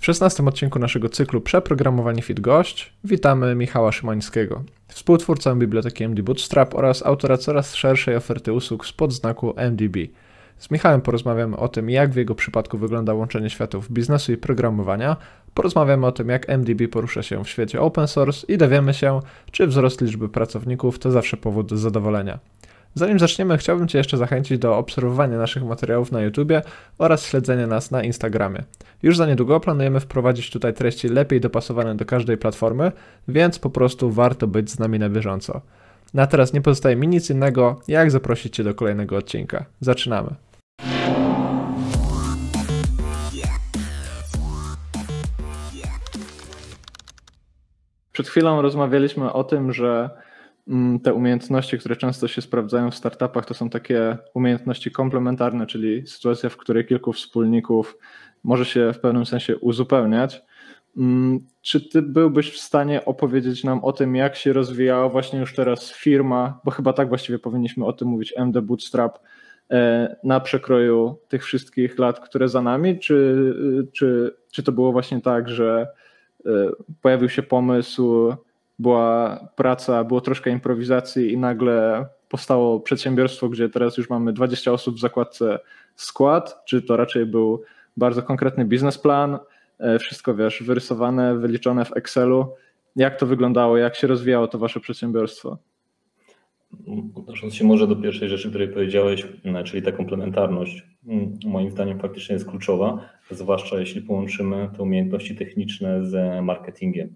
W 0.00 0.04
szesnastym 0.04 0.48
odcinku 0.48 0.78
naszego 0.78 1.08
cyklu 1.08 1.40
Przeprogramowani 1.40 2.22
Fit 2.22 2.40
Gość 2.40 2.92
witamy 3.04 3.54
Michała 3.54 3.92
Szymańskiego, 3.92 4.62
współtwórcę 4.88 5.56
biblioteki 5.56 6.04
MD 6.04 6.22
Bootstrap 6.22 6.74
oraz 6.74 7.06
autora 7.06 7.36
coraz 7.36 7.74
szerszej 7.74 8.16
oferty 8.16 8.52
usług 8.52 8.86
spod 8.86 9.12
znaku 9.12 9.54
MDB. 9.56 9.96
Z 10.58 10.70
Michałem 10.70 11.00
porozmawiamy 11.00 11.56
o 11.56 11.68
tym, 11.68 11.90
jak 11.90 12.10
w 12.10 12.16
jego 12.16 12.34
przypadku 12.34 12.78
wygląda 12.78 13.14
łączenie 13.14 13.50
światów 13.50 13.92
biznesu 13.92 14.32
i 14.32 14.36
programowania, 14.36 15.16
porozmawiamy 15.54 16.06
o 16.06 16.12
tym, 16.12 16.28
jak 16.28 16.48
MDB 16.48 16.88
porusza 16.88 17.22
się 17.22 17.44
w 17.44 17.48
świecie 17.48 17.80
open 17.80 18.08
source 18.08 18.46
i 18.52 18.58
dowiemy 18.58 18.94
się, 18.94 19.20
czy 19.50 19.66
wzrost 19.66 20.00
liczby 20.00 20.28
pracowników 20.28 20.98
to 20.98 21.10
zawsze 21.10 21.36
powód 21.36 21.66
do 21.66 21.76
zadowolenia. 21.76 22.38
Zanim 22.94 23.18
zaczniemy, 23.18 23.58
chciałbym 23.58 23.88
Cię 23.88 23.98
jeszcze 23.98 24.16
zachęcić 24.16 24.58
do 24.58 24.78
obserwowania 24.78 25.38
naszych 25.38 25.64
materiałów 25.64 26.12
na 26.12 26.20
YouTube 26.20 26.52
oraz 26.98 27.26
śledzenia 27.26 27.66
nas 27.66 27.90
na 27.90 28.02
Instagramie. 28.02 28.62
Już 29.02 29.16
za 29.16 29.26
niedługo 29.26 29.60
planujemy 29.60 30.00
wprowadzić 30.00 30.50
tutaj 30.50 30.74
treści 30.74 31.08
lepiej 31.08 31.40
dopasowane 31.40 31.94
do 31.94 32.04
każdej 32.04 32.38
platformy, 32.38 32.92
więc 33.28 33.58
po 33.58 33.70
prostu 33.70 34.10
warto 34.10 34.46
być 34.46 34.70
z 34.70 34.78
nami 34.78 34.98
na 34.98 35.08
bieżąco. 35.08 35.60
Na 36.14 36.26
teraz 36.26 36.52
nie 36.52 36.60
pozostaje 36.60 36.96
mi 36.96 37.08
nic 37.08 37.30
innego, 37.30 37.80
jak 37.88 38.10
zaprosić 38.10 38.56
Cię 38.56 38.64
do 38.64 38.74
kolejnego 38.74 39.16
odcinka. 39.16 39.64
Zaczynamy. 39.80 40.30
Przed 48.12 48.28
chwilą 48.28 48.62
rozmawialiśmy 48.62 49.32
o 49.32 49.44
tym, 49.44 49.72
że 49.72 50.10
te 51.02 51.14
umiejętności, 51.14 51.78
które 51.78 51.96
często 51.96 52.28
się 52.28 52.42
sprawdzają 52.42 52.90
w 52.90 52.94
startupach, 52.94 53.46
to 53.46 53.54
są 53.54 53.70
takie 53.70 54.18
umiejętności 54.34 54.90
komplementarne, 54.90 55.66
czyli 55.66 56.06
sytuacja, 56.06 56.48
w 56.48 56.56
której 56.56 56.86
kilku 56.86 57.12
wspólników 57.12 57.98
może 58.44 58.64
się 58.64 58.92
w 58.92 59.00
pewnym 59.00 59.26
sensie 59.26 59.56
uzupełniać. 59.56 60.42
Mm, 60.96 61.40
czy 61.62 61.88
ty 61.88 62.02
byłbyś 62.02 62.52
w 62.52 62.58
stanie 62.58 63.04
opowiedzieć 63.04 63.64
nam 63.64 63.84
o 63.84 63.92
tym, 63.92 64.16
jak 64.16 64.36
się 64.36 64.52
rozwijała 64.52 65.08
właśnie 65.08 65.38
już 65.38 65.54
teraz 65.54 65.92
firma, 65.92 66.60
bo 66.64 66.70
chyba 66.70 66.92
tak 66.92 67.08
właściwie 67.08 67.38
powinniśmy 67.38 67.86
o 67.86 67.92
tym 67.92 68.08
mówić, 68.08 68.34
MD 68.36 68.62
Bootstrap, 68.62 69.18
e, 69.70 70.16
na 70.24 70.40
przekroju 70.40 71.18
tych 71.28 71.44
wszystkich 71.44 71.98
lat, 71.98 72.20
które 72.20 72.48
za 72.48 72.62
nami, 72.62 72.98
czy, 72.98 73.54
czy, 73.92 74.36
czy 74.52 74.62
to 74.62 74.72
było 74.72 74.92
właśnie 74.92 75.20
tak, 75.20 75.48
że 75.48 75.88
e, 76.46 76.50
pojawił 77.02 77.28
się 77.28 77.42
pomysł, 77.42 78.32
była 78.80 79.38
praca, 79.56 80.04
było 80.04 80.20
troszkę 80.20 80.50
improwizacji 80.50 81.32
i 81.32 81.38
nagle 81.38 82.06
powstało 82.28 82.80
przedsiębiorstwo, 82.80 83.48
gdzie 83.48 83.68
teraz 83.68 83.96
już 83.96 84.10
mamy 84.10 84.32
20 84.32 84.72
osób 84.72 84.96
w 84.96 85.00
zakładce 85.00 85.58
skład, 85.96 86.64
czy 86.64 86.82
to 86.82 86.96
raczej 86.96 87.26
był 87.26 87.62
bardzo 87.96 88.22
konkretny 88.22 88.64
biznesplan, 88.64 89.38
e, 89.78 89.98
wszystko 89.98 90.34
wiesz, 90.34 90.62
wyrysowane, 90.62 91.38
wyliczone 91.38 91.84
w 91.84 91.96
Excelu. 91.96 92.54
Jak 92.96 93.16
to 93.16 93.26
wyglądało, 93.26 93.76
jak 93.76 93.96
się 93.96 94.06
rozwijało 94.06 94.48
to 94.48 94.58
wasze 94.58 94.80
przedsiębiorstwo? 94.80 95.58
Odnosząc 97.14 97.54
się 97.54 97.64
może 97.64 97.86
do 97.86 97.96
pierwszej 97.96 98.28
rzeczy, 98.28 98.48
której 98.48 98.68
powiedziałeś, 98.68 99.26
e, 99.44 99.64
czyli 99.64 99.82
ta 99.82 99.92
komplementarność, 99.92 100.86
moim 101.44 101.70
zdaniem 101.70 101.98
faktycznie 101.98 102.32
jest 102.34 102.48
kluczowa, 102.48 103.08
zwłaszcza 103.30 103.80
jeśli 103.80 104.02
połączymy 104.02 104.68
te 104.76 104.82
umiejętności 104.82 105.36
techniczne 105.36 106.04
z 106.04 106.44
marketingiem. 106.44 107.14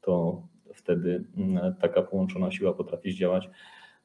To 0.00 0.42
wtedy 0.76 1.24
mm, 1.36 1.74
taka 1.80 2.02
połączona 2.02 2.50
siła 2.50 2.72
potrafi 2.72 3.12
zdziałać 3.12 3.48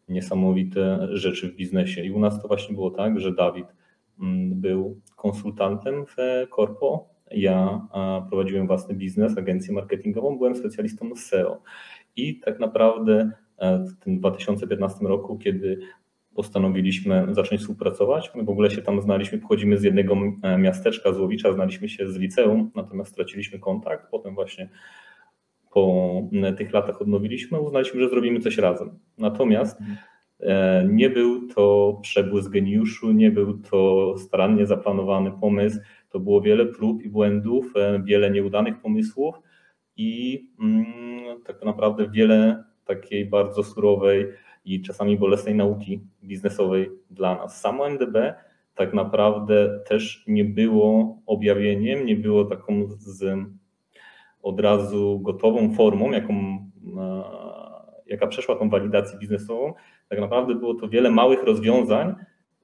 niesamowite 0.10 1.08
rzeczy 1.12 1.52
w 1.52 1.56
biznesie. 1.56 2.04
I 2.04 2.12
u 2.12 2.20
nas 2.20 2.42
to 2.42 2.48
właśnie 2.48 2.76
było 2.76 2.92
tak, 2.92 3.20
że 3.20 3.34
Dawid 3.34 3.68
mm, 4.20 4.62
był 4.62 5.02
konsultantem 5.16 6.06
w 6.06 6.16
Corpo. 6.56 7.10
Ja 7.32 7.88
prowadziłem 8.30 8.68
własny 8.68 8.96
biznes, 8.96 9.38
agencję 9.38 9.74
marketingową, 9.74 10.38
byłem 10.38 10.56
specjalistą 10.56 11.16
SEO. 11.16 11.62
I 12.16 12.40
tak 12.40 12.60
naprawdę 12.60 13.32
e, 13.58 13.80
w 13.80 14.00
tym 14.00 14.20
2015 14.20 15.06
roku, 15.06 15.38
kiedy 15.38 15.80
postanowiliśmy 16.36 17.28
zacząć 17.32 17.62
współpracować. 17.62 18.32
My 18.36 18.44
w 18.44 18.50
ogóle 18.50 18.72
się 18.72 18.82
tam 18.82 19.02
znaliśmy, 19.02 19.38
pochodzimy 19.38 19.78
z 19.78 19.84
jednego 19.84 20.16
miasteczka, 20.58 21.14
z 21.14 21.20
Łowicza, 21.20 21.54
znaliśmy 21.54 21.90
się 21.90 22.08
z 22.08 22.18
liceum, 22.18 22.72
natomiast 22.76 23.12
straciliśmy 23.12 23.60
kontakt. 23.60 24.08
Potem 24.12 24.36
właśnie 24.36 24.70
po 25.74 26.12
tych 26.58 26.74
latach 26.74 27.02
odnowiliśmy, 27.02 27.60
uznaliśmy, 27.60 28.02
że 28.02 28.10
zrobimy 28.10 28.40
coś 28.40 28.58
razem. 28.58 29.00
Natomiast 29.18 29.82
mhm. 29.82 29.98
E, 30.42 30.88
nie 30.90 31.10
był 31.10 31.48
to 31.48 32.00
przebłysk 32.02 32.52
geniuszu, 32.52 33.12
nie 33.12 33.32
był 33.32 33.58
to 33.58 34.14
starannie 34.18 34.66
zaplanowany 34.66 35.32
pomysł. 35.32 35.80
To 36.10 36.20
było 36.20 36.42
wiele 36.42 36.66
prób 36.66 37.04
i 37.04 37.10
błędów, 37.10 37.74
e, 37.76 38.04
wiele 38.04 38.32
nieudanych 38.32 38.82
pomysłów 38.82 39.36
i 39.98 40.42
mm, 40.60 40.86
tak 41.46 41.64
naprawdę 41.66 42.10
wiele 42.10 42.64
takiej 42.86 43.26
bardzo 43.26 43.64
surowej 43.64 44.28
i 44.66 44.82
czasami 44.82 45.18
bolesnej 45.18 45.56
nauki 45.56 46.02
biznesowej 46.24 46.90
dla 47.10 47.36
nas. 47.36 47.62
Samo 47.62 47.90
NDB 47.90 48.34
tak 48.76 48.94
naprawdę 48.94 49.80
też 49.90 50.24
nie 50.28 50.46
było 50.46 51.18
objawieniem, 51.26 52.06
nie 52.06 52.16
było 52.16 52.46
taką 52.46 52.88
z 52.88 53.24
od 54.44 54.60
razu 54.60 55.20
gotową 55.20 55.74
formą, 55.74 56.12
jaką, 56.12 56.34
e, 56.98 57.24
jaka 58.08 58.28
przeszła 58.28 58.56
tą 58.56 58.70
walidację 58.70 59.20
biznesową, 59.20 59.74
tak 60.10 60.20
naprawdę 60.20 60.56
było 60.56 60.74
to 60.74 60.90
wiele 60.90 61.12
małych 61.12 61.44
rozwiązań, 61.44 62.16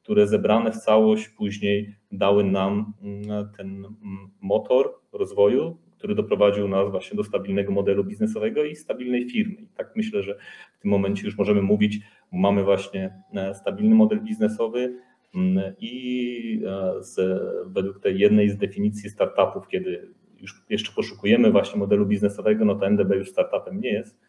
które 0.04 0.28
zebrane 0.28 0.72
w 0.72 0.78
całość 0.78 1.30
później 1.30 1.96
dały 2.12 2.44
nam 2.44 2.94
mm, 3.04 3.50
ten 3.58 3.68
mm, 3.68 4.30
motor 4.42 4.94
rozwoju, 5.14 5.78
który 5.98 6.16
doprowadził 6.16 6.68
nas 6.68 6.92
właśnie 6.92 7.18
do 7.18 7.24
stabilnego 7.24 7.72
modelu 7.72 8.04
biznesowego 8.04 8.64
i 8.64 8.76
stabilnej 8.76 9.30
firmy. 9.30 9.56
I 9.62 9.68
tak 9.68 9.96
myślę, 9.96 10.24
że 10.24 10.38
w 10.78 10.82
tym 10.82 10.92
momencie 10.92 11.26
już 11.26 11.38
możemy 11.38 11.62
mówić, 11.62 12.00
mamy 12.32 12.64
właśnie 12.64 13.24
e, 13.34 13.56
stabilny 13.56 13.96
model 13.96 14.24
biznesowy 14.24 14.96
mm, 15.36 15.74
i 15.80 16.62
e, 16.66 17.04
z, 17.04 17.42
według 17.66 18.00
tej 18.00 18.20
jednej 18.20 18.50
z 18.50 18.58
definicji 18.58 19.10
startupów, 19.10 19.68
kiedy 19.68 20.14
już 20.42 20.64
jeszcze 20.70 20.92
poszukujemy 20.92 21.52
właśnie 21.52 21.80
modelu 21.80 22.06
biznesowego, 22.06 22.66
no 22.66 22.76
to 22.76 22.88
NDB 22.88 23.16
już 23.16 23.30
startupem 23.30 23.82
nie 23.82 23.90
jest. 23.90 24.20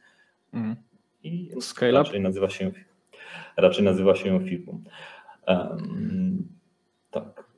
Mm. 0.53 0.77
I 1.23 1.51
Scale 1.61 1.93
raczej 1.93 2.21
nazywa 2.21 2.49
się 2.49 2.71
raczej 3.57 3.85
nazywa 3.85 4.15
się 4.15 4.41
firmą. 4.45 4.83
Um, 5.47 6.49
tak. 7.11 7.49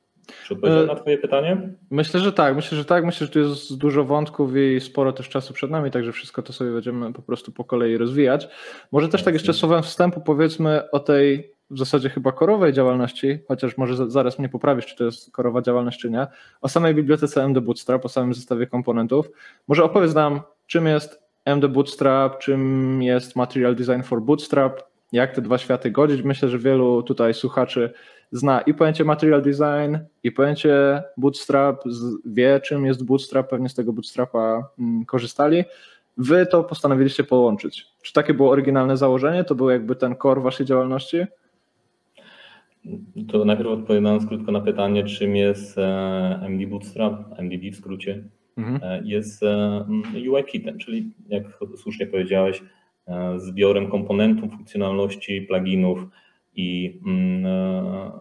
Czy 0.45 0.53
odpowiedziałem 0.53 0.87
na 0.87 0.95
Twoje 0.95 1.17
pytanie? 1.17 1.69
Myślę, 1.89 2.19
że 2.19 2.33
tak. 2.33 2.55
Myślę, 2.55 2.77
że 2.77 2.85
tak. 2.85 3.05
Myślę, 3.05 3.27
że 3.27 3.33
tu 3.33 3.39
jest 3.39 3.77
dużo 3.77 4.03
wątków 4.03 4.55
i 4.55 4.81
sporo 4.81 5.13
też 5.13 5.29
czasu 5.29 5.53
przed 5.53 5.71
nami, 5.71 5.91
także 5.91 6.11
wszystko 6.11 6.41
to 6.41 6.53
sobie 6.53 6.71
będziemy 6.71 7.13
po 7.13 7.21
prostu 7.21 7.51
po 7.51 7.63
kolei 7.63 7.97
rozwijać. 7.97 8.47
Może 8.91 9.09
też 9.09 9.23
tak 9.23 9.33
jeszcze 9.33 9.53
słowem 9.53 9.83
wstępu 9.83 10.21
powiedzmy 10.21 10.91
o 10.91 10.99
tej 10.99 11.53
w 11.71 11.77
zasadzie 11.77 12.09
chyba 12.09 12.31
korowej 12.31 12.73
działalności, 12.73 13.39
chociaż 13.47 13.77
może 13.77 14.11
zaraz 14.11 14.39
mnie 14.39 14.49
poprawisz, 14.49 14.85
czy 14.85 14.95
to 14.95 15.03
jest 15.03 15.31
korowa 15.31 15.61
działalność, 15.61 15.99
czy 15.99 16.11
nie, 16.11 16.27
o 16.61 16.69
samej 16.69 16.95
bibliotece 16.95 17.43
MD 17.43 17.61
Bootstrap, 17.61 18.05
o 18.05 18.09
samym 18.09 18.33
zestawie 18.33 18.67
komponentów. 18.67 19.29
Może 19.67 19.83
opowiedz 19.83 20.13
nam, 20.13 20.41
czym 20.67 20.87
jest 20.87 21.21
MD 21.45 21.67
Bootstrap, 21.67 22.39
czym 22.39 23.03
jest 23.03 23.35
Material 23.35 23.75
Design 23.75 24.01
for 24.01 24.21
Bootstrap, 24.21 24.81
jak 25.11 25.35
te 25.35 25.41
dwa 25.41 25.57
światy 25.57 25.91
godzić. 25.91 26.21
Myślę, 26.23 26.49
że 26.49 26.59
wielu 26.59 27.03
tutaj 27.03 27.33
słuchaczy 27.33 27.93
zna 28.31 28.61
i 28.61 28.73
pojęcie 28.73 29.03
material 29.03 29.41
design, 29.41 29.97
i 30.23 30.31
pojęcie 30.31 31.03
bootstrap, 31.17 31.83
wie 32.25 32.59
czym 32.59 32.85
jest 32.85 33.05
bootstrap, 33.05 33.49
pewnie 33.49 33.69
z 33.69 33.73
tego 33.73 33.93
bootstrapa 33.93 34.69
mm, 34.79 35.05
korzystali. 35.05 35.63
Wy 36.17 36.45
to 36.45 36.63
postanowiliście 36.63 37.23
połączyć. 37.23 37.87
Czy 38.01 38.13
takie 38.13 38.33
było 38.33 38.51
oryginalne 38.51 38.97
założenie? 38.97 39.43
To 39.43 39.55
był 39.55 39.69
jakby 39.69 39.95
ten 39.95 40.15
core 40.21 40.41
waszej 40.41 40.65
działalności? 40.65 41.25
To 43.27 43.45
najpierw 43.45 43.69
odpowiadając 43.69 44.25
krótko 44.25 44.51
na 44.51 44.61
pytanie, 44.61 45.03
czym 45.03 45.35
jest 45.35 45.77
e, 45.77 46.39
MD 46.41 46.67
Bootstrap, 46.67 47.39
MDB 47.39 47.71
w 47.71 47.75
skrócie, 47.75 48.23
mhm. 48.57 48.79
E, 48.83 49.01
jest 49.05 49.43
e, 49.43 49.85
UI 50.31 50.43
kitem, 50.43 50.77
czyli 50.77 51.11
jak 51.27 51.43
słusznie 51.77 52.07
powiedziałeś, 52.07 52.63
zbiorem 53.37 53.87
komponentów, 53.87 54.51
funkcjonalności, 54.51 55.41
pluginów 55.41 56.07
i 56.55 56.99
mm, 57.05 57.41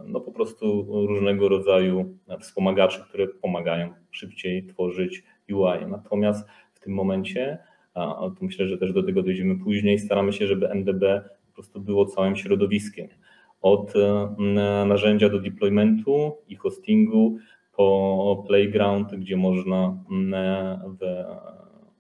no 0.07 0.21
po 0.21 0.33
prostu 0.33 0.87
różnego 1.07 1.49
rodzaju 1.49 2.19
wspomagaczy, 2.41 3.01
które 3.09 3.29
pomagają 3.29 3.95
szybciej 4.11 4.67
tworzyć 4.67 5.25
UI. 5.53 5.87
Natomiast 5.89 6.49
w 6.75 6.81
tym 6.81 6.93
momencie, 6.93 7.59
a 7.95 8.31
myślę, 8.41 8.69
że 8.69 8.79
też 8.79 8.93
do 8.93 9.03
tego 9.03 9.23
dojdziemy 9.23 9.59
później, 9.59 9.99
staramy 9.99 10.33
się, 10.33 10.47
żeby 10.47 10.69
MDB 10.69 11.03
po 11.47 11.55
prostu 11.55 11.81
było 11.81 12.07
całym 12.07 12.37
środowiskiem. 12.37 13.09
Od 13.61 13.93
e, 13.97 14.35
narzędzia 14.87 15.29
do 15.29 15.39
deploymentu 15.39 16.37
i 16.49 16.57
hostingu 16.57 17.37
po 17.77 18.45
playground, 18.47 19.15
gdzie 19.15 19.37
można 19.37 20.05
w 21.01 21.05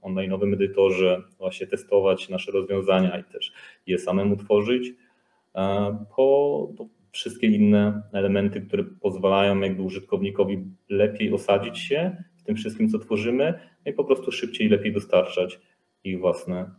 online'owym 0.02 0.54
edytorze 0.54 1.22
właśnie 1.38 1.66
testować 1.66 2.28
nasze 2.28 2.52
rozwiązania 2.52 3.18
i 3.18 3.24
też 3.24 3.52
je 3.86 3.98
samemu 3.98 4.36
tworzyć, 4.36 4.92
e, 5.54 5.96
po 6.16 6.68
wszystkie 7.12 7.46
inne 7.46 8.02
elementy, 8.12 8.60
które 8.60 8.84
pozwalają 8.84 9.60
jakby 9.60 9.82
użytkownikowi 9.82 10.64
lepiej 10.88 11.32
osadzić 11.32 11.78
się 11.78 12.24
w 12.36 12.42
tym 12.42 12.56
wszystkim, 12.56 12.88
co 12.88 12.98
tworzymy 12.98 13.54
no 13.86 13.92
i 13.92 13.94
po 13.94 14.04
prostu 14.04 14.32
szybciej 14.32 14.66
i 14.66 14.70
lepiej 14.70 14.92
dostarczać 14.92 15.60
ich 16.04 16.20
własne 16.20 16.70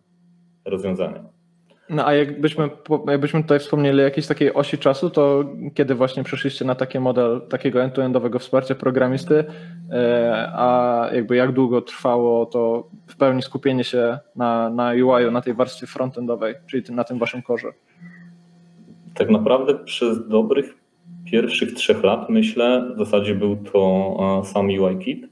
rozwiązania. 0.66 1.41
No 1.90 2.06
a 2.06 2.14
jakbyśmy, 2.14 2.70
jakbyśmy 3.08 3.42
tutaj 3.42 3.60
wspomnieli 3.60 4.00
jakiejś 4.00 4.28
takiej 4.28 4.54
osi 4.54 4.78
czasu, 4.78 5.10
to 5.10 5.46
kiedy 5.74 5.96
właśnie 5.96 6.24
przeszliście 6.24 6.66
na 6.66 6.76
taki 6.76 7.00
model 7.00 7.42
takiego 7.50 7.84
end-to-endowego 7.84 8.40
wsparcia 8.40 8.76
programisty, 8.76 9.44
e, 9.92 10.52
a 10.56 11.10
jakby 11.14 11.36
jak 11.36 11.52
długo 11.52 11.82
trwało 11.82 12.46
to 12.46 12.90
w 13.08 13.18
pełni 13.18 13.42
skupienie 13.42 13.84
się 13.84 14.20
na, 14.36 14.70
na 14.70 14.92
UI-u, 14.92 15.32
na 15.32 15.42
tej 15.42 15.54
warstwie 15.54 15.88
frontendowej, 15.88 16.56
czyli 16.68 16.84
na 16.96 17.04
tym 17.04 17.20
waszym 17.20 17.42
korze? 17.42 17.68
Tak 19.14 19.30
naprawdę 19.30 19.76
przez 19.76 20.28
dobrych 20.28 20.74
pierwszych 21.26 21.74
trzech 21.74 22.04
lat, 22.04 22.30
myślę, 22.30 22.92
w 22.96 23.00
zasadzie 23.00 23.36
był 23.36 23.56
to 23.56 24.42
sam 24.46 24.68
UI 24.68 24.98
Kit. 24.98 25.31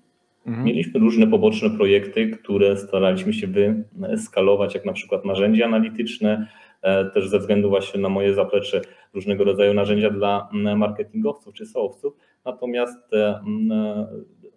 Mhm. 0.50 0.66
Mieliśmy 0.66 1.00
różne 1.00 1.28
poboczne 1.28 1.70
projekty, 1.70 2.30
które 2.30 2.78
staraliśmy 2.78 3.34
się 3.34 3.48
wyskalować, 3.92 4.76
jak 4.76 4.86
na 4.86 4.94
przykład 4.94 5.26
narzędzia 5.26 5.66
analityczne, 5.66 6.48
e, 6.82 7.06
też 7.06 7.30
ze 7.30 7.40
względu 7.40 7.70
właśnie 7.70 8.02
na 8.02 8.10
moje 8.10 8.34
zaplecze 8.34 8.82
różnego 9.14 9.44
rodzaju 9.44 9.74
narzędzia 9.74 10.10
dla 10.10 10.50
marketingowców 10.54 11.54
czy 11.54 11.66
soowców, 11.66 12.14
natomiast 12.46 13.14
e, 13.14 13.40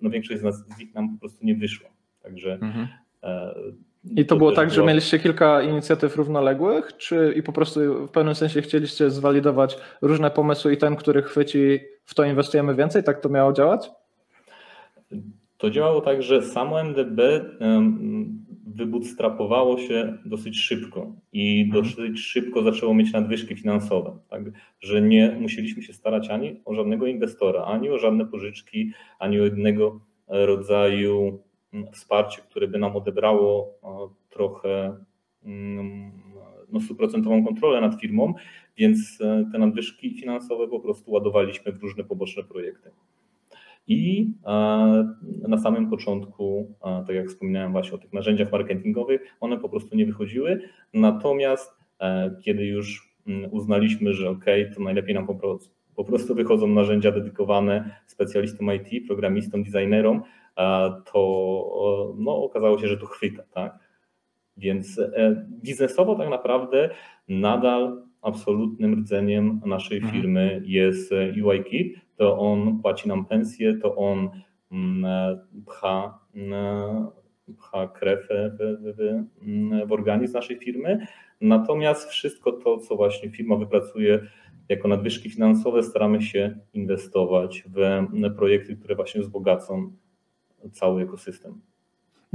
no, 0.03 0.11
większość 0.11 0.41
z, 0.41 0.43
nas, 0.43 0.67
z 0.69 0.79
nich 0.79 0.95
nam 0.95 1.15
po 1.15 1.21
prostu 1.21 1.47
nie 1.47 1.55
wyszła. 1.55 1.91
Także 2.23 2.53
mhm. 2.53 2.89
E, 3.23 3.55
I 4.17 4.25
to, 4.25 4.29
to 4.29 4.37
było 4.37 4.53
tak, 4.53 4.69
było... 4.69 4.75
że 4.75 4.85
mieliście 4.85 5.19
kilka 5.19 5.63
inicjatyw 5.63 6.17
równoległych, 6.17 6.97
czy 6.97 7.35
i 7.37 7.43
po 7.43 7.53
prostu 7.53 8.07
w 8.07 8.11
pewnym 8.11 8.35
sensie 8.35 8.63
chcieliście 8.63 9.11
zwalidować 9.11 9.79
różne 10.03 10.31
pomysły 10.31 10.73
i 10.73 10.77
ten, 10.77 10.97
który 10.97 11.23
chwyci, 11.23 11.81
w 12.05 12.15
to 12.15 12.25
inwestujemy 12.25 12.75
więcej? 12.75 13.05
Tak 13.05 13.21
to 13.21 13.29
miało 13.29 13.53
działać? 13.53 13.91
To 15.63 15.71
działało 15.71 16.01
tak, 16.01 16.23
że 16.23 16.43
samo 16.43 16.81
MDB 16.81 17.21
wybootstrapowało 18.67 19.79
się 19.79 20.19
dosyć 20.25 20.61
szybko 20.61 21.13
i 21.33 21.63
mhm. 21.63 21.85
dosyć 21.85 22.21
szybko 22.21 22.63
zaczęło 22.63 22.95
mieć 22.95 23.13
nadwyżki 23.13 23.57
finansowe, 23.57 24.19
tak, 24.31 24.43
że 24.81 25.03
nie 25.03 25.37
musieliśmy 25.41 25.83
się 25.83 25.93
starać 25.93 26.31
ani 26.31 26.61
o 26.65 26.75
żadnego 26.75 27.07
inwestora, 27.07 27.65
ani 27.65 27.91
o 27.91 27.99
żadne 27.99 28.27
pożyczki, 28.27 28.93
ani 29.19 29.41
o 29.41 29.45
jednego 29.45 30.01
rodzaju 30.29 31.43
wsparcie, 31.93 32.43
które 32.51 32.69
by 32.69 32.79
nam 32.79 32.97
odebrało 32.97 33.79
trochę 34.31 34.97
no, 36.73 36.81
stuprocentową 36.81 37.45
kontrolę 37.45 37.81
nad 37.81 38.01
firmą, 38.01 38.35
więc 38.77 39.19
e, 39.21 39.45
te 39.53 39.59
nadwyżki 39.59 40.15
finansowe 40.15 40.69
po 40.69 40.81
prostu 40.81 41.11
ładowaliśmy 41.11 41.73
w 41.73 41.83
różne 41.83 42.05
poboczne 42.05 42.43
projekty. 42.43 42.91
I 43.87 44.33
e, 44.47 44.51
na 45.49 45.59
samym 45.59 45.91
początku, 45.91 46.75
tak 47.07 47.17
jak 47.17 47.29
wspominałem 47.29 47.73
właśnie 47.73 47.95
o 47.95 47.99
tych 47.99 48.13
narzędziach 48.13 48.53
marketingowych, 48.53 49.21
one 49.41 49.59
po 49.59 49.69
prostu 49.69 49.97
nie 49.97 50.07
wychodziły. 50.07 50.61
Natomiast 50.95 51.71
e, 52.01 52.37
kiedy 52.45 52.65
już 52.65 53.17
mm, 53.27 53.53
uznaliśmy, 53.53 54.13
że 54.13 54.31
ok, 54.31 54.45
to 54.75 54.83
najlepiej 54.83 55.15
nam 55.15 55.27
po 55.27 55.35
prostu, 55.35 55.75
po 55.97 56.05
prostu 56.05 56.35
wychodzą 56.35 56.67
narzędzia 56.67 57.13
dedykowane 57.13 57.97
specjalistom 58.07 58.71
IT, 58.75 59.07
programistom, 59.07 59.63
designerom, 59.63 60.23
to 61.13 62.15
no, 62.19 62.43
okazało 62.45 62.79
się, 62.79 62.89
że 62.89 62.97
to 62.97 63.07
chwyta. 63.07 63.43
Tak? 63.55 63.79
Więc 64.57 64.99
e, 64.99 65.47
biznesowo 65.63 66.15
tak 66.15 66.31
naprawdę 66.31 66.91
nadal 67.29 68.03
absolutnym 68.23 68.95
rdzeniem 68.95 69.61
naszej 69.67 69.99
mhm. 69.99 70.15
firmy 70.15 70.63
jest 70.65 71.13
UIKit, 71.45 71.97
to 72.23 72.39
on 72.39 72.79
płaci 72.83 73.09
nam 73.09 73.25
pensję, 73.25 73.79
to 73.79 73.97
on 73.97 74.31
mm, 74.73 75.39
pcha, 75.67 76.19
mm, 76.35 77.07
pcha 77.59 77.89
krew 77.89 78.29
w, 78.29 78.59
w, 78.97 79.89
w 79.89 79.93
organizm 79.93 80.35
naszej 80.35 80.59
firmy. 80.59 81.07
Natomiast 81.41 82.09
wszystko 82.09 82.53
to, 82.53 82.79
co 82.79 82.97
właśnie 82.97 83.31
firma 83.31 83.57
wypracuje 83.57 84.27
jako 84.69 84.89
nadwyżki 84.89 85.31
finansowe, 85.31 85.83
staramy 85.83 86.23
się 86.23 86.59
inwestować 86.75 87.65
w 87.67 88.07
projekty, 88.37 88.77
które 88.77 88.95
właśnie 88.95 89.21
wzbogacą 89.21 89.93
cały 90.73 91.03
ekosystem. 91.03 91.61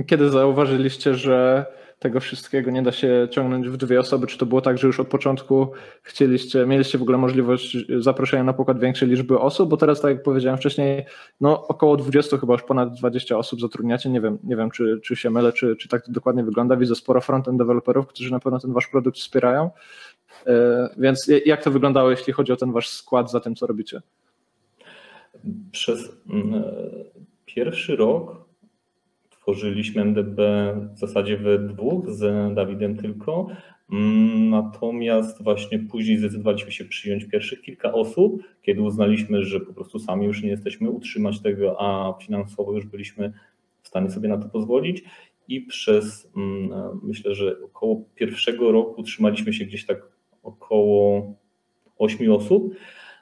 Kiedy 0.06 0.30
zauważyliście, 0.30 1.14
że 1.14 1.66
tego 2.00 2.20
wszystkiego 2.20 2.72
nie 2.72 2.82
da 2.82 2.92
się 2.92 3.28
ciągnąć 3.32 3.70
w 3.70 3.78
dwie 3.78 4.00
osoby? 4.00 4.28
Czy 4.28 4.38
to 4.38 4.46
było 4.46 4.62
tak, 4.62 4.78
że 4.78 4.88
już 4.88 5.00
od 5.00 5.08
początku 5.08 5.72
chcieliście, 6.02 6.66
mieliście 6.66 6.98
w 6.98 7.02
ogóle 7.02 7.18
możliwość 7.18 7.78
zaproszenia 8.00 8.44
na 8.44 8.54
pokład 8.54 8.80
większej 8.80 9.10
liczby 9.10 9.40
osób? 9.40 9.70
Bo 9.70 9.78
teraz, 9.78 10.02
tak 10.02 10.12
jak 10.12 10.24
powiedziałem 10.24 10.58
wcześniej, 10.58 11.06
no 11.42 11.68
około 11.68 11.98
20, 11.98 12.38
chyba 12.38 12.54
już 12.54 12.64
ponad 12.64 12.94
20 12.94 13.38
osób 13.38 13.62
zatrudniacie. 13.62 14.10
Nie 14.10 14.22
wiem, 14.22 14.38
nie 14.44 14.56
wiem 14.56 14.72
czy, 14.72 15.00
czy 15.04 15.16
się 15.16 15.30
mylę, 15.30 15.54
czy, 15.54 15.76
czy 15.76 15.90
tak 15.90 16.06
to 16.06 16.12
dokładnie 16.12 16.44
wygląda. 16.44 16.76
Widzę 16.76 16.96
sporo 16.96 17.22
frontend 17.22 17.58
deweloperów, 17.58 18.08
którzy 18.08 18.32
na 18.32 18.40
pewno 18.40 18.60
ten 18.60 18.74
wasz 18.74 18.88
produkt 18.88 19.18
wspierają. 19.18 19.70
E, 20.48 20.90
więc 20.98 21.32
jak 21.46 21.64
to 21.64 21.72
wyglądało, 21.72 22.12
jeśli 22.12 22.34
chodzi 22.34 22.52
o 22.52 22.58
ten 22.58 22.72
wasz 22.72 22.90
skład 22.90 23.32
za 23.32 23.40
tym, 23.40 23.56
co 23.56 23.68
robicie? 23.68 24.02
Przez 25.72 26.00
mm, 26.30 26.64
pierwszy 27.46 27.96
rok 27.96 28.47
tworzyliśmy 29.48 30.02
MDB 30.02 30.40
w 30.96 31.00
zasadzie 31.00 31.38
we 31.38 31.60
dwóch 31.60 32.10
z 32.10 32.56
Dawidem 32.56 32.98
tylko. 32.98 33.48
Mm, 33.92 34.50
natomiast 34.50 35.44
właśnie 35.44 35.80
później 35.80 36.18
zdecydowaliśmy 36.18 36.72
się 36.72 36.86
przyjąć 36.86 37.26
pierwszych 37.26 37.62
kilka 37.62 37.94
osób, 37.94 38.44
kiedy 38.62 38.82
uznaliśmy, 38.82 39.44
że 39.44 39.60
po 39.60 39.74
prostu 39.74 40.00
sami 40.00 40.26
już 40.26 40.44
nie 40.44 40.50
jesteśmy 40.50 40.90
utrzymać 40.90 41.42
tego, 41.42 41.76
a 41.80 42.14
finansowo 42.22 42.74
już 42.74 42.86
byliśmy 42.86 43.34
w 43.82 43.88
stanie 43.88 44.10
sobie 44.10 44.30
na 44.30 44.38
to 44.38 44.50
pozwolić. 44.50 45.04
I 45.48 45.62
przez 45.62 46.32
mm, 46.38 47.00
myślę, 47.04 47.36
że 47.36 47.56
około 47.62 48.04
pierwszego 48.16 48.72
roku 48.72 49.04
trzymaliśmy 49.04 49.54
się 49.54 49.66
gdzieś 49.66 49.86
tak 49.86 50.08
około 50.44 51.34
ośmiu 51.98 52.36
osób. 52.36 52.76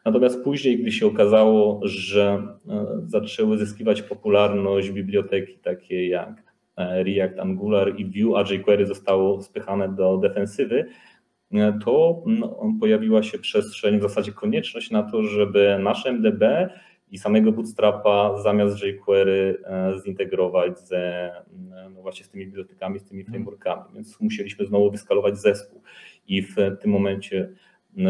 Natomiast 0.06 0.44
później, 0.44 0.78
gdy 0.78 0.92
się 0.92 1.08
okazało, 1.08 1.80
że 1.84 2.48
e, 2.70 2.86
zaczęły 3.06 3.58
zyskiwać 3.58 4.02
popularność 4.02 4.92
biblioteki 4.92 5.58
takie 5.58 6.08
jak 6.08 6.44
e, 6.78 7.04
React, 7.04 7.40
Angular 7.40 8.00
i 8.00 8.06
Vue, 8.06 8.38
a 8.38 8.44
jQuery 8.54 8.86
zostało 8.86 9.42
spychane 9.42 9.90
do 9.90 10.18
defensywy, 10.18 10.86
e, 11.54 11.80
to 11.86 12.24
pojawiła 12.80 13.24
się 13.24 13.40
przestrzeń, 13.40 14.00
w 14.00 14.02
zasadzie 14.02 14.32
konieczność 14.32 14.92
na 14.92 15.04
to, 15.04 15.24
żeby 15.24 15.78
nasze 15.84 16.10
MDB 16.10 16.70
i 17.12 17.18
samego 17.18 17.52
Bootstrapa 17.52 18.38
zamiast 18.44 18.84
jQuery 18.84 19.62
zintegrować 20.04 20.80
ze, 20.80 21.32
no 21.96 22.02
właśnie 22.02 22.26
z 22.26 22.30
tymi 22.30 22.46
bibliotekami, 22.46 23.00
z 23.00 23.06
tymi 23.06 23.24
frameworkami, 23.24 23.84
więc 23.94 24.22
musieliśmy 24.22 24.66
znowu 24.66 24.92
wyskalować 24.92 25.38
zespół. 25.38 25.82
I 26.28 26.42
w 26.42 26.56
tym 26.82 26.92
momencie 26.92 27.50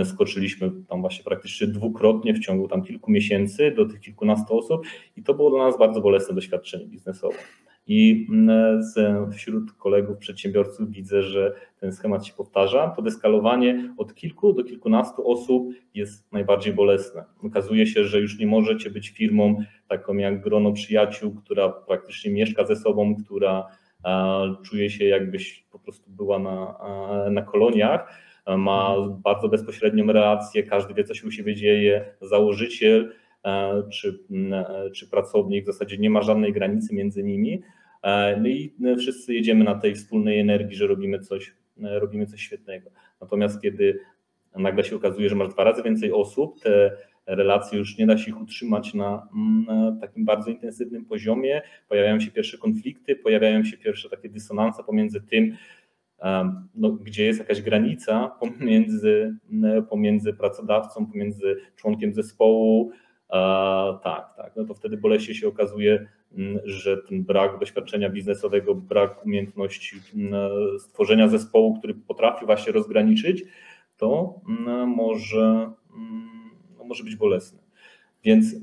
skoczyliśmy 0.03 0.71
tam 0.89 1.01
właśnie 1.01 1.23
praktycznie 1.23 1.67
dwukrotnie 1.67 2.33
w 2.33 2.39
ciągu 2.39 2.67
tam 2.67 2.83
kilku 2.83 3.11
miesięcy 3.11 3.71
do 3.71 3.85
tych 3.85 3.99
kilkunastu 3.99 4.57
osób 4.57 4.85
i 5.17 5.23
to 5.23 5.33
było 5.33 5.49
dla 5.49 5.65
nas 5.65 5.79
bardzo 5.79 6.01
bolesne 6.01 6.35
doświadczenie 6.35 6.85
biznesowe. 6.85 7.37
I 7.87 8.27
mm, 8.29 8.81
wśród 9.31 9.71
kolegów 9.71 10.17
przedsiębiorców 10.17 10.91
widzę, 10.91 11.23
że 11.23 11.53
ten 11.79 11.91
schemat 11.91 12.25
się 12.25 12.33
powtarza. 12.33 12.87
To 12.95 13.01
deskalowanie 13.01 13.93
od 13.97 14.15
kilku 14.15 14.53
do 14.53 14.63
kilkunastu 14.63 15.31
osób 15.31 15.69
jest 15.93 16.31
najbardziej 16.31 16.73
bolesne. 16.73 17.23
Okazuje 17.43 17.87
się, 17.87 18.03
że 18.03 18.19
już 18.19 18.39
nie 18.39 18.47
możecie 18.47 18.89
być 18.89 19.09
firmą 19.09 19.63
taką 19.87 20.17
jak 20.17 20.41
grono 20.41 20.71
przyjaciół, 20.71 21.35
która 21.35 21.69
praktycznie 21.69 22.31
mieszka 22.31 22.65
ze 22.65 22.75
sobą, 22.75 23.15
która 23.23 23.67
czuje 24.63 24.89
się 24.89 25.05
jakbyś 25.05 25.65
po 25.71 25.79
prostu 25.79 26.11
była 26.11 26.39
na, 26.39 26.77
na 27.31 27.41
koloniach 27.41 28.24
ma 28.47 28.95
bardzo 29.23 29.49
bezpośrednią 29.49 30.07
relację, 30.07 30.63
każdy 30.63 30.93
wie, 30.93 31.03
co 31.03 31.13
się 31.13 31.27
u 31.27 31.31
siebie 31.31 31.55
dzieje, 31.55 32.05
założyciel 32.21 33.13
e, 33.45 33.83
czy, 33.91 34.19
e, 34.51 34.89
czy 34.91 35.09
pracownik, 35.09 35.63
w 35.63 35.67
zasadzie 35.67 35.97
nie 35.97 36.09
ma 36.09 36.21
żadnej 36.21 36.53
granicy 36.53 36.95
między 36.95 37.23
nimi. 37.23 37.61
E, 38.03 38.37
no 38.41 38.47
i 38.47 38.73
wszyscy 38.99 39.33
jedziemy 39.33 39.63
na 39.63 39.75
tej 39.75 39.95
wspólnej 39.95 40.39
energii, 40.39 40.77
że 40.77 40.87
robimy 40.87 41.19
coś, 41.19 41.55
robimy 41.77 42.25
coś 42.25 42.41
świetnego. 42.41 42.89
Natomiast 43.21 43.61
kiedy 43.61 43.99
nagle 44.55 44.83
się 44.83 44.95
okazuje, 44.95 45.29
że 45.29 45.35
masz 45.35 45.49
dwa 45.49 45.63
razy 45.63 45.83
więcej 45.83 46.11
osób, 46.11 46.59
te 46.61 46.97
relacje 47.25 47.79
już 47.79 47.97
nie 47.97 48.05
da 48.05 48.17
się 48.17 48.31
ich 48.31 48.41
utrzymać 48.41 48.93
na, 48.93 49.27
na, 49.67 49.97
takim 50.01 50.25
bardzo 50.25 50.51
intensywnym 50.51 51.05
poziomie, 51.05 51.61
pojawiają 51.89 52.19
się 52.19 52.31
pierwsze 52.31 52.57
konflikty, 52.57 53.15
pojawiają 53.15 53.63
się 53.63 53.77
pierwsze 53.77 54.09
takie 54.09 54.29
dysonanse 54.29 54.83
pomiędzy 54.83 55.21
tym, 55.21 55.57
no, 56.75 56.91
gdzie 56.91 57.25
jest 57.25 57.39
jakaś 57.39 57.61
granica 57.61 58.31
pomiędzy, 58.39 59.35
pomiędzy 59.89 60.33
pracodawcą, 60.33 61.05
pomiędzy 61.05 61.57
członkiem 61.75 62.13
zespołu, 62.13 62.91
tak, 64.03 64.33
tak, 64.37 64.53
no 64.55 64.65
to 64.65 64.73
wtedy 64.73 64.97
boleśnie 64.97 65.35
się 65.35 65.47
okazuje, 65.47 66.07
że 66.63 66.97
ten 66.97 67.23
brak 67.23 67.59
doświadczenia 67.59 68.09
biznesowego, 68.09 68.75
brak 68.75 69.25
umiejętności 69.25 69.95
stworzenia 70.79 71.27
zespołu, 71.27 71.77
który 71.79 71.93
potrafi 71.93 72.45
właśnie 72.45 72.73
rozgraniczyć, 72.73 73.43
to 73.97 74.41
może, 74.87 75.71
no 76.77 76.83
może 76.85 77.03
być 77.03 77.15
bolesne. 77.15 77.59
Więc 78.23 78.55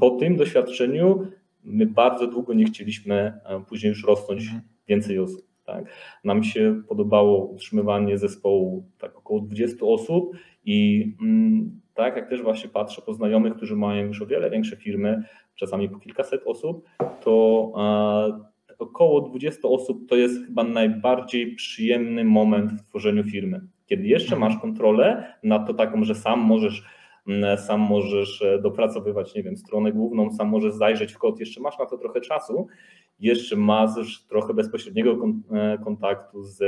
po 0.00 0.10
tym 0.10 0.36
doświadczeniu 0.36 1.26
my 1.64 1.86
bardzo 1.86 2.26
długo 2.26 2.54
nie 2.54 2.64
chcieliśmy 2.64 3.40
później 3.68 3.90
już 3.90 4.04
rosnąć 4.04 4.42
mhm. 4.42 4.62
więcej 4.88 5.18
osób. 5.18 5.47
Tak? 5.68 5.84
Nam 6.24 6.44
się 6.44 6.82
podobało 6.88 7.46
utrzymywanie 7.46 8.18
zespołu 8.18 8.84
tak 8.98 9.16
około 9.16 9.40
20 9.40 9.86
osób 9.86 10.36
i 10.64 11.06
mm, 11.20 11.80
tak 11.94 12.16
jak 12.16 12.28
też 12.28 12.42
właśnie 12.42 12.70
patrzę 12.70 13.02
po 13.02 13.14
znajomych, 13.14 13.54
którzy 13.56 13.76
mają 13.76 14.06
już 14.06 14.22
o 14.22 14.26
wiele 14.26 14.50
większe 14.50 14.76
firmy, 14.76 15.22
czasami 15.54 15.88
po 15.88 15.98
kilkaset 15.98 16.42
osób, 16.46 16.88
to 17.20 17.72
około 18.78 19.20
20 19.20 19.68
osób 19.68 20.08
to 20.08 20.16
jest 20.16 20.46
chyba 20.46 20.64
najbardziej 20.64 21.54
przyjemny 21.54 22.24
moment 22.24 22.72
w 22.72 22.88
tworzeniu 22.88 23.24
firmy. 23.24 23.60
Kiedy 23.86 24.06
jeszcze 24.06 24.34
mhm. 24.34 24.52
masz 24.52 24.62
kontrolę 24.62 25.34
nad 25.42 25.66
to 25.66 25.74
taką, 25.74 26.04
że 26.04 26.14
sam 26.14 26.40
możesz 26.40 26.82
mm, 27.28 27.58
sam 27.58 27.80
możesz 27.80 28.42
e, 28.42 28.58
dopracowywać, 28.62 29.34
nie 29.34 29.42
wiem, 29.42 29.56
stronę 29.56 29.92
główną, 29.92 30.30
sam 30.30 30.48
możesz 30.48 30.74
zajrzeć 30.74 31.12
w 31.12 31.18
kod, 31.18 31.40
jeszcze 31.40 31.60
masz 31.60 31.78
na 31.78 31.86
to 31.86 31.98
trochę 31.98 32.20
czasu, 32.20 32.66
jeszcze 33.20 33.56
masz 33.56 34.22
trochę 34.28 34.54
bezpośredniego 34.54 35.18
e, 35.52 35.78
kontaktu 35.84 36.42
z, 36.42 36.62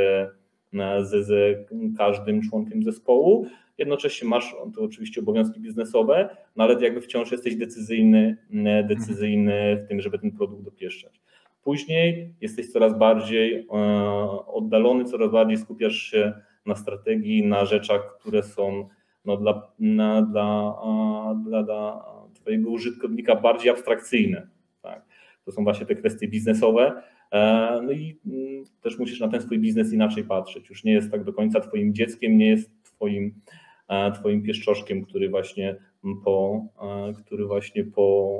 e, 0.74 1.04
z, 1.04 1.26
z 1.26 1.66
każdym 1.96 2.42
członkiem 2.42 2.82
zespołu, 2.82 3.46
jednocześnie 3.78 4.28
masz 4.28 4.56
to 4.74 4.82
oczywiście 4.82 5.20
obowiązki 5.20 5.60
biznesowe, 5.60 6.36
no 6.56 6.64
ale 6.64 6.80
jakby 6.80 7.00
wciąż 7.00 7.32
jesteś 7.32 7.56
decyzyjny, 7.56 8.36
decyzyjny 8.88 9.82
w 9.84 9.88
tym, 9.88 10.00
żeby 10.00 10.18
ten 10.18 10.30
produkt 10.30 10.62
dopieszczać. 10.62 11.20
Później 11.64 12.34
jesteś 12.40 12.72
coraz 12.72 12.98
bardziej 12.98 13.66
oddalony, 14.46 15.04
coraz 15.04 15.30
bardziej 15.30 15.56
skupiasz 15.56 15.96
się 15.96 16.32
na 16.66 16.74
strategii, 16.74 17.46
na 17.46 17.64
rzeczach, 17.64 18.16
które 18.20 18.42
są 18.42 18.88
no, 19.24 19.36
dla, 19.36 19.72
na, 19.78 20.22
dla, 20.22 20.74
dla, 21.44 21.62
dla 21.62 22.04
Twojego 22.34 22.70
użytkownika 22.70 23.36
bardziej 23.36 23.70
abstrakcyjne. 23.70 24.46
To 25.44 25.52
są 25.52 25.64
właśnie 25.64 25.86
te 25.86 25.94
kwestie 25.94 26.28
biznesowe. 26.28 27.02
E, 27.32 27.80
no 27.82 27.92
i 27.92 28.18
mm, 28.26 28.64
też 28.82 28.98
musisz 28.98 29.20
na 29.20 29.28
ten 29.28 29.42
swój 29.42 29.58
biznes 29.58 29.92
inaczej 29.92 30.24
patrzeć. 30.24 30.70
Już 30.70 30.84
nie 30.84 30.92
jest 30.92 31.10
tak 31.10 31.24
do 31.24 31.32
końca 31.32 31.60
Twoim 31.60 31.94
dzieckiem, 31.94 32.38
nie 32.38 32.48
jest 32.48 32.70
Twoim, 32.82 33.34
e, 33.88 34.12
twoim 34.12 34.42
pieszczoszkiem, 34.42 35.04
który 35.04 35.28
właśnie 35.28 35.76
po, 36.24 36.66
e, 36.82 37.12
który 37.12 37.46
właśnie 37.46 37.84
po 37.84 38.30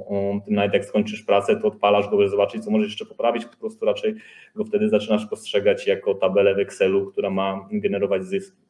tym 0.45 0.55
nawet 0.55 0.75
jak 0.75 0.85
skończysz 0.85 1.23
pracę, 1.23 1.57
to 1.57 1.69
odpalasz 1.69 2.09
go, 2.09 2.17
żeby 2.19 2.29
zobaczyć, 2.31 2.65
co 2.65 2.71
możesz 2.71 2.89
jeszcze 2.89 3.07
poprawić, 3.07 3.45
po 3.45 3.57
prostu 3.57 3.87
raczej 3.87 4.15
go 4.57 4.65
wtedy 4.65 4.89
zaczynasz 4.89 5.27
postrzegać 5.27 5.87
jako 5.87 6.15
tabelę 6.15 6.55
w 6.55 6.59
Excelu, 6.59 7.07
która 7.07 7.31
ma 7.31 7.69
generować 7.73 8.25
zyski. 8.25 8.63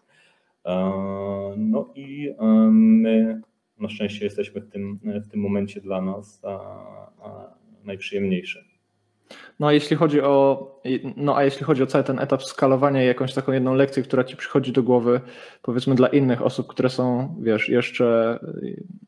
No 1.56 1.92
i 1.94 2.34
my 2.70 3.40
na 3.80 3.88
szczęście 3.88 4.24
jesteśmy 4.24 4.60
w 4.60 4.68
tym, 4.68 4.98
w 5.04 5.28
tym 5.28 5.40
momencie 5.40 5.80
dla 5.80 6.00
nas 6.00 6.42
najprzyjemniejsze. 7.84 8.64
No 9.60 9.66
a 9.66 9.72
jeśli 9.72 9.96
chodzi 9.96 10.20
o, 10.20 10.66
no 11.16 11.36
a 11.36 11.44
jeśli 11.44 11.64
chodzi 11.64 11.82
o 11.82 11.86
cały 11.86 12.04
ten 12.04 12.18
etap 12.18 12.44
skalowania 12.44 13.04
i 13.04 13.06
jakąś 13.06 13.34
taką 13.34 13.52
jedną 13.52 13.74
lekcję, 13.74 14.02
która 14.02 14.24
ci 14.24 14.36
przychodzi 14.36 14.72
do 14.72 14.82
głowy, 14.82 15.20
powiedzmy 15.62 15.94
dla 15.94 16.08
innych 16.08 16.42
osób, 16.42 16.66
które 16.66 16.90
są, 16.90 17.36
wiesz, 17.40 17.68
jeszcze, 17.68 18.38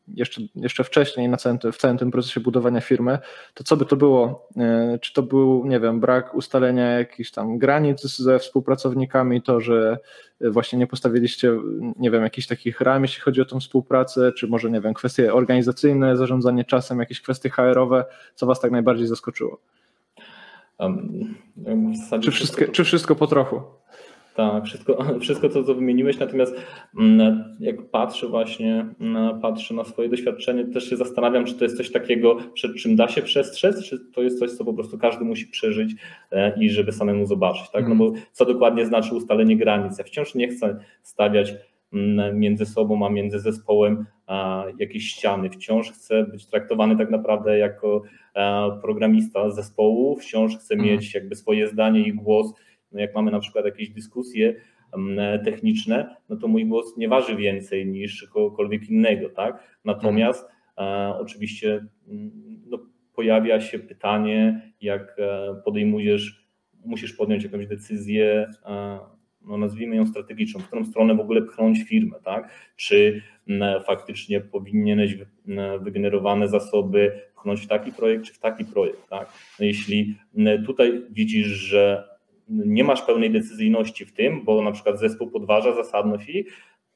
jeszcze, 0.08 0.42
jeszcze 0.54 0.84
wcześniej 0.84 1.28
na 1.28 1.36
całym, 1.36 1.58
w 1.72 1.76
całym 1.76 1.98
tym 1.98 2.10
procesie 2.10 2.40
budowania 2.40 2.80
firmy, 2.80 3.18
to 3.54 3.64
co 3.64 3.76
by 3.76 3.86
to 3.86 3.96
było? 3.96 4.48
E, 4.56 4.98
czy 4.98 5.12
to 5.12 5.22
był, 5.22 5.66
nie 5.66 5.80
wiem, 5.80 6.00
brak 6.00 6.34
ustalenia 6.34 6.86
jakichś 6.98 7.30
tam 7.30 7.58
granic 7.58 8.02
ze 8.02 8.38
współpracownikami, 8.38 9.42
to, 9.42 9.60
że 9.60 9.98
właśnie 10.40 10.78
nie 10.78 10.86
postawiliście, 10.86 11.58
nie 11.98 12.10
wiem, 12.10 12.22
jakichś 12.22 12.46
takich 12.46 12.80
ram, 12.80 13.02
jeśli 13.02 13.22
chodzi 13.22 13.40
o 13.40 13.44
tą 13.44 13.60
współpracę, 13.60 14.32
czy 14.32 14.48
może, 14.48 14.70
nie 14.70 14.80
wiem, 14.80 14.94
kwestie 14.94 15.34
organizacyjne, 15.34 16.16
zarządzanie 16.16 16.64
czasem, 16.64 17.00
jakieś 17.00 17.20
kwestie 17.20 17.50
HR-owe, 17.50 18.04
co 18.34 18.46
was 18.46 18.60
tak 18.60 18.70
najbardziej 18.70 19.06
zaskoczyło? 19.06 19.58
Czy, 22.22 22.30
wszystko, 22.30 22.64
czy 22.72 22.84
wszystko 22.84 23.14
po 23.14 23.26
trochu? 23.26 23.60
Tak, 24.34 24.64
wszystko, 24.64 25.04
wszystko 25.20 25.48
to, 25.48 25.64
co 25.64 25.74
wymieniłeś, 25.74 26.18
natomiast 26.18 26.56
mm, 26.98 27.56
jak 27.60 27.90
patrzę 27.90 28.28
właśnie, 28.28 28.86
mm, 29.00 29.40
patrzę 29.40 29.74
na 29.74 29.84
swoje 29.84 30.08
doświadczenie, 30.08 30.64
też 30.64 30.90
się 30.90 30.96
zastanawiam, 30.96 31.44
czy 31.44 31.54
to 31.54 31.64
jest 31.64 31.76
coś 31.76 31.92
takiego, 31.92 32.36
przed 32.54 32.76
czym 32.76 32.96
da 32.96 33.08
się 33.08 33.22
przestrzec, 33.22 33.84
czy 33.84 33.98
to 33.98 34.22
jest 34.22 34.38
coś, 34.38 34.50
co 34.50 34.64
po 34.64 34.74
prostu 34.74 34.98
każdy 34.98 35.24
musi 35.24 35.46
przeżyć 35.46 35.94
e, 36.32 36.60
i 36.60 36.70
żeby 36.70 36.92
samemu 36.92 37.26
zobaczyć, 37.26 37.70
tak? 37.70 37.88
No 37.88 37.94
bo 37.94 38.06
mhm. 38.06 38.24
co 38.32 38.44
dokładnie 38.44 38.86
znaczy 38.86 39.14
ustalenie 39.14 39.56
granic? 39.56 39.98
Ja 39.98 40.04
wciąż 40.04 40.34
nie 40.34 40.48
chcę 40.48 40.76
stawiać 41.02 41.54
między 42.32 42.66
sobą, 42.66 43.06
a 43.06 43.10
między 43.10 43.40
zespołem 43.40 44.06
jakieś 44.78 45.08
ściany. 45.08 45.50
Wciąż 45.50 45.92
chcę 45.92 46.24
być 46.24 46.46
traktowany 46.46 46.96
tak 46.96 47.10
naprawdę 47.10 47.58
jako 47.58 48.02
e, 48.34 48.70
programista 48.82 49.50
zespołu, 49.50 50.16
wciąż 50.16 50.58
chcę 50.58 50.74
mhm. 50.74 50.90
mieć 50.90 51.14
jakby 51.14 51.36
swoje 51.36 51.68
zdanie 51.68 52.00
i 52.00 52.12
głos. 52.12 52.54
No 52.92 53.00
jak 53.00 53.14
mamy 53.14 53.30
na 53.30 53.40
przykład 53.40 53.64
jakieś 53.64 53.90
dyskusje 53.90 54.54
techniczne, 55.44 56.16
no 56.28 56.36
to 56.36 56.48
mój 56.48 56.66
głos 56.66 56.96
nie 56.96 57.08
waży 57.08 57.36
więcej 57.36 57.86
niż 57.86 58.28
kogokolwiek 58.32 58.90
innego, 58.90 59.30
tak? 59.30 59.78
Natomiast 59.84 60.48
mhm. 60.76 61.22
oczywiście 61.22 61.86
no, 62.66 62.78
pojawia 63.14 63.60
się 63.60 63.78
pytanie, 63.78 64.72
jak 64.80 65.16
e, 65.18 65.54
podejmujesz, 65.64 66.48
musisz 66.84 67.12
podjąć 67.12 67.44
jakąś 67.44 67.66
decyzję, 67.66 68.50
no 69.46 69.56
nazwijmy 69.56 69.96
ją 69.96 70.06
strategiczną, 70.06 70.60
w 70.60 70.66
którą 70.66 70.84
stronę 70.84 71.14
w 71.14 71.20
ogóle 71.20 71.42
pchnąć 71.42 71.82
firmę, 71.82 72.16
tak? 72.24 72.50
Czy 72.76 73.22
faktycznie 73.86 74.40
powinieneś 74.40 75.16
wygenerowane 75.80 76.48
zasoby 76.48 77.20
pchnąć 77.36 77.60
w 77.60 77.66
taki 77.66 77.92
projekt, 77.92 78.24
czy 78.24 78.34
w 78.34 78.38
taki 78.38 78.64
projekt, 78.64 79.08
tak? 79.08 79.32
No 79.60 79.66
jeśli 79.66 80.16
tutaj 80.66 81.02
widzisz, 81.10 81.46
że 81.46 82.08
nie 82.48 82.84
masz 82.84 83.02
pełnej 83.02 83.30
decyzyjności 83.30 84.04
w 84.04 84.12
tym, 84.12 84.44
bo 84.44 84.62
na 84.62 84.72
przykład 84.72 85.00
zespół 85.00 85.30
podważa 85.30 85.74
zasadność 85.74 86.28
i 86.28 86.44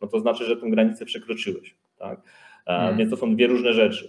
no 0.00 0.08
to 0.08 0.20
znaczy, 0.20 0.44
że 0.44 0.56
tę 0.56 0.70
granicę 0.70 1.04
przekroczyłeś, 1.04 1.74
tak? 1.98 2.22
Hmm. 2.64 2.98
Więc 2.98 3.10
to 3.10 3.16
są 3.16 3.34
dwie 3.34 3.46
różne 3.46 3.72
rzeczy. 3.72 4.08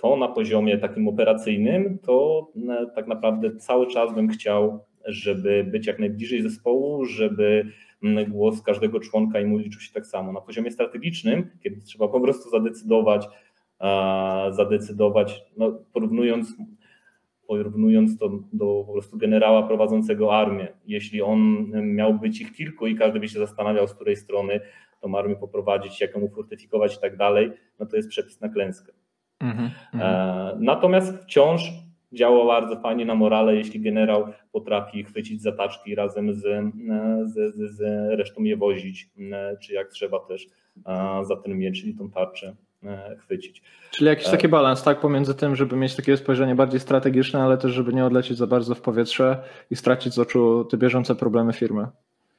To 0.00 0.16
na 0.16 0.28
poziomie 0.28 0.78
takim 0.78 1.08
operacyjnym, 1.08 1.98
to 1.98 2.46
tak 2.94 3.06
naprawdę 3.06 3.56
cały 3.56 3.86
czas 3.86 4.14
bym 4.14 4.28
chciał 4.28 4.84
żeby 5.06 5.64
być 5.64 5.86
jak 5.86 5.98
najbliżej 5.98 6.42
zespołu, 6.42 7.04
żeby 7.04 7.66
mm, 8.02 8.30
głos 8.30 8.62
każdego 8.62 9.00
członka 9.00 9.40
i 9.40 9.58
liczył 9.58 9.80
się 9.80 9.92
tak 9.92 10.06
samo. 10.06 10.32
Na 10.32 10.40
poziomie 10.40 10.70
strategicznym, 10.70 11.50
kiedy 11.60 11.80
trzeba 11.80 12.08
po 12.08 12.20
prostu 12.20 12.50
zadecydować, 12.50 13.28
zadecydować, 14.50 15.44
no, 15.56 15.72
porównując, 15.92 16.56
porównując 17.46 18.18
to 18.18 18.30
do 18.52 18.84
po 18.86 18.92
prostu 18.92 19.18
generała 19.18 19.62
prowadzącego 19.62 20.36
armię. 20.36 20.68
Jeśli 20.86 21.22
on 21.22 21.66
miał 21.94 22.14
być 22.14 22.40
ich 22.40 22.52
kilku 22.52 22.86
i 22.86 22.96
każdy 22.96 23.20
by 23.20 23.28
się 23.28 23.38
zastanawiał, 23.38 23.88
z 23.88 23.94
której 23.94 24.16
strony 24.16 24.60
tą 25.00 25.18
armię 25.18 25.36
poprowadzić, 25.36 26.00
jak 26.00 26.14
ją 26.14 26.20
ufortyfikować 26.20 26.96
i 26.96 27.00
tak 27.00 27.16
dalej, 27.16 27.50
no 27.80 27.86
to 27.86 27.96
jest 27.96 28.08
przepis 28.08 28.40
na 28.40 28.48
klęskę. 28.48 28.92
Mm 29.40 29.56
-hmm. 29.56 29.70
Natomiast 30.60 31.22
wciąż 31.22 31.72
działa 32.16 32.46
bardzo 32.46 32.80
fajnie 32.80 33.04
na 33.04 33.14
morale, 33.14 33.56
jeśli 33.56 33.80
generał 33.80 34.26
potrafi 34.52 35.04
chwycić 35.04 35.42
zataczki 35.42 35.94
razem 35.94 36.34
z, 36.34 36.42
z, 37.24 37.54
z, 37.54 37.76
z 37.76 37.80
resztą 38.18 38.42
je 38.42 38.56
wozić, 38.56 39.10
czy 39.62 39.74
jak 39.74 39.88
trzeba 39.88 40.20
też 40.20 40.46
za 41.22 41.36
ten 41.44 41.58
miecz, 41.58 41.80
czyli 41.80 41.94
tą 41.94 42.10
tarczę 42.10 42.56
e, 42.84 43.16
chwycić. 43.16 43.62
Czyli 43.90 44.08
jakiś 44.08 44.28
taki 44.28 44.48
balans, 44.48 44.82
tak, 44.82 45.00
pomiędzy 45.00 45.34
tym, 45.34 45.56
żeby 45.56 45.76
mieć 45.76 45.96
takie 45.96 46.16
spojrzenie 46.16 46.54
bardziej 46.54 46.80
strategiczne, 46.80 47.42
ale 47.42 47.58
też, 47.58 47.72
żeby 47.72 47.92
nie 47.92 48.04
odlecieć 48.04 48.38
za 48.38 48.46
bardzo 48.46 48.74
w 48.74 48.80
powietrze 48.80 49.42
i 49.70 49.76
stracić 49.76 50.14
z 50.14 50.18
oczu 50.18 50.64
te 50.64 50.76
bieżące 50.76 51.14
problemy 51.14 51.52
firmy. 51.52 51.86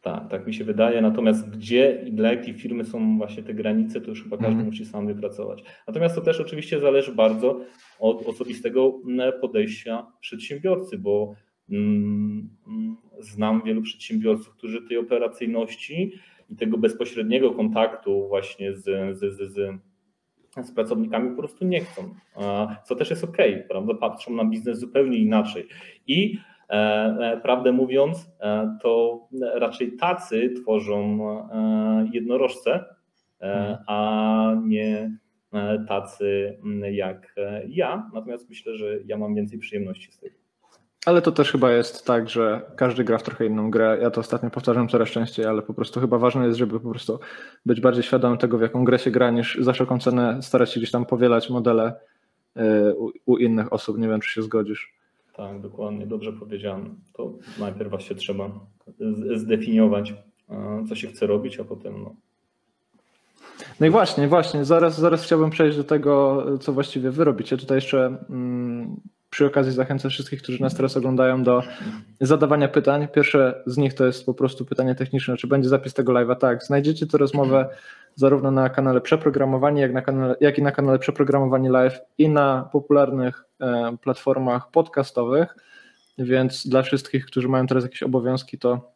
Tak, 0.01 0.30
tak 0.30 0.48
mi 0.48 0.54
się 0.54 0.63
wydaje. 0.63 1.01
Natomiast 1.01 1.50
gdzie 1.50 2.04
i 2.08 2.12
dla 2.12 2.32
jakiej 2.32 2.54
firmy 2.54 2.86
są 2.86 3.18
właśnie 3.18 3.44
te 3.44 3.54
granice, 3.54 4.01
to 4.01 4.10
już 4.10 4.24
chyba 4.24 4.38
każdy 4.38 4.54
mm. 4.54 4.66
musi 4.66 4.86
sam 4.86 5.08
wypracować. 5.08 5.63
Natomiast 5.88 6.16
to 6.16 6.22
też 6.22 6.42
oczywiście 6.42 6.80
zależy 6.80 7.16
bardzo 7.16 7.60
od 8.00 8.27
osobistego 8.27 9.00
mm, 9.08 9.34
podejścia 9.42 10.08
przedsiębiorcy, 10.20 10.98
bo 10.98 11.34
mm, 11.70 12.50
mm, 12.68 12.98
znam 13.20 13.62
wielu 13.66 13.82
przedsiębiorców, 13.82 14.54
którzy 14.54 14.82
tej 14.82 14.98
operacyjności 14.98 16.12
i 16.50 16.56
tego 16.56 16.77
bezpośredniego 16.77 17.51
kontaktu 17.51 18.27
właśnie 18.27 18.74
z, 18.74 18.84
z, 19.18 19.20
z, 19.20 19.54
z 19.54 19.80
z 20.63 20.72
pracownikami 20.72 21.30
po 21.30 21.38
prostu 21.38 21.66
nie 21.66 21.82
chcą, 21.82 22.16
co 22.86 22.96
też 22.96 23.10
jest 23.10 23.24
ok, 23.24 23.38
prawda? 23.70 23.94
Patrzą 23.94 24.36
na 24.36 24.46
biznes 24.46 24.80
zupełnie 24.80 25.18
inaczej. 25.18 25.68
I 26.08 26.38
prawdę 27.41 27.71
mówiąc, 27.71 28.31
e, 28.39 28.77
to 28.81 29.19
raczej 29.53 29.97
tacy 29.97 30.53
tworzą 30.62 31.19
jednorożce, 32.13 32.86
mhm. 33.39 33.77
a 33.88 34.55
nie 34.63 35.17
tacy 35.88 36.57
jak 36.91 37.36
ja. 37.67 38.09
Natomiast 38.13 38.50
myślę, 38.50 38.75
że 38.75 39.00
ja 39.05 39.17
mam 39.17 39.36
więcej 39.36 39.59
przyjemności 39.59 40.12
z 40.12 40.19
tego. 40.19 40.36
Ale 41.05 41.21
to 41.21 41.31
też 41.31 41.51
chyba 41.51 41.71
jest 41.71 42.05
tak, 42.05 42.29
że 42.29 42.62
każdy 42.75 43.03
gra 43.03 43.17
w 43.17 43.24
trochę 43.24 43.45
inną 43.45 43.71
grę. 43.71 43.97
Ja 44.01 44.12
to 44.12 44.21
ostatnio 44.21 44.50
powtarzam 44.50 44.88
coraz 44.88 45.09
częściej, 45.09 45.45
ale 45.45 45.62
po 45.62 45.74
prostu 45.74 46.00
chyba 46.00 46.17
ważne 46.17 46.45
jest, 46.45 46.57
żeby 46.57 46.79
po 46.79 46.89
prostu 46.89 47.19
być 47.65 47.81
bardziej 47.81 48.03
świadomym 48.03 48.38
tego, 48.38 48.57
w 48.57 48.62
jaką 48.62 48.83
grę 48.83 49.00
się 49.00 49.12
gra, 49.12 49.31
niż 49.31 49.57
za 49.62 49.74
wszelką 49.74 50.00
cenę 50.00 50.41
starać 50.41 50.74
się 50.74 50.79
gdzieś 50.79 50.91
tam 50.91 51.05
powielać 51.05 51.50
modele 51.50 51.93
u 53.25 53.38
innych 53.38 53.74
osób. 53.74 53.97
Nie 53.97 54.07
wiem, 54.07 54.19
czy 54.19 54.31
się 54.31 54.41
zgodzisz. 54.41 54.97
Tak, 55.38 55.62
dokładnie, 55.62 56.08
dobrze 56.08 56.34
powiedziane. 56.34 56.89
To 57.13 57.34
najpierw 57.60 57.89
właśnie 57.89 58.15
trzeba 58.15 58.50
zdefiniować, 59.36 60.13
co 60.89 60.96
się 60.96 61.08
chce 61.08 61.27
robić, 61.27 61.60
a 61.60 61.63
potem 61.63 62.03
no, 62.03 62.15
no 63.79 63.88
i 63.88 63.89
właśnie, 63.89 64.27
właśnie, 64.27 64.65
zaraz, 64.65 65.00
zaraz 65.00 65.24
chciałbym 65.24 65.50
przejść 65.50 65.77
do 65.77 65.84
tego, 65.84 66.46
co 66.60 66.74
właściwie 66.74 67.12
wy 67.12 67.24
robicie. 67.24 67.58
Tutaj 67.58 67.77
jeszcze 67.77 68.17
mm, 68.29 68.96
przy 69.38 69.46
okazji 69.46 69.72
zachęcę 69.72 70.10
wszystkich, 70.10 70.41
którzy 70.41 70.62
nas 70.62 70.75
teraz 70.75 70.98
oglądają 70.98 71.44
do 71.44 71.63
zadawania 72.22 72.67
pytań. 72.67 73.08
Pierwsze 73.08 73.63
z 73.65 73.77
nich 73.77 73.94
to 73.94 74.06
jest 74.06 74.25
po 74.25 74.34
prostu 74.34 74.65
pytanie 74.65 74.96
techniczne, 74.96 75.38
czy 75.38 75.48
będzie 75.48 75.70
zapis 75.70 75.94
tego 75.94 76.13
live'a? 76.13 76.36
Tak, 76.36 76.63
znajdziecie 76.63 77.08
tę 77.08 77.17
rozmowę 77.17 77.70
zarówno 78.15 78.51
na 78.51 78.70
kanale 78.70 79.01
Przeprogramowani, 79.01 79.82
jak, 79.82 79.94
na 79.94 80.01
kanale, 80.01 80.36
jak 80.41 80.58
i 80.58 80.62
na 80.62 80.72
kanale 80.72 81.00
Przeprogramowani 81.00 81.70
Live 81.70 82.00
i 82.17 82.29
na 82.29 82.70
popularnych 82.72 83.44
e, 83.62 83.98
platformach 84.01 84.72
podcastowych, 84.72 85.56
więc 86.17 86.67
dla 86.67 86.82
wszystkich, 86.82 87.25
którzy 87.25 87.48
mają 87.48 87.67
teraz 87.67 87.84
jakieś 87.84 88.03
obowiązki, 88.03 88.58
to 88.58 88.91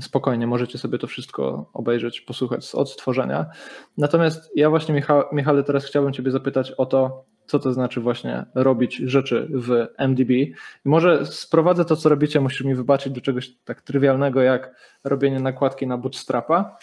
spokojnie 0.00 0.46
możecie 0.46 0.78
sobie 0.78 0.98
to 0.98 1.06
wszystko 1.06 1.70
obejrzeć, 1.72 2.20
posłuchać 2.20 2.64
z 2.64 2.74
odtworzenia. 2.74 3.46
Natomiast 3.98 4.50
ja 4.56 4.70
właśnie, 4.70 4.94
Michał, 4.94 5.22
Michale, 5.32 5.62
teraz 5.62 5.84
chciałbym 5.84 6.12
Ciebie 6.12 6.30
zapytać 6.30 6.70
o 6.70 6.86
to, 6.86 7.24
co 7.46 7.58
to 7.58 7.72
znaczy 7.72 8.00
właśnie 8.00 8.44
robić 8.54 8.96
rzeczy 8.96 9.48
w 9.50 9.86
MDB. 9.98 10.30
I 10.30 10.54
może 10.84 11.26
sprowadzę 11.26 11.84
to, 11.84 11.96
co 11.96 12.08
robicie, 12.08 12.40
musisz 12.40 12.64
mi 12.64 12.74
wybaczyć 12.74 13.12
do 13.12 13.20
czegoś 13.20 13.50
tak 13.64 13.82
trywialnego, 13.82 14.42
jak 14.42 14.74
robienie 15.04 15.40
nakładki 15.40 15.86
na 15.86 15.98
bootstrapa, 15.98 16.76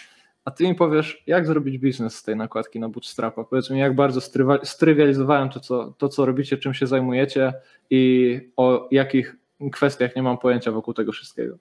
a 0.46 0.51
ty 0.51 0.63
mi 0.63 0.75
powiesz, 0.75 1.24
jak 1.28 1.48
zrobić 1.48 1.78
biznes 1.78 2.16
z 2.16 2.24
tej 2.24 2.36
nakładki 2.36 2.80
na 2.80 2.89
bootstrapa. 2.89 3.44
Powiedz 3.44 3.70
mi, 3.70 3.80
jak 3.80 3.96
bardzo 3.96 4.22
strywializowałem 4.63 5.50
to 5.50 5.60
co, 5.60 5.94
to, 5.98 6.10
co 6.10 6.25
robicie, 6.25 6.58
czym 6.58 6.74
się 6.74 6.88
zajmujecie 6.88 7.54
i 7.89 8.39
o 8.58 8.88
jakich 8.92 9.36
kwestiach 9.72 10.16
nie 10.16 10.24
mam 10.24 10.38
pojęcia 10.38 10.72
wokół 10.72 10.94
tego 10.94 11.12
wszystkiego. 11.12 11.58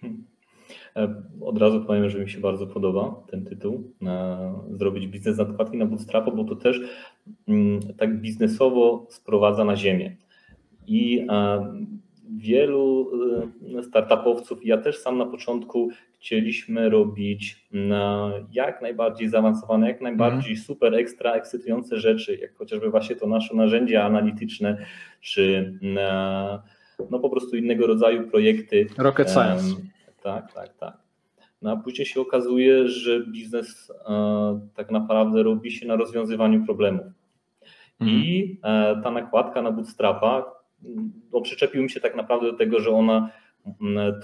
Hmm. 0.00 0.35
E, 0.96 1.22
od 1.40 1.58
razu 1.58 1.84
powiem, 1.84 2.10
że 2.10 2.18
mi 2.18 2.30
się 2.30 2.40
bardzo 2.40 2.66
podoba 2.66 3.22
ten 3.30 3.44
tytuł. 3.44 3.92
E, 4.06 4.54
zrobić 4.70 5.06
biznes 5.06 5.38
nakładki 5.38 5.76
na 5.76 5.86
bootstrapa, 5.86 6.30
bo 6.30 6.44
to 6.44 6.56
też 6.56 6.80
mm, 7.48 7.80
tak 7.98 8.20
biznesowo 8.20 9.06
sprowadza 9.10 9.64
na 9.64 9.76
ziemię. 9.76 10.16
I 10.86 11.26
e, 11.30 11.66
wielu 12.36 13.10
startupowców, 13.82 14.66
ja 14.66 14.78
też 14.78 14.98
sam 14.98 15.18
na 15.18 15.26
początku 15.26 15.88
chcieliśmy 16.18 16.88
robić 16.88 17.68
jak 18.52 18.82
najbardziej 18.82 19.28
zaawansowane, 19.28 19.88
jak 19.88 20.00
najbardziej 20.00 20.52
mm. 20.52 20.64
super 20.64 20.94
ekstra 20.94 21.32
ekscytujące 21.32 22.00
rzeczy, 22.00 22.36
jak 22.36 22.54
chociażby 22.54 22.90
właśnie 22.90 23.16
to 23.16 23.26
nasze 23.26 23.56
narzędzia 23.56 24.04
analityczne, 24.04 24.86
czy 25.20 25.72
no 27.10 27.18
po 27.18 27.30
prostu 27.30 27.56
innego 27.56 27.86
rodzaju 27.86 28.30
projekty. 28.30 28.86
Rocket 28.98 29.30
Science 29.30 29.76
tak, 30.26 30.52
tak, 30.52 30.76
tak. 30.76 30.96
No 31.62 31.72
a 31.72 31.76
później 31.76 32.06
się 32.06 32.20
okazuje, 32.20 32.88
że 32.88 33.26
biznes 33.26 33.92
e, 34.08 34.60
tak 34.74 34.90
naprawdę 34.90 35.42
robi 35.42 35.70
się 35.70 35.86
na 35.86 35.96
rozwiązywaniu 35.96 36.64
problemów. 36.64 37.06
Mhm. 38.00 38.18
I 38.18 38.58
e, 38.62 39.00
ta 39.02 39.10
nakładka 39.10 39.62
na 39.62 39.72
bootstrapa, 39.72 40.52
no, 41.32 41.40
przyczepił 41.40 41.82
mi 41.82 41.90
się 41.90 42.00
tak 42.00 42.16
naprawdę 42.16 42.52
do 42.52 42.58
tego, 42.58 42.80
że 42.80 42.90
ona, 42.90 43.30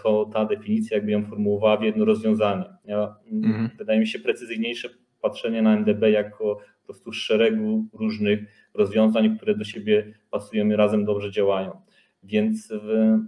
to 0.03 0.31
ta 0.33 0.45
definicja 0.45 0.97
jakby 0.97 1.13
ją 1.13 1.25
formułowała 1.25 1.77
w 1.77 1.83
jedno 1.83 2.05
rozwiązanie. 2.05 2.65
Ja, 2.85 3.17
mhm. 3.33 3.71
Wydaje 3.79 4.01
mi 4.01 4.07
się 4.07 4.19
precyzyjniejsze 4.19 4.89
patrzenie 5.21 5.63
na 5.63 5.77
MDB 5.77 6.03
jako 6.03 6.59
po 6.81 6.87
prostu 6.87 7.13
szeregu 7.13 7.87
różnych 7.93 8.41
rozwiązań, 8.75 9.37
które 9.37 9.55
do 9.55 9.65
siebie 9.65 10.15
pasują 10.31 10.69
i 10.69 10.77
razem 10.77 11.05
dobrze 11.05 11.31
działają. 11.31 11.81
Więc 12.23 12.73
w, 12.73 13.19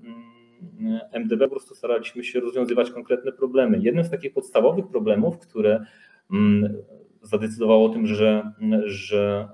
MDB 1.12 1.44
po 1.44 1.50
prostu 1.50 1.74
staraliśmy 1.74 2.24
się 2.24 2.40
rozwiązywać 2.40 2.90
konkretne 2.90 3.32
problemy. 3.32 3.78
Jednym 3.82 4.04
z 4.04 4.10
takich 4.10 4.32
podstawowych 4.32 4.86
problemów, 4.86 5.38
które 5.38 5.84
mm, 6.32 6.76
zadecydowało 7.22 7.86
o 7.86 7.88
tym, 7.88 8.06
że, 8.06 8.52
że 8.84 9.48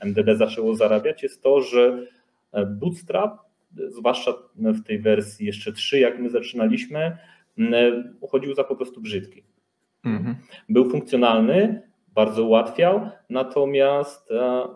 e, 0.00 0.06
MDB 0.06 0.36
zaczęło 0.36 0.74
zarabiać, 0.74 1.22
jest 1.22 1.42
to, 1.42 1.60
że 1.60 2.06
e, 2.52 2.66
Bootstrap, 2.66 3.38
zwłaszcza 3.88 4.32
w 4.56 4.82
tej 4.82 4.98
wersji 4.98 5.46
jeszcze 5.46 5.72
3, 5.72 5.98
jak 5.98 6.18
my 6.18 6.30
zaczynaliśmy, 6.30 7.16
uchodził 8.20 8.54
za 8.54 8.64
po 8.64 8.76
prostu 8.76 9.00
brzydki. 9.00 9.42
Mhm. 10.04 10.36
Był 10.68 10.90
funkcjonalny, 10.90 11.82
bardzo 12.14 12.44
ułatwiał, 12.44 13.10
natomiast 13.30 14.30
e, 14.30 14.68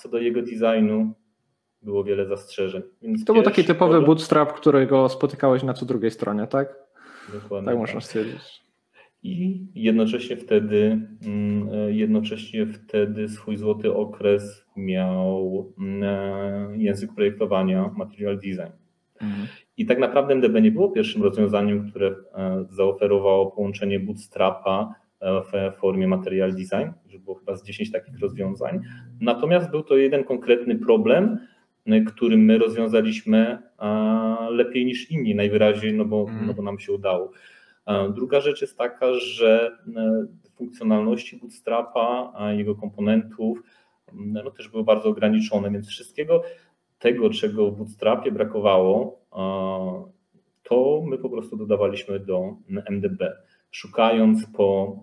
co 0.00 0.08
do 0.08 0.18
jego 0.18 0.42
designu 0.42 1.14
było 1.84 2.04
wiele 2.04 2.26
zastrzeżeń. 2.26 2.82
Więc 3.02 3.24
to 3.24 3.34
był 3.34 3.42
taki 3.42 3.64
typowy 3.64 3.90
problem... 3.90 4.04
bootstrap, 4.04 4.52
którego 4.52 5.08
spotykałeś 5.08 5.62
na 5.62 5.74
co 5.74 5.86
drugiej 5.86 6.10
stronie, 6.10 6.46
tak? 6.46 6.74
Dokładnie. 7.32 7.66
Tak, 7.66 7.74
tak. 7.74 7.78
można 7.78 8.00
stwierdzić. 8.00 8.64
I 9.22 9.66
jednocześnie 9.74 10.36
wtedy, 10.36 11.08
mm, 11.26 11.68
jednocześnie 11.94 12.66
wtedy 12.66 13.28
swój 13.28 13.56
złoty 13.56 13.94
okres 13.94 14.66
miał 14.76 15.72
mm, 15.78 16.80
język 16.80 17.14
projektowania 17.14 17.90
Material 17.96 18.36
Design. 18.36 18.72
Mhm. 19.20 19.46
I 19.76 19.86
tak 19.86 19.98
naprawdę 19.98 20.34
MDB 20.34 20.60
nie 20.60 20.70
było 20.70 20.90
pierwszym 20.90 21.22
rozwiązaniem, 21.22 21.90
które 21.90 22.06
e, 22.34 22.64
zaoferowało 22.70 23.50
połączenie 23.50 24.00
bootstrapa 24.00 24.94
e, 25.20 25.42
w 25.42 25.76
formie 25.78 26.08
Material 26.08 26.50
Design, 26.50 26.90
że 27.06 27.18
było 27.18 27.36
chyba 27.36 27.56
z 27.56 27.64
10 27.64 27.92
takich 27.92 28.20
rozwiązań. 28.20 28.80
Natomiast 29.20 29.70
był 29.70 29.82
to 29.82 29.96
jeden 29.96 30.24
konkretny 30.24 30.78
problem, 30.78 31.38
który 32.06 32.36
my 32.36 32.58
rozwiązaliśmy 32.58 33.58
lepiej 34.50 34.86
niż 34.86 35.10
inni, 35.10 35.34
najwyraźniej, 35.34 35.94
no 35.94 36.04
bo, 36.04 36.26
mm. 36.28 36.46
no 36.46 36.54
bo 36.54 36.62
nam 36.62 36.78
się 36.78 36.92
udało. 36.92 37.30
Druga 38.14 38.40
rzecz 38.40 38.60
jest 38.60 38.78
taka, 38.78 39.14
że 39.14 39.78
e, 39.96 40.26
funkcjonalności 40.56 41.36
Bootstrapa, 41.36 42.32
jego 42.56 42.74
komponentów 42.74 43.62
no 44.12 44.50
też 44.50 44.68
były 44.68 44.84
bardzo 44.84 45.08
ograniczone, 45.08 45.70
więc 45.70 45.88
wszystkiego 45.88 46.42
tego, 46.98 47.30
czego 47.30 47.70
w 47.70 47.76
Bootstrapie 47.76 48.32
brakowało, 48.32 49.20
to 50.62 51.02
my 51.06 51.18
po 51.18 51.30
prostu 51.30 51.56
dodawaliśmy 51.56 52.20
do 52.20 52.56
MDB. 52.90 53.32
Szukając 53.70 54.46
po, 54.46 54.96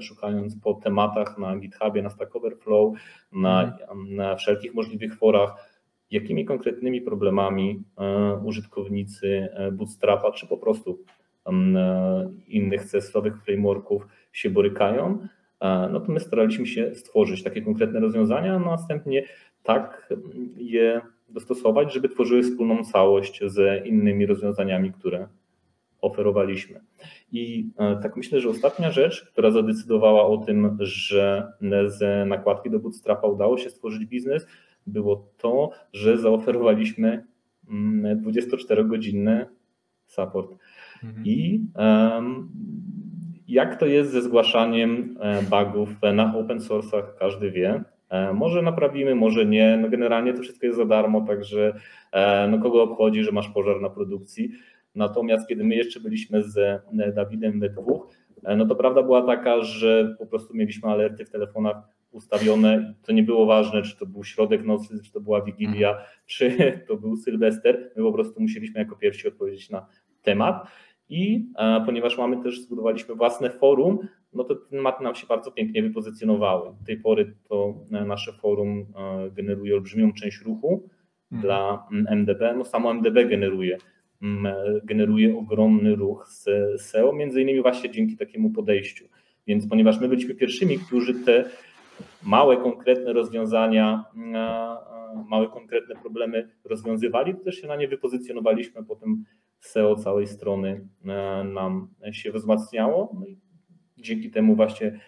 szukając 0.00 0.60
po 0.60 0.74
tematach 0.74 1.38
na 1.38 1.56
GitHubie, 1.56 2.02
na 2.02 2.10
Stack 2.10 2.36
Overflow, 2.36 2.94
na, 3.32 3.62
mm. 3.62 4.14
na 4.16 4.36
wszelkich 4.36 4.74
możliwych 4.74 5.16
forach, 5.16 5.67
jakimi 6.10 6.44
konkretnymi 6.44 7.00
problemami 7.00 7.82
e, 7.98 8.40
użytkownicy 8.44 9.48
e, 9.52 9.72
Bootstrapa 9.72 10.32
czy 10.32 10.46
po 10.46 10.56
prostu 10.56 10.98
e, 11.46 12.30
innych 12.48 12.84
cestowych 12.84 13.44
frameworków 13.44 14.06
się 14.32 14.50
borykają, 14.50 15.18
no 15.92 16.00
to 16.00 16.12
my 16.12 16.20
staraliśmy 16.20 16.66
się 16.66 16.94
stworzyć 16.94 17.42
takie 17.42 17.62
konkretne 17.62 18.00
rozwiązania, 18.00 18.54
a 18.54 18.58
następnie 18.58 19.24
tak 19.62 20.14
je 20.56 21.00
dostosować, 21.28 21.94
żeby 21.94 22.08
tworzyły 22.08 22.42
wspólną 22.42 22.84
całość 22.84 23.40
z 23.46 23.86
innymi 23.86 24.26
rozwiązaniami, 24.26 24.92
które 24.92 25.28
oferowaliśmy. 26.00 26.80
I 27.32 27.70
tak 28.02 28.16
myślę, 28.16 28.40
że 28.40 28.48
ostatnia 28.48 28.90
rzecz, 28.90 29.24
która 29.32 29.50
zadecydowała 29.50 30.26
o 30.26 30.36
tym, 30.36 30.76
że 30.80 31.52
z 31.86 32.28
nakładki 32.28 32.70
do 32.70 32.78
Bootstrapa 32.78 33.28
udało 33.28 33.58
się 33.58 33.70
stworzyć 33.70 34.06
biznes, 34.06 34.46
było 34.88 35.28
to, 35.36 35.70
że 35.92 36.18
zaoferowaliśmy 36.18 37.24
24-godzinny 38.24 39.32
mm, 39.32 39.46
support. 40.06 40.54
Mhm. 41.04 41.26
I 41.26 41.66
um, 41.74 42.48
jak 43.48 43.76
to 43.76 43.86
jest 43.86 44.10
ze 44.10 44.22
zgłaszaniem 44.22 45.18
e, 45.20 45.42
bugów 45.42 45.88
na 46.14 46.36
open 46.36 46.58
source'ach, 46.58 47.02
każdy 47.18 47.50
wie. 47.50 47.84
E, 48.08 48.32
może 48.32 48.62
naprawimy, 48.62 49.14
może 49.14 49.46
nie. 49.46 49.76
No 49.76 49.88
generalnie 49.88 50.34
to 50.34 50.42
wszystko 50.42 50.66
jest 50.66 50.78
za 50.78 50.84
darmo, 50.84 51.20
także 51.20 51.74
e, 52.12 52.48
no 52.48 52.58
kogo 52.58 52.82
obchodzi, 52.82 53.24
że 53.24 53.32
masz 53.32 53.48
pożar 53.48 53.80
na 53.80 53.90
produkcji. 53.90 54.50
Natomiast 54.94 55.48
kiedy 55.48 55.64
my 55.64 55.74
jeszcze 55.74 56.00
byliśmy 56.00 56.42
z 56.42 56.82
Dawidem 57.14 57.60
we 57.60 57.68
dwóch, 57.68 58.08
no 58.56 58.66
to 58.66 58.76
prawda 58.76 59.02
była 59.02 59.22
taka, 59.22 59.62
że 59.62 60.16
po 60.18 60.26
prostu 60.26 60.54
mieliśmy 60.56 60.90
alerty 60.90 61.24
w 61.24 61.30
telefonach 61.30 61.76
ustawione. 62.10 62.94
To 63.02 63.12
nie 63.12 63.22
było 63.22 63.46
ważne, 63.46 63.82
czy 63.82 63.96
to 63.96 64.06
był 64.06 64.24
środek 64.24 64.64
nocy, 64.64 65.02
czy 65.04 65.12
to 65.12 65.20
była 65.20 65.42
Wigilia, 65.42 65.90
mhm. 65.90 66.06
czy 66.26 66.56
to 66.88 66.96
był 66.96 67.16
Sylwester. 67.16 67.90
My 67.96 68.02
po 68.02 68.12
prostu 68.12 68.40
musieliśmy 68.40 68.80
jako 68.80 68.96
pierwsi 68.96 69.28
odpowiedzieć 69.28 69.70
na 69.70 69.86
temat. 70.22 70.68
I 71.08 71.46
e, 71.58 71.82
ponieważ 71.86 72.18
mamy 72.18 72.42
też, 72.42 72.60
zbudowaliśmy 72.60 73.14
własne 73.14 73.50
forum, 73.50 73.98
no 74.32 74.44
to 74.44 74.54
tematy 74.54 75.04
nam 75.04 75.14
się 75.14 75.26
bardzo 75.26 75.50
pięknie 75.50 75.82
wypozycjonowały. 75.82 76.70
Do 76.80 76.86
tej 76.86 76.96
pory 76.96 77.34
to 77.48 77.74
e, 77.92 78.04
nasze 78.04 78.32
forum 78.32 78.86
e, 78.96 79.30
generuje 79.30 79.74
olbrzymią 79.74 80.12
część 80.12 80.40
ruchu 80.40 80.88
mhm. 81.32 81.42
dla 81.42 81.86
MDB. 82.10 82.40
No 82.56 82.64
samo 82.64 82.94
MDB 82.94 83.14
generuje, 83.28 83.78
generuje 84.84 85.38
ogromny 85.38 85.96
ruch 85.96 86.26
z 86.28 86.46
SEO, 86.82 87.12
między 87.12 87.42
innymi 87.42 87.62
właśnie 87.62 87.90
dzięki 87.90 88.16
takiemu 88.16 88.50
podejściu. 88.50 89.04
Więc 89.46 89.68
ponieważ 89.68 90.00
my 90.00 90.08
byliśmy 90.08 90.34
pierwszymi, 90.34 90.78
którzy 90.78 91.14
te 91.14 91.44
małe, 92.22 92.56
konkretne 92.56 93.12
rozwiązania 93.12 94.04
małe, 95.28 95.48
konkretne 95.48 95.94
problemy 95.94 96.48
rozwiązywali, 96.64 97.34
to 97.34 97.44
też 97.44 97.54
się 97.60 97.66
na 97.66 97.76
nie 97.76 97.88
wypozycjonowaliśmy, 97.88 98.84
potem 98.84 99.24
SEO 99.60 99.96
całej 99.96 100.26
strony 100.26 100.88
nam 101.44 101.88
się 102.12 102.32
wzmacniało. 102.32 103.16
No 103.20 103.26
i 103.26 103.38
dzięki 103.96 104.30
temu 104.30 104.56
właśnie 104.56 105.00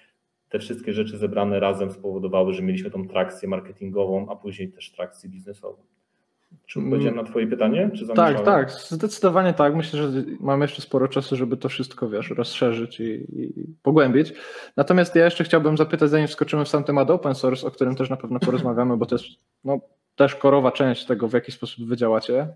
te 0.49 0.59
wszystkie 0.59 0.93
rzeczy 0.93 1.19
zebrane 1.19 1.61
razem 1.61 1.91
spowodowały, 1.91 2.53
że 2.53 2.63
mieliśmy 2.63 2.91
tą 2.91 3.09
trakcję 3.09 3.49
marketingową, 3.49 4.27
a 4.31 4.37
później 4.37 4.73
też 4.73 4.93
trakcję 4.93 5.31
biznesową. 5.31 5.83
Czy 6.67 6.79
odpowiedziałem 6.79 7.17
na 7.17 7.25
Twoje 7.25 7.47
pytanie? 7.47 7.91
Czy 7.95 8.07
tak, 8.07 8.45
tak, 8.45 8.71
zdecydowanie 8.71 9.53
tak. 9.53 9.77
Myślę, 9.77 10.03
że 10.03 10.23
mamy 10.41 10.65
jeszcze 10.65 10.83
sporo 10.83 11.09
czasu, 11.09 11.37
żeby 11.37 11.57
to 11.57 11.69
wszystko, 11.69 12.09
wiesz, 12.09 12.31
rozszerzyć 12.31 13.01
i, 13.01 13.05
i, 13.43 13.67
pogłębić. 13.83 14.33
Natomiast 14.77 15.15
ja 15.15 15.25
jeszcze 15.25 15.45
chciałbym 15.45 15.77
zapytać, 15.77 16.11
zanim 16.11 16.29
wskoczymy 16.29 16.65
w 16.65 16.69
sam 16.69 16.85
temat 16.85 17.11
open 17.11 17.35
source, 17.35 17.67
o 17.67 17.71
którym 17.71 17.97
też 17.97 18.11
na 18.11 18.17
pewno 18.17 18.41
porozmawiamy, 18.41 18.97
bo 18.97 19.07
to 19.07 19.15
jest 19.15 19.27
no, 19.65 19.81
też 20.17 20.35
korowa 20.35 20.73
część 20.73 21.07
tego, 21.07 21.29
w 21.29 21.33
jaki 21.33 21.53
sposób 21.53 21.89
wy 21.89 21.97
działacie, 21.97 22.43
y, 22.43 22.47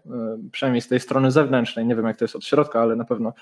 przynajmniej 0.53 0.81
z 0.81 0.89
tej 0.89 1.01
strony 1.01 1.31
zewnętrznej. 1.31 1.87
Nie 1.87 1.97
wiem, 1.97 2.07
jak 2.07 2.17
to 2.17 2.25
jest 2.25 2.37
od 2.37 2.45
środka, 2.45 2.81
ale 2.81 2.97
na 2.97 3.05
pewno 3.05 3.33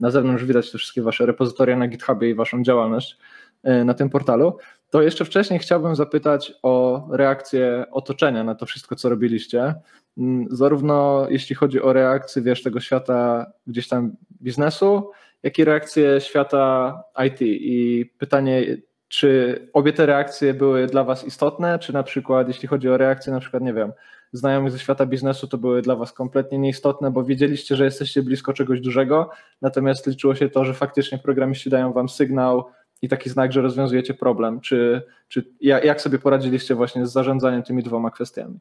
na 0.00 0.10
zewnątrz 0.10 0.44
widać 0.44 0.70
te 0.70 0.78
wszystkie 0.78 1.02
wasze 1.02 1.26
repozytoria 1.26 1.76
na 1.76 1.88
GitHubie 1.88 2.30
i 2.30 2.34
waszą 2.34 2.62
działalność 2.62 3.18
y, 3.64 3.84
na 3.84 3.94
tym 3.94 4.10
portalu. 4.10 4.56
To 4.90 5.02
jeszcze 5.02 5.24
wcześniej 5.24 5.58
chciałbym 5.58 5.96
zapytać 5.96 6.52
o 6.62 7.06
reakcję 7.10 7.84
otoczenia 7.90 8.44
na 8.44 8.54
to 8.54 8.66
wszystko, 8.66 8.96
co 8.96 9.08
robiliście. 9.08 9.74
Mm, 10.18 10.46
zarówno 10.50 11.26
jeśli 11.30 11.56
chodzi 11.56 11.82
o 11.82 11.92
reakcję, 11.92 12.42
wiesz, 12.42 12.62
tego 12.62 12.80
świata 12.80 13.46
gdzieś 13.66 13.88
tam 13.88 14.16
biznesu, 14.42 15.10
jak 15.42 15.58
i 15.58 15.64
reakcję 15.64 16.20
świata 16.20 16.94
IT. 17.26 17.36
I 17.40 18.06
pytanie, 18.18 18.76
czy 19.08 19.60
obie 19.72 19.92
te 19.92 20.06
reakcje 20.06 20.54
były 20.54 20.86
dla 20.86 21.04
Was 21.04 21.24
istotne, 21.24 21.78
czy 21.78 21.92
na 21.92 22.02
przykład, 22.02 22.48
jeśli 22.48 22.68
chodzi 22.68 22.88
o 22.88 22.96
reakcję, 22.96 23.32
na 23.32 23.40
przykład, 23.40 23.62
nie 23.62 23.74
wiem, 23.74 23.92
znajomych 24.32 24.72
ze 24.72 24.78
świata 24.78 25.06
biznesu, 25.06 25.48
to 25.48 25.58
były 25.58 25.82
dla 25.82 25.96
Was 25.96 26.12
kompletnie 26.12 26.58
nieistotne, 26.58 27.10
bo 27.10 27.24
wiedzieliście, 27.24 27.76
że 27.76 27.84
jesteście 27.84 28.22
blisko 28.22 28.52
czegoś 28.52 28.80
dużego, 28.80 29.30
natomiast 29.62 30.06
liczyło 30.06 30.34
się 30.34 30.48
to, 30.48 30.64
że 30.64 30.74
faktycznie 30.74 31.18
programiści 31.18 31.70
dają 31.70 31.92
Wam 31.92 32.08
sygnał 32.08 32.64
i 33.02 33.08
taki 33.08 33.30
znak, 33.30 33.52
że 33.52 33.60
rozwiązujecie 33.60 34.14
problem. 34.14 34.60
Czy, 34.60 35.02
czy 35.28 35.44
jak 35.60 36.00
sobie 36.00 36.18
poradziliście 36.18 36.74
właśnie 36.74 37.06
z 37.06 37.12
zarządzaniem 37.12 37.62
tymi 37.62 37.82
dwoma 37.82 38.10
kwestiami? 38.10 38.58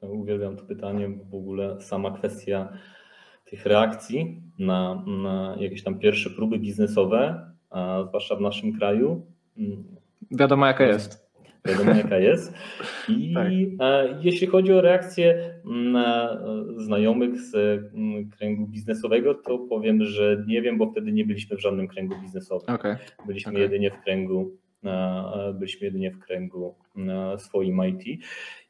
Uwielbiam 0.00 0.56
to 0.56 0.64
pytanie, 0.64 1.08
bo 1.08 1.24
w 1.24 1.34
ogóle 1.34 1.80
sama 1.80 2.10
kwestia 2.10 2.68
tych 3.44 3.66
reakcji 3.66 4.42
na, 4.58 5.04
na 5.06 5.56
jakieś 5.58 5.82
tam 5.82 5.98
pierwsze 5.98 6.30
próby 6.30 6.58
biznesowe, 6.58 7.50
zwłaszcza 8.08 8.36
w 8.36 8.40
naszym 8.40 8.78
kraju. 8.78 9.26
Mm, 9.58 9.84
wiadomo 10.30 10.66
jaka 10.66 10.84
jest. 10.84 11.19
Wiadomo 11.64 11.90
jaka 11.90 12.18
jest. 12.18 12.54
I 13.08 13.32
tak. 13.34 13.46
E, 13.80 14.18
jeśli 14.22 14.46
chodzi 14.46 14.72
o 14.72 14.80
reakcję 14.80 15.54
na 15.64 16.38
znajomych 16.76 17.40
z 17.40 17.54
mm, 17.54 18.30
kręgu 18.30 18.66
biznesowego, 18.66 19.34
to 19.34 19.58
powiem, 19.58 20.04
że 20.04 20.44
nie 20.46 20.62
wiem, 20.62 20.78
bo 20.78 20.90
wtedy 20.90 21.12
nie 21.12 21.24
byliśmy 21.24 21.56
w 21.56 21.60
żadnym 21.60 21.88
kręgu 21.88 22.14
biznesowym. 22.22 22.74
Okay. 22.74 22.96
Byliśmy 23.26 23.52
okay. 23.52 23.62
jedynie 23.62 23.90
w 23.90 24.04
kręgu 24.04 24.56
e, 24.84 25.54
byliśmy 25.58 25.84
jedynie 25.84 26.10
w 26.10 26.18
kręgu 26.18 26.74
e, 26.96 27.38
swoim 27.38 27.80
IT. 27.86 28.22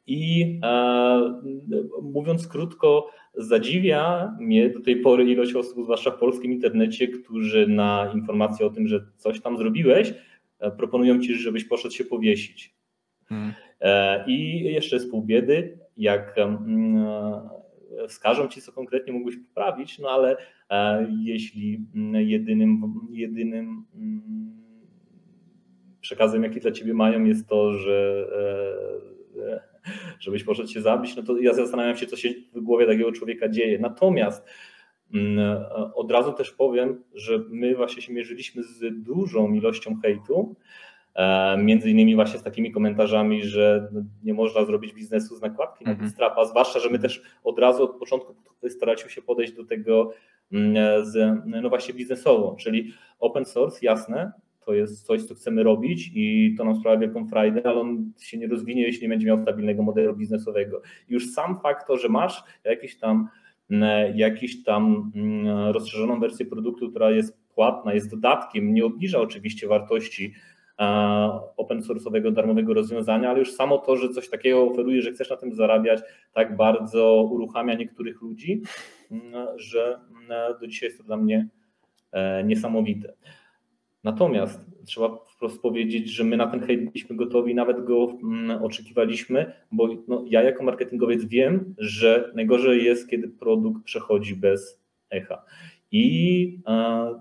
I 0.07 0.59
e, 0.63 1.41
mówiąc 2.01 2.47
krótko, 2.47 3.09
zadziwia 3.33 4.31
mnie 4.39 4.69
do 4.69 4.81
tej 4.81 4.95
pory 4.95 5.23
ilość 5.23 5.55
osób, 5.55 5.83
zwłaszcza 5.83 6.11
w 6.11 6.17
polskim 6.17 6.51
internecie, 6.51 7.07
którzy 7.07 7.67
na 7.67 8.11
informację 8.13 8.65
o 8.65 8.69
tym, 8.69 8.87
że 8.87 9.05
coś 9.17 9.41
tam 9.41 9.57
zrobiłeś, 9.57 10.13
e, 10.59 10.71
proponują 10.71 11.19
ci, 11.19 11.35
żebyś 11.35 11.63
poszedł 11.63 11.95
się 11.95 12.05
powiesić. 12.05 12.80
Hmm. 13.31 13.53
E, 13.81 14.23
I 14.27 14.63
jeszcze 14.63 14.99
z 14.99 15.09
pół 15.09 15.23
biedy, 15.23 15.77
jak 15.97 16.37
mm, 16.37 17.05
wskażą 18.07 18.47
ci, 18.47 18.61
co 18.61 18.71
konkretnie 18.71 19.13
mógłbyś 19.13 19.35
poprawić, 19.37 19.99
no 19.99 20.09
ale 20.09 20.37
e, 20.69 21.07
jeśli 21.23 21.85
mm, 21.95 22.27
jedynym, 22.29 22.81
jedynym 23.11 23.85
mm, 23.95 24.61
przekazem, 26.01 26.43
jaki 26.43 26.59
dla 26.59 26.71
ciebie 26.71 26.93
mają, 26.93 27.23
jest 27.23 27.47
to, 27.47 27.73
że 27.73 28.27
e, 29.47 29.61
żebyś 30.19 30.43
poszedł 30.43 30.69
się 30.69 30.81
zabić, 30.81 31.15
no 31.15 31.23
to 31.23 31.37
ja 31.37 31.53
zastanawiam 31.53 31.97
się, 31.97 32.05
co 32.05 32.15
się 32.15 32.29
w 32.53 32.61
głowie 32.61 32.85
takiego 32.85 33.11
człowieka 33.11 33.49
dzieje. 33.49 33.79
Natomiast 33.79 34.47
mm, 35.13 35.63
od 35.95 36.11
razu 36.11 36.33
też 36.33 36.51
powiem, 36.51 37.03
że 37.13 37.43
my 37.49 37.75
właśnie 37.75 38.01
się 38.01 38.13
mierzyliśmy 38.13 38.63
z 38.63 39.03
dużą 39.03 39.53
ilością 39.53 39.95
hejtu, 40.03 40.55
między 41.57 41.89
innymi 41.89 42.15
właśnie 42.15 42.39
z 42.39 42.43
takimi 42.43 42.71
komentarzami, 42.71 43.43
że 43.43 43.91
nie 44.23 44.33
można 44.33 44.65
zrobić 44.65 44.93
biznesu 44.93 45.35
z 45.35 45.41
nakładki 45.41 45.85
na 45.85 45.95
Bootstrapa, 45.95 46.35
mhm. 46.35 46.47
zwłaszcza, 46.47 46.79
że 46.79 46.89
my 46.89 46.99
też 46.99 47.21
od 47.43 47.59
razu 47.59 47.83
od 47.83 47.99
początku 47.99 48.35
staraliśmy 48.69 49.09
się 49.09 49.21
podejść 49.21 49.53
do 49.53 49.65
tego 49.65 50.11
mm, 50.51 51.05
z, 51.05 51.41
no 51.45 51.69
właśnie 51.69 51.93
biznesowo, 51.93 52.55
czyli 52.59 52.93
open 53.19 53.45
source, 53.45 53.79
jasne, 53.81 54.31
to 54.65 54.73
jest 54.73 55.05
coś, 55.05 55.23
co 55.23 55.35
chcemy 55.35 55.63
robić 55.63 56.11
i 56.15 56.55
to 56.57 56.65
nam 56.65 56.75
sprawia 56.75 56.99
wielką 56.99 57.27
frajdę, 57.27 57.61
ale 57.65 57.81
on 57.81 58.11
się 58.19 58.37
nie 58.37 58.47
rozwinie, 58.47 58.81
jeśli 58.81 59.01
nie 59.01 59.09
będzie 59.09 59.27
miał 59.27 59.41
stabilnego 59.41 59.83
modelu 59.83 60.15
biznesowego. 60.15 60.81
Już 61.09 61.31
sam 61.31 61.59
fakt 61.59 61.87
to, 61.87 61.97
że 61.97 62.09
masz 62.09 62.43
jakiś 62.63 62.97
tam, 62.97 63.27
mm, 63.71 64.17
jakiś 64.17 64.63
tam 64.63 65.11
mm, 65.15 65.71
rozszerzoną 65.71 66.19
wersję 66.19 66.45
produktu, 66.45 66.89
która 66.89 67.11
jest 67.11 67.41
płatna, 67.55 67.93
jest 67.93 68.11
dodatkiem, 68.11 68.73
nie 68.73 68.85
obniża 68.85 69.19
oczywiście 69.19 69.67
wartości 69.67 70.33
open 71.57 71.81
source'owego, 71.81 72.31
darmowego 72.31 72.73
rozwiązania, 72.73 73.29
ale 73.29 73.39
już 73.39 73.51
samo 73.51 73.77
to, 73.77 73.97
że 73.97 74.09
coś 74.09 74.29
takiego 74.29 74.63
oferuje, 74.63 75.01
że 75.01 75.11
chcesz 75.11 75.29
na 75.29 75.37
tym 75.37 75.53
zarabiać, 75.53 76.01
tak 76.33 76.57
bardzo 76.57 77.27
uruchamia 77.31 77.73
niektórych 77.73 78.21
ludzi, 78.21 78.61
mm, 79.11 79.47
że 79.55 79.99
do 80.61 80.67
dzisiaj 80.67 80.89
jest 80.89 80.97
to 80.97 81.03
dla 81.03 81.17
mnie 81.17 81.47
e, 82.11 82.43
niesamowite. 82.43 83.13
Natomiast 84.03 84.65
trzeba 84.85 85.17
wprost 85.35 85.61
powiedzieć, 85.61 86.09
że 86.09 86.23
my 86.23 86.37
na 86.37 86.47
ten 86.47 86.59
hejt 86.59 86.85
byliśmy 86.85 87.15
gotowi, 87.15 87.55
nawet 87.55 87.85
go 87.85 88.07
mm, 88.23 88.63
oczekiwaliśmy, 88.63 89.53
bo 89.71 89.87
no, 90.07 90.23
ja 90.27 90.43
jako 90.43 90.63
marketingowiec 90.63 91.25
wiem, 91.25 91.75
że 91.77 92.31
najgorzej 92.35 92.83
jest, 92.83 93.09
kiedy 93.09 93.27
produkt 93.27 93.83
przechodzi 93.83 94.35
bez 94.35 94.81
echa. 95.09 95.45
I 95.91 96.59
e, 96.67 97.19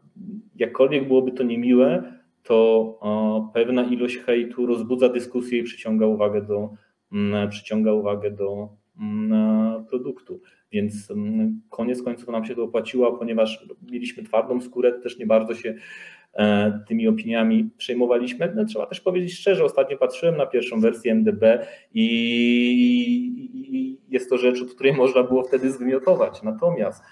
jakkolwiek 0.56 1.06
byłoby 1.06 1.32
to 1.32 1.42
niemiłe, 1.42 2.19
to 2.42 3.50
pewna 3.54 3.84
ilość 3.84 4.18
hejtu 4.18 4.66
rozbudza 4.66 5.08
dyskusję 5.08 5.58
i 5.58 5.62
przyciąga 5.62 6.06
uwagę 6.06 6.42
do, 6.42 6.70
przyciąga 7.50 7.92
uwagę 7.92 8.30
do 8.30 8.68
produktu. 9.88 10.40
Więc 10.72 11.12
koniec 11.70 12.02
końców 12.02 12.28
nam 12.28 12.44
się 12.44 12.54
to 12.54 12.62
opłaciło, 12.62 13.18
ponieważ 13.18 13.66
mieliśmy 13.90 14.22
twardą 14.22 14.60
skórę, 14.60 14.92
też 14.92 15.18
nie 15.18 15.26
bardzo 15.26 15.54
się 15.54 15.74
E, 16.34 16.80
tymi 16.88 17.08
opiniami 17.08 17.70
przejmowaliśmy. 17.78 18.52
No, 18.56 18.64
trzeba 18.64 18.86
też 18.86 19.00
powiedzieć 19.00 19.38
szczerze, 19.38 19.64
ostatnio 19.64 19.96
patrzyłem 19.96 20.36
na 20.36 20.46
pierwszą 20.46 20.80
wersję 20.80 21.14
MDB 21.14 21.66
i 21.94 22.08
jest 24.08 24.30
to 24.30 24.38
rzecz, 24.38 24.62
od 24.62 24.74
której 24.74 24.92
można 24.92 25.22
było 25.22 25.42
wtedy 25.42 25.70
zwymiotować. 25.70 26.42
Natomiast 26.42 27.02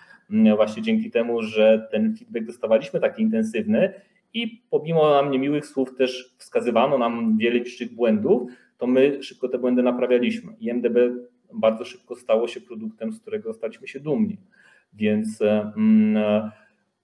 właśnie 0.57 0.83
dzięki 0.83 1.11
temu, 1.11 1.43
że 1.43 1.89
ten 1.91 2.17
feedback 2.17 2.47
dostawaliśmy 2.47 3.01
taki 3.01 3.23
intensywny 3.23 3.93
i 4.35 4.63
pomimo 4.71 5.11
nam 5.11 5.31
niemiłych 5.31 5.67
słów 5.67 5.97
też 5.97 6.35
wskazywano 6.39 6.99
nam 6.99 7.39
wiele 7.39 7.59
licznych 7.59 7.95
błędów, 7.95 8.51
to 8.79 8.87
my 8.87 9.23
szybko 9.23 9.49
te 9.49 9.59
błędy 9.59 9.83
naprawialiśmy. 9.83 10.53
I 10.61 10.71
MDB 10.71 10.97
bardzo 11.53 11.85
szybko 11.85 12.17
stało 12.17 12.49
się 12.49 12.61
produktem, 12.61 13.13
z 13.13 13.21
którego 13.21 13.55
staliśmy 13.55 13.89
się 13.89 14.01
dumni. 14.01 14.37
Więc 14.93 15.43
mm, 15.77 16.51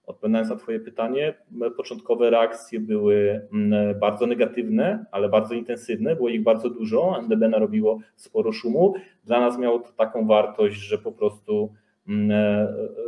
Odpowiadając 0.07 0.49
na 0.49 0.55
Twoje 0.55 0.79
pytanie, 0.79 1.33
początkowe 1.77 2.29
reakcje 2.29 2.79
były 2.79 3.47
mm, 3.53 3.99
bardzo 3.99 4.27
negatywne, 4.27 5.05
ale 5.11 5.29
bardzo 5.29 5.53
intensywne, 5.53 6.15
było 6.15 6.29
ich 6.29 6.43
bardzo 6.43 6.69
dużo. 6.69 7.21
MDB 7.21 7.47
narobiło 7.49 7.99
sporo 8.15 8.51
szumu. 8.51 8.93
Dla 9.23 9.39
nas 9.39 9.59
miało 9.59 9.79
to 9.79 9.91
taką 9.91 10.27
wartość, 10.27 10.75
że 10.75 10.97
po 10.97 11.11
prostu 11.11 11.73
mm, 12.07 12.31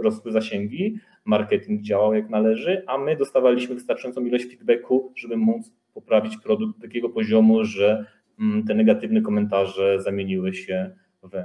rosły 0.03 0.32
zasięgi, 0.32 0.99
marketing 1.28 1.82
działał 1.82 2.13
jak 2.13 2.30
należy, 2.30 2.84
a 2.88 2.98
my 2.98 3.16
dostawaliśmy 3.16 3.76
wystarczającą 3.76 4.26
ilość 4.26 4.46
feedbacku, 4.46 5.13
żeby 5.16 5.38
móc 5.38 5.72
poprawić 5.94 6.38
produkt 6.38 6.78
do 6.78 6.82
takiego 6.82 7.10
poziomu, 7.10 7.66
że 7.66 8.06
mm, 8.40 8.63
te 8.63 8.76
negatywne 8.76 9.22
komentarze 9.22 10.02
zamieniły 10.02 10.54
się 10.54 10.92
w 11.24 11.44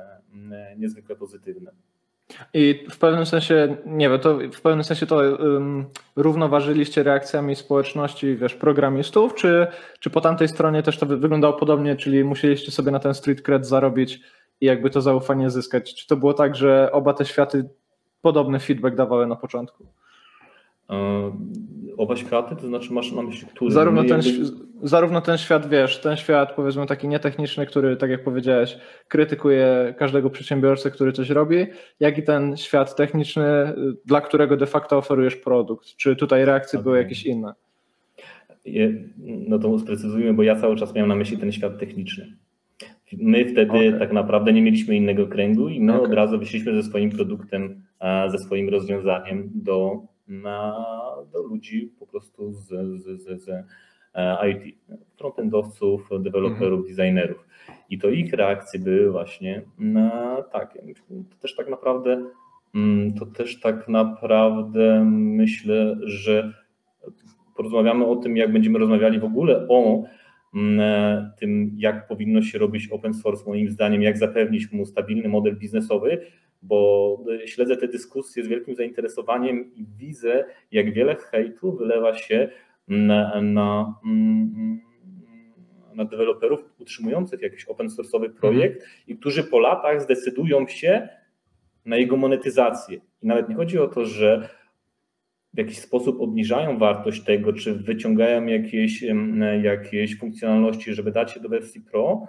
niezwykle 0.77 1.17
pozytywne. 1.17 1.73
I 2.55 2.87
w 2.91 2.99
pewnym 2.99 3.27
sensie, 3.27 3.77
nie 3.87 4.11
wiem, 4.11 4.21
to 4.21 4.39
w 4.53 4.61
pewnym 4.61 4.85
sensie 4.85 5.07
to 5.07 5.17
um, 5.17 5.85
równoważyliście 6.17 7.03
reakcjami 7.03 7.57
społeczności, 7.57 8.37
wiesz, 8.37 8.55
programistów, 8.55 9.35
czy, 9.35 9.67
czy 10.01 10.11
po 10.11 10.21
tamtej 10.21 10.49
stronie 10.49 10.83
też 10.83 10.99
to 10.99 11.07
wyglądało 11.07 11.55
podobnie, 11.55 11.97
czyli 11.97 12.25
musieliście 12.25 12.73
sobie 12.73 12.93
na 12.93 12.99
ten 12.99 13.15
street 13.15 13.43
cred 13.43 13.67
zarobić 13.67 14.21
i 14.61 14.67
jakby 14.67 14.91
to 14.91 15.01
zaufanie 15.01 15.51
zyskać? 15.51 15.95
Czy 15.95 16.07
to 16.07 16.17
było 16.17 16.35
tak, 16.35 16.57
że 16.57 16.93
oba 16.93 17.15
te 17.15 17.25
światy 17.25 17.69
podobny 18.23 18.59
feedback 18.59 18.97
dawały 18.97 19.27
na 19.27 19.37
początku? 19.37 19.87
Oba 21.97 22.17
światy, 22.17 22.57
to 22.57 22.67
znaczy 22.67 22.93
masz 22.93 23.13
na 23.13 23.23
myśli, 23.23 23.49
który? 23.49 23.71
Zarówno 23.71 24.05
ten, 24.05 24.21
zarówno 24.83 25.21
ten 25.21 25.39
świat, 25.39 25.69
wiesz, 25.69 26.01
ten 26.01 26.17
świat 26.17 26.53
powiedzmy 26.53 26.87
taki 26.87 27.09
nietechniczny, 27.09 27.67
który, 27.67 27.97
tak 27.97 28.11
jak 28.11 28.25
powiedziałeś, 28.25 28.79
krytykuje 29.09 29.95
każdego 29.99 30.31
przedsiębiorcę, 30.31 30.91
który 30.91 31.13
coś 31.13 31.31
robi, 31.31 31.67
jak 32.01 32.19
i 32.19 32.23
ten 32.23 32.57
świat 32.57 32.97
techniczny, 32.97 33.75
dla 34.05 34.21
którego 34.21 34.57
de 34.57 34.67
facto 34.67 34.99
oferujesz 34.99 35.37
produkt. 35.37 35.97
Czy 35.97 36.17
tutaj 36.17 36.45
reakcje 36.45 36.79
okay. 36.79 36.85
były 36.85 36.99
jakieś 36.99 37.27
inne? 37.27 37.55
No 39.49 39.59
to 39.59 39.79
sprecyzujmy, 39.79 40.35
bo 40.35 40.43
ja 40.43 40.57
cały 40.57 40.77
czas 40.77 40.95
miałem 40.95 41.09
na 41.09 41.17
myśli 41.17 41.39
ten 41.39 41.53
świat 41.53 41.79
techniczny. 41.79 42.37
My 43.19 43.45
wtedy 43.45 43.71
okay. 43.71 43.99
tak 43.99 44.13
naprawdę 44.13 44.53
nie 44.53 44.63
mieliśmy 44.63 44.97
innego 44.97 45.27
kręgu 45.27 45.69
i 45.69 45.81
my 45.81 45.93
okay. 45.93 46.05
od 46.05 46.13
razu 46.13 46.39
wyszliśmy 46.39 46.83
ze 46.83 46.89
swoim 46.89 47.11
produktem, 47.11 47.83
ze 48.29 48.39
swoim 48.39 48.69
rozwiązaniem 48.69 49.51
do, 49.55 50.03
na, 50.29 50.77
do 51.33 51.43
ludzi 51.43 51.93
po 51.99 52.07
prostu 52.07 52.53
z, 52.53 52.69
z, 52.69 53.23
z, 53.23 53.43
z 53.45 53.49
e, 54.15 54.51
IT, 54.51 54.77
frontendowców, 55.17 56.09
deweloperów, 56.21 56.81
-hmm. 56.81 56.97
designerów. 56.97 57.47
I 57.91 57.99
to 57.99 58.09
ich 58.09 58.33
reakcje 58.33 58.81
były 58.81 59.13
właśnie 59.13 59.63
na 59.79 60.37
tak. 60.53 60.79
To 61.31 61.37
też 61.41 61.57
tak 61.57 61.69
naprawdę, 61.71 62.25
mm, 62.75 63.15
to 63.15 63.27
też 63.27 63.61
tak 63.61 63.89
naprawdę 63.89 65.05
myślę, 65.11 65.97
że 66.05 66.53
porozmawiamy 67.57 68.07
o 68.07 68.17
tym, 68.17 68.37
jak 68.37 68.53
będziemy 68.53 68.79
rozmawiali 68.79 69.21
w 69.21 69.25
ogóle 69.25 69.67
o 69.69 70.03
mm, 70.55 70.81
e, 70.81 71.31
tym, 71.39 71.71
jak 71.77 72.09
powinno 72.09 72.43
się 72.43 72.59
robić 72.59 72.89
open 72.89 73.15
source, 73.15 73.45
moim 73.47 73.71
zdaniem, 73.71 74.03
jak 74.03 74.19
zapewnić 74.19 74.73
mu 74.73 74.87
stabilny 74.87 75.29
model 75.29 75.57
biznesowy, 75.57 76.27
bo 76.63 77.19
śledzę 77.47 77.77
te 77.77 77.89
dyskusje 77.89 78.45
z 78.45 78.49
wielkim 78.49 78.75
zainteresowaniem 78.75 79.75
i 79.75 79.87
widzę, 79.99 80.45
jak 80.71 80.95
wiele 80.95 81.17
hejtu 81.17 81.73
wylewa 81.77 82.15
się 82.15 82.49
na, 82.89 83.41
na, 83.41 83.95
mm, 84.05 84.81
na 85.95 86.05
deweloperów 86.05 86.65
utrzymujących 86.79 87.43
jakiś 87.43 87.65
open 87.65 87.89
source'owy 87.89 88.31
projekt 88.31 88.75
mhm. 88.75 88.93
i 89.07 89.17
którzy 89.17 89.45
po 89.45 89.59
latach 89.59 90.03
zdecydują 90.03 90.67
się 90.67 91.09
na 91.85 91.97
jego 91.97 92.17
monetyzację. 92.17 93.01
I 93.23 93.27
nawet 93.27 93.49
nie 93.49 93.55
chodzi 93.55 93.79
o 93.79 93.89
to, 93.89 94.07
że 94.07 94.49
w 95.55 95.59
jakiś 95.59 95.79
sposób 95.79 96.21
obniżają 96.21 96.79
wartość 96.79 97.25
tego, 97.25 97.53
czy 97.53 97.75
wyciągają 97.75 98.47
jakieś, 98.47 99.05
jakieś 99.63 100.19
funkcjonalności, 100.19 100.95
żeby 100.95 101.13
dać 101.13 101.33
się 101.33 101.41
do 101.41 101.49
wersji 101.49 101.81
Pro, 101.81 102.27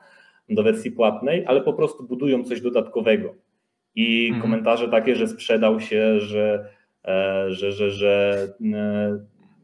do 0.49 0.63
wersji 0.63 0.91
płatnej, 0.91 1.45
ale 1.45 1.61
po 1.61 1.73
prostu 1.73 2.07
budują 2.07 2.43
coś 2.43 2.61
dodatkowego. 2.61 3.35
I 3.95 4.27
mhm. 4.27 4.41
komentarze 4.41 4.87
takie, 4.87 5.15
że 5.15 5.27
sprzedał 5.27 5.79
się, 5.79 6.19
że, 6.19 6.69
e, 7.05 7.45
że, 7.51 7.71
że, 7.71 7.91
że 7.91 8.47
e, 8.73 9.19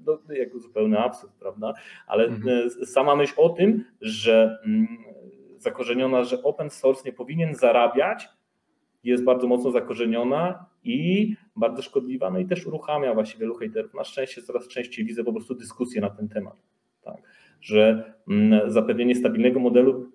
no, 0.06 0.20
jak 0.34 0.60
zupełny 0.60 1.00
absurd, 1.00 1.34
prawda? 1.40 1.74
Ale 2.08 2.26
mhm. 2.26 2.70
E, 2.82 2.86
sama 2.86 3.16
myśl 3.16 3.34
o 3.38 3.50
tym, 3.50 3.86
że 4.02 4.60
mm, 4.66 4.88
zakorzeniona, 5.58 6.24
że 6.24 6.44
open 6.44 6.70
source 6.70 7.02
nie 7.06 7.14
powinien 7.14 7.56
zarabiać, 7.56 8.30
jest 9.04 9.24
bardzo 9.24 9.48
mocno 9.48 9.72
zakorzeniona 9.72 10.66
i 10.84 11.36
bardzo 11.56 11.82
szkodliwa, 11.82 12.30
no 12.30 12.40
i 12.40 12.46
też 12.46 12.68
uruchamia 12.68 13.14
właśnie 13.14 13.40
wielu 13.40 13.56
hejterów. 13.56 13.94
Na 13.94 14.04
szczęście 14.04 14.42
coraz 14.42 14.68
częściej 14.68 15.06
widzę 15.06 15.24
po 15.24 15.34
prostu 15.34 15.56
dyskusje 15.56 16.02
na 16.02 16.10
ten 16.10 16.30
temat. 16.30 16.56
Tak, 17.04 17.18
że 17.62 18.14
mm, 18.28 18.72
zapewnienie 18.72 19.16
stabilnego 19.16 19.60
modelu 19.60 20.09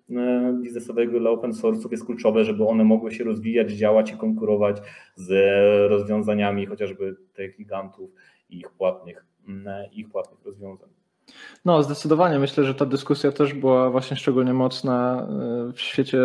biznesowego 0.62 1.20
dla 1.20 1.30
open 1.30 1.52
source'ów 1.52 1.90
jest 1.90 2.06
kluczowe, 2.06 2.44
żeby 2.44 2.66
one 2.66 2.84
mogły 2.84 3.12
się 3.12 3.24
rozwijać, 3.24 3.72
działać 3.72 4.12
i 4.12 4.16
konkurować 4.16 4.76
z 5.14 5.30
rozwiązaniami 5.90 6.66
chociażby 6.66 7.16
tych 7.34 7.56
gigantów 7.56 8.10
i 8.50 8.58
ich 8.58 8.70
płatnych, 8.70 9.26
mm, 9.48 9.92
ich 9.92 10.08
płatnych 10.08 10.44
rozwiązań. 10.44 10.88
No, 11.64 11.82
zdecydowanie. 11.82 12.38
Myślę, 12.38 12.64
że 12.64 12.74
ta 12.74 12.86
dyskusja 12.86 13.32
też 13.32 13.54
była 13.54 13.90
właśnie 13.90 14.16
szczególnie 14.16 14.54
mocna 14.54 15.26
e, 15.68 15.72
w 15.72 15.80
świecie, 15.80 16.18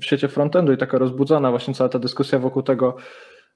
w 0.00 0.04
świecie 0.04 0.28
frontendu 0.28 0.72
i 0.72 0.76
taka 0.76 0.98
rozbudzona 0.98 1.50
właśnie 1.50 1.74
cała 1.74 1.88
ta 1.88 1.98
dyskusja 1.98 2.38
wokół 2.38 2.62
tego, 2.62 2.96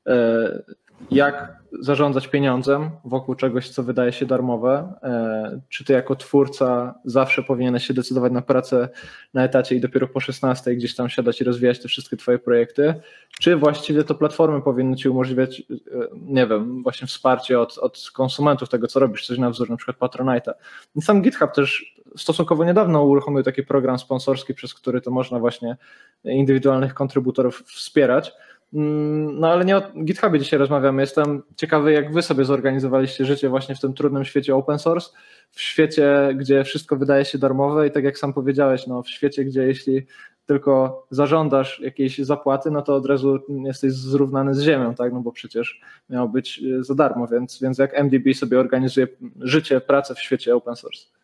e, 0.07 0.62
jak 1.11 1.56
zarządzać 1.80 2.28
pieniądzem 2.28 2.90
wokół 3.04 3.35
czegoś, 3.35 3.68
co 3.68 3.82
wydaje 3.82 4.12
się 4.12 4.26
darmowe. 4.26 4.92
E, 5.02 5.61
czy 5.68 5.85
ty 5.85 5.92
jako 5.92 6.16
twórca 6.16 6.94
zawsze 7.04 7.42
powinieneś 7.42 7.87
się 7.87 7.94
decydować 7.94 8.32
na 8.32 8.42
pracę 8.42 8.88
na 9.35 9.44
etacie 9.44 9.76
i 9.76 9.80
dopiero 9.80 10.09
po 10.09 10.20
16 10.20 10.74
gdzieś 10.74 10.94
tam 10.94 11.09
siadać 11.09 11.40
i 11.40 11.44
rozwijać 11.44 11.82
te 11.82 11.88
wszystkie 11.88 12.16
twoje 12.16 12.38
projekty? 12.38 12.94
Czy 13.40 13.56
właściwie 13.56 14.04
to 14.04 14.14
platformy 14.14 14.62
powinny 14.62 14.96
ci 14.96 15.09
umożliwiać, 15.09 15.61
e, 15.61 15.74
nie 16.12 16.46
wiem, 16.46 16.82
właśnie 16.82 17.06
wsparcie 17.06 17.61
od, 17.61 17.78
od 17.78 18.11
konsumentów 18.14 18.68
tego, 18.68 18.87
co 18.87 19.00
robisz, 19.00 19.26
coś 19.26 19.38
na 19.38 19.50
wzór 19.50 19.76
przykład 19.76 20.12
Patronite'a. 20.12 20.52
I 20.96 21.02
sam 21.02 21.22
GitHub 21.22 21.52
też 21.52 21.96
stosunkowo 22.16 22.64
niedawno 22.64 23.02
uruchomił 23.02 23.42
taki 23.42 23.62
program 23.62 23.98
sponsorski, 23.98 24.54
przez 24.54 24.74
który 24.74 25.00
to 25.00 25.11
można 25.11 25.38
właśnie 25.38 25.76
indywidualnych 26.24 26.94
kontrybutorów 26.94 27.62
wspierać. 27.66 28.32
Mm, 28.72 29.40
no 29.40 29.48
ale 29.48 29.64
nie 29.64 29.76
o 29.76 29.83
GitHubie 30.05 30.38
dzisiaj 30.38 30.59
rozmawiamy. 30.59 31.02
Jestem 31.02 31.42
ciekawy, 31.57 31.92
jak 31.92 32.12
wy 32.12 32.22
sobie 32.22 32.44
zorganizowaliście 32.44 33.24
życie 33.24 33.48
właśnie 33.48 33.74
w 33.74 33.81
tym 33.81 33.94
trudnym 33.94 34.24
świecie 34.24 34.57
open 34.57 34.79
source, 34.79 35.11
w 35.50 35.61
świecie, 35.61 36.35
gdzie 36.37 36.64
wszystko 36.64 36.96
wydaje 36.96 37.24
się 37.24 37.38
darmowe 37.38 37.87
i 37.87 37.90
tak 37.90 38.05
jak 38.05 38.18
sam 38.18 38.33
powiedziałeś, 38.33 38.87
no 38.87 39.02
w 39.02 39.09
świecie, 39.09 39.44
gdzie 39.44 39.62
jeśli 39.62 40.07
tylko 40.46 41.07
zażądasz 41.11 41.81
jakiejś 41.81 42.18
zapłaty, 42.18 42.70
no 42.70 42.83
to 42.83 42.94
od 42.94 43.07
razu 43.07 43.38
jesteś 43.48 43.92
zrównany 43.92 44.55
z 44.55 44.62
ziemią, 44.62 44.94
tak? 44.94 45.12
No 45.12 45.20
bo 45.20 45.33
przecież 45.33 45.81
miało 46.11 46.29
być 46.29 46.62
y, 46.62 46.85
za 46.85 46.94
darmo, 46.94 47.26
więc, 47.26 47.61
więc 47.62 47.79
jak 47.79 47.98
MDB 47.98 48.35
sobie 48.35 48.61
organizuje 48.61 49.07
życie, 49.40 49.81
pracę 49.81 50.14
w 50.14 50.20
świecie 50.20 50.57
open 50.57 50.76
source? 50.76 51.15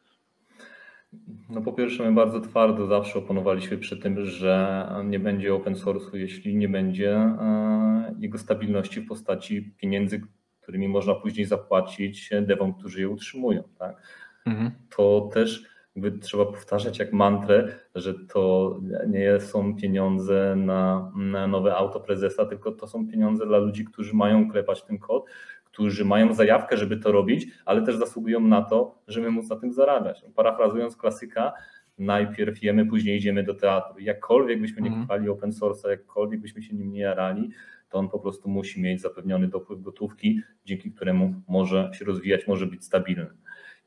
No 1.48 1.62
po 1.62 1.72
pierwsze, 1.72 2.02
my 2.04 2.12
bardzo 2.12 2.40
twardo 2.40 2.86
zawsze 2.86 3.18
oponowaliśmy 3.18 3.78
przy 3.78 3.96
tym, 3.96 4.26
że 4.26 4.86
nie 5.04 5.18
będzie 5.18 5.54
open 5.54 5.74
source'u, 5.74 6.14
jeśli 6.16 6.56
nie 6.56 6.68
będzie 6.68 7.16
e, 7.16 8.14
jego 8.18 8.38
stabilności 8.38 9.00
w 9.00 9.08
postaci 9.08 9.74
pieniędzy, 9.76 10.22
którymi 10.60 10.88
można 10.88 11.14
później 11.14 11.46
zapłacić 11.46 12.30
dewom, 12.42 12.74
którzy 12.74 13.00
je 13.00 13.08
utrzymują. 13.08 13.62
Tak? 13.78 14.02
Mhm. 14.46 14.70
To 14.96 15.30
też 15.34 15.72
jakby 15.96 16.18
trzeba 16.18 16.46
powtarzać 16.46 16.98
jak 16.98 17.12
mantrę, 17.12 17.68
że 17.94 18.14
to 18.14 18.80
nie 19.08 19.40
są 19.40 19.76
pieniądze 19.76 20.56
na, 20.56 21.12
na 21.16 21.46
nowe 21.46 21.74
auto 21.76 22.00
prezesa, 22.00 22.46
tylko 22.46 22.72
to 22.72 22.86
są 22.86 23.08
pieniądze 23.08 23.46
dla 23.46 23.58
ludzi, 23.58 23.84
którzy 23.84 24.16
mają 24.16 24.50
klepać 24.50 24.82
ten 24.82 24.98
kod, 24.98 25.24
którzy 25.72 26.04
mają 26.04 26.34
zajawkę, 26.34 26.76
żeby 26.76 26.96
to 26.96 27.12
robić, 27.12 27.46
ale 27.64 27.82
też 27.82 27.96
zasługują 27.96 28.40
na 28.40 28.62
to, 28.62 28.98
żeby 29.08 29.30
móc 29.30 29.50
na 29.50 29.56
tym 29.56 29.72
zarabiać. 29.72 30.24
Parafrazując 30.34 30.96
klasyka, 30.96 31.52
najpierw 31.98 32.62
jemy, 32.62 32.86
później 32.86 33.16
idziemy 33.18 33.42
do 33.42 33.54
teatru. 33.54 33.98
Jakkolwiek 33.98 34.60
byśmy 34.60 34.82
nie 34.82 34.88
mhm. 34.88 35.06
kochali 35.06 35.28
open 35.28 35.50
source'a, 35.50 35.88
jakkolwiek 35.88 36.40
byśmy 36.40 36.62
się 36.62 36.76
nim 36.76 36.92
nie 36.92 37.00
jarali, 37.00 37.50
to 37.88 37.98
on 37.98 38.08
po 38.08 38.18
prostu 38.18 38.48
musi 38.48 38.80
mieć 38.80 39.00
zapewniony 39.00 39.48
dopływ 39.48 39.82
gotówki, 39.82 40.40
dzięki 40.64 40.92
któremu 40.92 41.34
może 41.48 41.90
się 41.94 42.04
rozwijać, 42.04 42.46
może 42.46 42.66
być 42.66 42.84
stabilny. 42.84 43.30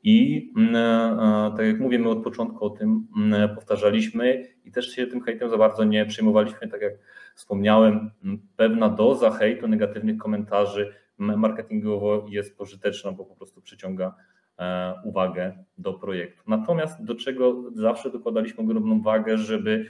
I 0.03 0.49
mm, 0.57 0.75
e, 0.75 1.57
tak 1.57 1.65
jak 1.65 1.79
mówimy 1.79 2.09
od 2.09 2.23
początku 2.23 2.65
o 2.65 2.69
tym 2.69 3.07
mm, 3.17 3.55
powtarzaliśmy 3.55 4.43
i 4.65 4.71
też 4.71 4.95
się 4.95 5.07
tym 5.07 5.21
hejtem 5.21 5.49
za 5.49 5.57
bardzo 5.57 5.83
nie 5.83 6.05
przejmowaliśmy, 6.05 6.67
tak 6.67 6.81
jak 6.81 6.93
wspomniałem, 7.35 8.11
pewna 8.55 8.89
doza 8.89 9.31
hejtu, 9.31 9.67
negatywnych 9.67 10.17
komentarzy 10.17 10.93
marketingowo 11.17 12.25
jest 12.29 12.57
pożyteczna, 12.57 13.11
bo 13.11 13.25
po 13.25 13.35
prostu 13.35 13.61
przyciąga 13.61 14.15
e, 14.59 14.93
uwagę 15.03 15.63
do 15.77 15.93
projektu. 15.93 16.43
Natomiast 16.47 17.03
do 17.03 17.15
czego 17.15 17.63
zawsze 17.73 18.09
dokładaliśmy 18.09 18.63
ogromną 18.63 19.01
wagę, 19.01 19.37
żeby 19.37 19.85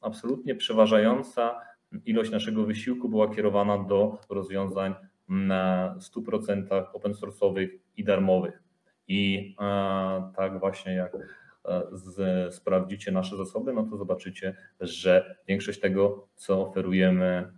absolutnie 0.00 0.54
przeważająca 0.54 1.60
ilość 2.06 2.30
naszego 2.30 2.64
wysiłku 2.64 3.08
była 3.08 3.34
kierowana 3.34 3.78
do 3.78 4.18
rozwiązań 4.28 4.94
na 5.28 5.94
100% 5.98 6.84
open 6.92 7.12
source'owych 7.12 7.68
i 7.96 8.04
darmowych. 8.04 8.62
I 9.08 9.54
e, 9.60 10.32
tak 10.36 10.60
właśnie 10.60 10.92
jak 10.94 11.14
e, 11.14 11.82
z, 11.92 12.54
sprawdzicie 12.54 13.12
nasze 13.12 13.36
zasoby, 13.36 13.72
no 13.72 13.82
to 13.82 13.96
zobaczycie, 13.96 14.56
że 14.80 15.36
większość 15.48 15.80
tego, 15.80 16.28
co 16.34 16.68
oferujemy, 16.68 17.52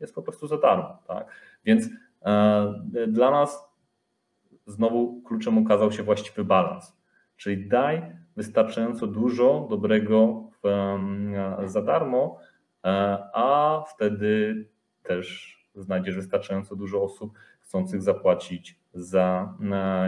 jest 0.00 0.14
po 0.14 0.22
prostu 0.22 0.46
za 0.46 0.58
darmo. 0.58 0.98
Tak? 1.06 1.26
Więc 1.64 1.88
e, 2.22 3.06
dla 3.08 3.30
nas 3.30 3.74
znowu 4.66 5.22
kluczem 5.22 5.58
okazał 5.58 5.92
się 5.92 6.02
właściwy 6.02 6.44
balans. 6.44 6.96
Czyli 7.36 7.68
daj 7.68 8.02
wystarczająco 8.36 9.06
dużo 9.06 9.66
dobrego 9.70 10.44
za 11.64 11.82
darmo, 11.82 12.38
e, 12.84 12.88
a 13.34 13.82
wtedy 13.94 14.64
też 15.02 15.54
znajdziesz 15.74 16.16
wystarczająco 16.16 16.76
dużo 16.76 17.02
osób 17.02 17.38
chcących 17.60 18.02
zapłacić 18.02 18.78
za 18.94 19.54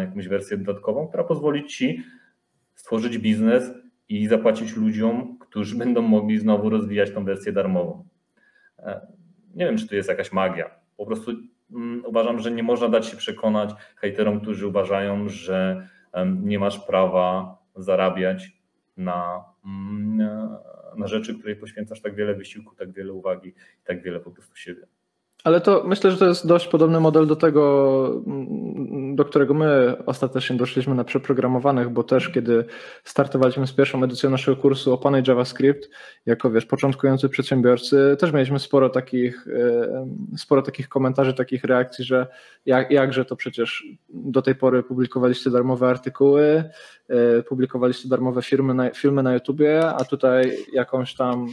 jakąś 0.01 0.29
wersję 0.29 0.57
dodatkową, 0.57 1.09
która 1.09 1.25
pozwoli 1.25 1.67
ci 1.67 2.03
stworzyć 2.75 3.19
biznes 3.19 3.73
i 4.09 4.27
zapłacić 4.27 4.77
ludziom, 4.77 5.39
którzy 5.39 5.79
będą 5.79 6.03
mogli 6.03 6.39
znowu 6.39 6.71
rozwijać 6.71 7.11
tą 7.11 7.25
wersję 7.25 7.53
darmową. 7.53 8.09
E, 8.79 9.07
nie 9.55 9.67
wiem, 9.67 9.77
czy 9.77 9.89
tu 9.89 9.95
jest 9.95 10.09
jakaś 10.09 10.33
magia. 10.33 10.71
Po 10.97 11.07
prostu 11.07 11.33
mm, 11.71 12.05
uważam, 12.07 12.39
że 12.41 12.51
nie 12.51 12.63
można 12.63 12.89
dać 12.89 13.07
się 13.07 13.17
przekonać 13.17 13.71
hejterom, 13.97 14.41
którzy 14.41 14.67
uważają, 14.67 15.29
że 15.29 15.89
nie 16.43 16.59
masz 16.59 16.79
prawa 16.79 17.59
zarabiać 17.77 18.53
na, 18.97 19.45
mm, 19.65 20.17
na 20.97 21.07
rzeczy, 21.07 21.39
której 21.39 21.57
poświęcasz 21.57 22.01
tak 22.01 22.15
wiele 22.15 22.35
wysiłku, 22.35 22.75
tak 22.75 22.93
wiele 22.93 23.13
uwagi 23.13 23.49
i 23.49 23.85
tak 23.85 24.03
wiele 24.03 24.21
po 24.21 24.31
prostu 24.31 24.57
siebie. 24.57 24.87
Ale 25.47 25.61
to 25.61 25.83
myślę, 25.87 26.11
że 26.11 26.17
to 26.17 26.27
jest 26.27 26.47
dość 26.47 26.67
podobny 26.67 27.01
model 27.01 27.27
do 27.27 27.37
tego, 27.37 28.23
do 29.15 29.25
którego 29.25 29.55
my 29.55 29.97
ostatecznie 30.07 30.57
doszliśmy 30.57 30.95
na 30.95 31.05
przeprogramowanych, 31.05 31.89
bo 31.89 32.03
też 32.03 32.29
kiedy 32.29 32.65
startowaliśmy 33.05 33.67
z 33.67 33.73
pierwszą 33.73 34.03
edycją 34.05 34.31
naszego 34.31 34.57
kursu 34.57 34.93
Opany 34.93 35.23
JavaScript, 35.27 35.91
jako 36.27 36.51
wiesz, 36.51 36.67
początkujący 36.67 37.29
przedsiębiorcy, 37.29 38.17
też 38.19 38.33
mieliśmy 38.33 38.59
sporo 38.59 38.89
takich, 38.89 39.49
e, 39.49 40.37
sporo 40.37 40.63
takich 40.63 40.89
komentarzy, 40.89 41.35
takich 41.35 41.65
reakcji, 41.65 42.05
że 42.05 42.27
jak, 42.67 42.91
jakże 42.91 43.25
to 43.25 43.37
przecież 43.37 43.85
do 44.09 44.43
tej 44.43 44.55
pory 44.55 44.83
publikowaliście 44.83 45.51
darmowe 45.51 45.89
artykuły, 45.89 46.65
e, 47.09 47.43
publikowaliście 47.43 48.09
darmowe 48.09 48.43
filmy 48.43 48.75
na, 48.75 48.91
filmy 48.91 49.23
na 49.23 49.35
YouTubie, 49.35 49.87
a 49.87 50.05
tutaj 50.05 50.57
jakąś 50.73 51.15
tam 51.15 51.47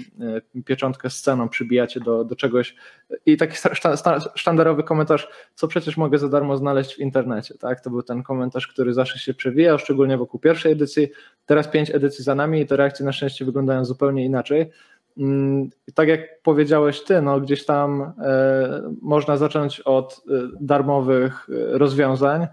e, 0.56 0.62
pieczątkę 0.62 1.10
sceną 1.10 1.50
przybijacie 1.50 2.00
do, 2.00 2.24
do 2.24 2.36
czegoś. 2.36 2.76
I 3.26 3.38
taki 3.38 3.58
sztandarowy 4.36 4.84
komentarz, 4.84 5.28
co 5.56 5.68
przecież 5.68 5.98
mogę 5.98 6.18
za 6.18 6.30
darmo 6.30 6.58
znaleźć 6.58 6.96
w 6.96 7.00
internecie. 7.00 7.58
Tak? 7.58 7.82
To 7.82 7.90
był 7.90 8.04
ten 8.04 8.24
komentarz, 8.24 8.68
który 8.68 8.94
zawsze 8.94 9.20
się 9.20 9.34
przewijał, 9.34 9.80
szczególnie 9.80 10.18
wokół 10.18 10.40
pierwszej 10.40 10.72
edycji. 10.72 11.08
Teraz 11.46 11.68
pięć 11.68 11.90
edycji 11.90 12.24
za 12.24 12.36
nami 12.36 12.62
i 12.62 12.66
te 12.66 12.78
reakcje 12.78 13.06
na 13.06 13.12
szczęście 13.12 13.46
wyglądają 13.46 13.86
zupełnie 13.86 14.26
inaczej. 14.26 14.72
Mm, 15.18 15.70
tak 15.94 16.08
jak 16.08 16.42
powiedziałeś 16.42 17.04
ty, 17.04 17.22
no 17.22 17.40
gdzieś 17.40 17.66
tam 17.66 18.02
e, 18.02 18.92
można 19.02 19.38
zacząć 19.38 19.80
od 19.80 20.14
e, 20.14 20.34
darmowych 20.62 21.48
e, 21.50 21.78
rozwiązań, 21.78 22.48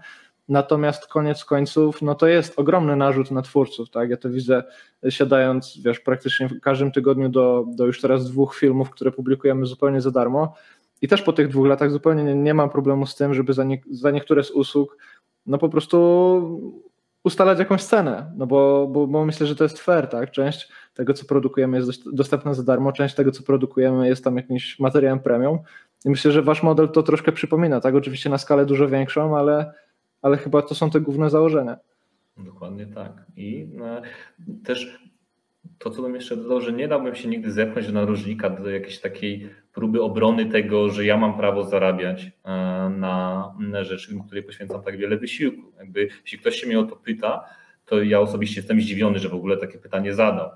natomiast 0.49 1.07
koniec 1.07 1.45
końców, 1.45 2.01
no 2.01 2.15
to 2.15 2.27
jest 2.27 2.59
ogromny 2.59 2.95
narzut 2.95 3.31
na 3.31 3.41
twórców, 3.41 3.89
tak? 3.89 4.09
Ja 4.09 4.17
to 4.17 4.29
widzę 4.29 4.63
siadając, 5.09 5.79
wiesz, 5.85 5.99
praktycznie 5.99 6.47
w 6.47 6.59
każdym 6.59 6.91
tygodniu 6.91 7.29
do, 7.29 7.65
do 7.67 7.85
już 7.85 8.01
teraz 8.01 8.31
dwóch 8.31 8.55
filmów, 8.55 8.89
które 8.89 9.11
publikujemy 9.11 9.65
zupełnie 9.65 10.01
za 10.01 10.11
darmo 10.11 10.55
i 11.01 11.07
też 11.07 11.21
po 11.21 11.33
tych 11.33 11.47
dwóch 11.47 11.67
latach 11.67 11.91
zupełnie 11.91 12.23
nie, 12.23 12.35
nie 12.35 12.53
mam 12.53 12.69
problemu 12.69 13.05
z 13.05 13.15
tym, 13.15 13.33
żeby 13.33 13.53
za, 13.53 13.63
nie, 13.63 13.81
za 13.91 14.11
niektóre 14.11 14.43
z 14.43 14.51
usług 14.51 14.97
no 15.45 15.57
po 15.57 15.69
prostu 15.69 16.81
ustalać 17.23 17.59
jakąś 17.59 17.83
cenę, 17.83 18.31
no 18.37 18.47
bo, 18.47 18.87
bo, 18.87 19.07
bo, 19.07 19.25
myślę, 19.25 19.47
że 19.47 19.55
to 19.55 19.63
jest 19.63 19.79
fair, 19.79 20.07
tak? 20.07 20.31
Część 20.31 20.71
tego, 20.93 21.13
co 21.13 21.25
produkujemy 21.25 21.77
jest 21.77 22.15
dostępna 22.15 22.53
za 22.53 22.63
darmo, 22.63 22.91
część 22.91 23.15
tego, 23.15 23.31
co 23.31 23.43
produkujemy 23.43 24.07
jest 24.07 24.23
tam 24.23 24.37
jakimś 24.37 24.79
materiałem 24.79 25.19
premium 25.19 25.59
i 26.05 26.09
myślę, 26.09 26.31
że 26.31 26.41
wasz 26.41 26.63
model 26.63 26.89
to 26.89 27.03
troszkę 27.03 27.31
przypomina, 27.31 27.81
tak? 27.81 27.95
Oczywiście 27.95 28.29
na 28.29 28.37
skalę 28.37 28.65
dużo 28.65 28.87
większą, 28.87 29.37
ale, 29.37 29.73
ale 30.21 30.37
chyba 30.37 30.61
to 30.61 30.75
są 30.75 30.89
te 30.89 31.01
główne 31.01 31.29
założenia. 31.29 31.77
Dokładnie 32.37 32.85
tak. 32.85 33.25
I 33.35 33.69
no, 33.73 34.01
też 34.63 35.00
to, 35.81 35.89
co 35.89 36.01
bym 36.01 36.15
jeszcze 36.15 36.37
dodał, 36.37 36.61
że 36.61 36.73
nie 36.73 36.87
dałbym 36.87 37.15
się 37.15 37.29
nigdy 37.29 37.51
zepchnąć 37.51 37.87
do 37.87 37.93
narożnika, 37.93 38.49
do 38.49 38.69
jakiejś 38.69 38.99
takiej 38.99 39.49
próby 39.73 40.01
obrony 40.01 40.45
tego, 40.45 40.89
że 40.89 41.05
ja 41.05 41.17
mam 41.17 41.37
prawo 41.37 41.63
zarabiać 41.63 42.31
e, 42.43 42.49
na, 42.97 43.53
na 43.59 43.83
rzeczy, 43.83 44.15
której 44.25 44.43
poświęcam 44.43 44.83
tak 44.83 44.97
wiele 44.97 45.17
wysiłku. 45.17 45.71
Jakby, 45.79 46.09
jeśli 46.23 46.39
ktoś 46.39 46.55
się 46.55 46.67
mnie 46.67 46.79
o 46.79 46.83
to 46.83 46.95
pyta, 46.95 47.45
to 47.85 48.03
ja 48.03 48.19
osobiście 48.19 48.59
jestem 48.59 48.81
zdziwiony, 48.81 49.19
że 49.19 49.29
w 49.29 49.33
ogóle 49.33 49.57
takie 49.57 49.77
pytanie 49.77 50.13
zadał. 50.13 50.49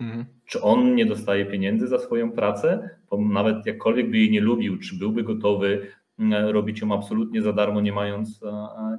Mhm. 0.00 0.24
Czy 0.44 0.62
on 0.62 0.94
nie 0.94 1.06
dostaje 1.06 1.46
pieniędzy 1.46 1.86
za 1.88 1.98
swoją 1.98 2.32
pracę? 2.32 2.90
Bo 3.10 3.20
nawet 3.20 3.66
jakkolwiek 3.66 4.10
by 4.10 4.18
jej 4.18 4.30
nie 4.30 4.40
lubił, 4.40 4.78
czy 4.78 4.98
byłby 4.98 5.22
gotowy 5.22 5.86
robić 6.28 6.80
ją 6.80 6.94
absolutnie 6.94 7.42
za 7.42 7.52
darmo, 7.52 7.80
nie 7.80 7.92
mając, 7.92 8.40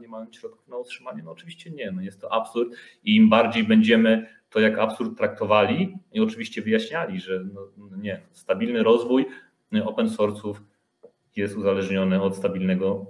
nie 0.01 0.07
mając 0.07 0.35
środków 0.35 0.67
na 0.67 0.77
utrzymanie? 0.77 1.23
No 1.23 1.31
oczywiście 1.31 1.71
nie, 1.71 1.91
no 1.91 2.01
jest 2.01 2.21
to 2.21 2.33
absurd 2.33 2.73
i 3.03 3.15
im 3.15 3.29
bardziej 3.29 3.63
będziemy 3.63 4.27
to 4.53 4.59
jak 4.59 4.79
absurd 4.79 5.17
traktowali 5.17 5.97
i 6.11 6.19
oczywiście 6.19 6.61
wyjaśniali, 6.61 7.19
że 7.19 7.43
no, 7.53 7.61
nie, 7.97 8.21
stabilny 8.31 8.83
rozwój 8.83 9.25
open 9.83 10.07
source'ów 10.07 10.53
jest 11.35 11.57
uzależniony 11.57 12.21
od 12.21 12.35
stabilnego 12.35 13.05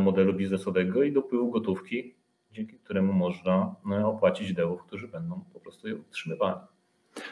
modelu 0.00 0.34
biznesowego 0.34 1.02
i 1.02 1.12
dopływu 1.12 1.50
gotówki, 1.50 2.14
dzięki 2.52 2.78
któremu 2.78 3.12
można 3.12 3.74
opłacić 4.04 4.52
dełów, 4.52 4.82
którzy 4.82 5.08
będą 5.08 5.40
po 5.52 5.60
prostu 5.60 5.88
je 5.88 5.96
utrzymywali. 5.96 6.60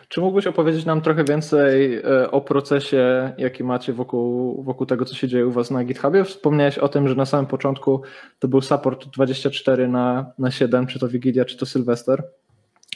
Czy 0.08 0.20
mógłbyś 0.20 0.46
opowiedzieć 0.46 0.84
nam 0.84 1.00
trochę 1.00 1.24
więcej 1.24 2.02
o 2.30 2.40
procesie, 2.40 3.32
jaki 3.38 3.64
macie 3.64 3.92
wokół, 3.92 4.62
wokół 4.62 4.86
tego, 4.86 5.04
co 5.04 5.14
się 5.14 5.28
dzieje 5.28 5.46
u 5.46 5.50
Was 5.50 5.70
na 5.70 5.84
GitHubie? 5.84 6.24
Wspomniałeś 6.24 6.78
o 6.78 6.88
tym, 6.88 7.08
że 7.08 7.14
na 7.14 7.26
samym 7.26 7.46
początku 7.46 8.02
to 8.38 8.48
był 8.48 8.60
support 8.60 9.06
24 9.08 9.88
na, 9.88 10.32
na 10.38 10.50
7, 10.50 10.86
czy 10.86 10.98
to 10.98 11.08
Wigilia, 11.08 11.44
czy 11.44 11.56
to 11.56 11.66
Sylwester. 11.66 12.22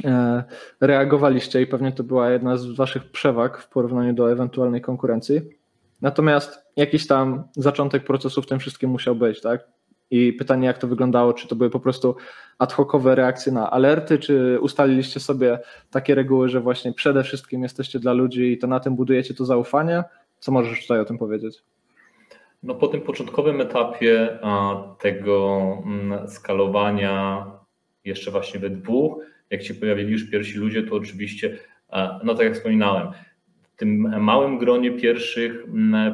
E, 0.05 0.45
reagowaliście 0.81 1.63
i 1.63 1.67
pewnie 1.67 1.93
to 1.93 2.05
była 2.05 2.31
jedna 2.31 2.57
z 2.57 2.67
Waszych 2.67 3.11
przewag 3.11 3.59
w 3.59 3.69
porównaniu 3.69 4.13
do 4.13 4.33
ewentualnej 4.33 4.81
konkurencji. 4.81 5.41
Natomiast 6.03 6.59
jakiś 6.77 7.07
tam 7.07 7.43
zaczątek 7.57 8.05
procesu 8.05 8.43
w 8.43 8.47
tym 8.47 8.59
wszystkim 8.59 8.91
musiał 8.91 9.15
być, 9.15 9.41
tak? 9.41 9.65
I 10.11 10.33
pytanie, 10.33 10.67
jak 10.67 10.79
to 10.79 10.89
wyglądało? 10.89 11.33
Czy 11.33 11.49
to 11.49 11.57
były 11.57 11.71
po 11.71 11.81
prostu 11.81 12.17
ad 12.59 12.73
hocowe 12.73 13.15
reakcje 13.15 13.53
na 13.53 13.71
alerty, 13.71 14.19
czy 14.19 14.59
ustaliliście 14.61 15.21
sobie 15.21 15.59
takie 15.91 16.15
reguły, 16.15 16.49
że 16.49 16.61
właśnie 16.61 16.93
przede 16.93 17.23
wszystkim 17.23 17.63
jesteście 17.63 17.99
dla 17.99 18.13
ludzi 18.13 18.53
i 18.53 18.59
to 18.59 18.67
na 18.67 18.81
tym 18.81 18.97
budujecie 18.97 19.35
to 19.35 19.45
zaufanie? 19.45 20.05
Co 20.39 20.53
możesz 20.53 20.83
tutaj 20.83 21.01
o 21.01 21.05
tym 21.05 21.19
powiedzieć? 21.19 21.63
No 22.63 22.75
po 22.75 22.89
tym 22.89 23.01
początkowym 23.01 23.61
etapie 23.61 24.39
tego 24.99 25.63
mm, 25.87 26.29
skalowania 26.29 27.47
jeszcze 28.05 28.31
właśnie 28.31 28.61
we 28.61 28.71
dwóch, 28.71 29.19
jak 29.51 29.63
się 29.63 29.75
pojawili 29.75 30.13
już 30.13 30.31
pierwsi 30.31 30.59
ludzie, 30.59 30.83
to 30.83 30.95
oczywiście, 30.95 31.59
no 32.25 32.35
tak 32.35 32.47
jak 32.47 32.55
wspominałem, 32.55 33.09
w 33.63 33.77
tym 33.77 34.21
małym 34.21 34.59
gronie 34.59 34.91
pierwszych, 34.91 35.65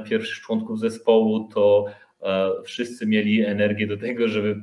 pierwszych 0.09 0.45
członków 0.45 0.81
zespołu 0.81 1.49
to 1.55 1.87
E, 1.87 2.06
wszyscy 2.65 3.07
mieli 3.07 3.45
energię 3.45 3.87
do 3.87 3.97
tego, 3.97 4.29
żeby 4.29 4.63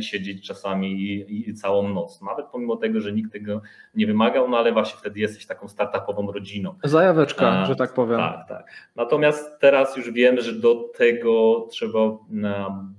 siedzieć 0.00 0.46
czasami 0.46 1.02
i, 1.02 1.50
i, 1.50 1.54
całą 1.54 1.88
noc. 1.88 2.22
Nawet 2.22 2.46
pomimo 2.46 2.76
tego, 2.76 3.00
że 3.00 3.12
nikt 3.12 3.32
tego 3.32 3.62
nie 3.94 4.06
wymagał, 4.06 4.48
no 4.48 4.58
ale 4.58 4.72
właśnie 4.72 4.98
wtedy 4.98 5.20
jesteś 5.20 5.46
taką 5.46 5.68
startupową 5.68 6.32
rodziną. 6.32 6.74
Zajaweczka, 6.84 7.64
że 7.64 7.76
tak 7.76 7.94
powiem. 7.94 8.18
Tak, 8.18 8.48
tak. 8.48 8.66
Natomiast 8.96 9.60
teraz 9.60 9.96
już 9.96 10.10
wiemy, 10.10 10.42
że 10.42 10.52
do 10.52 10.74
tego 10.98 11.66
trzeba 11.70 12.18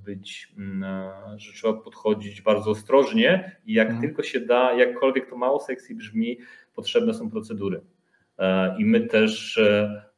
być, 0.05 0.53
że 1.37 1.53
trzeba 1.53 1.73
podchodzić 1.73 2.41
bardzo 2.41 2.71
ostrożnie 2.71 3.57
i 3.65 3.73
jak 3.73 3.87
hmm. 3.87 4.07
tylko 4.07 4.23
się 4.23 4.39
da, 4.39 4.73
jakkolwiek 4.73 5.29
to 5.29 5.37
mało 5.37 5.59
sexy 5.59 5.95
brzmi, 5.95 6.37
potrzebne 6.75 7.13
są 7.13 7.29
procedury. 7.29 7.81
E, 8.39 8.75
I 8.79 8.85
my 8.85 9.01
też 9.01 9.57
e, 9.57 10.03
E, 10.03 10.05
e, 10.05 10.12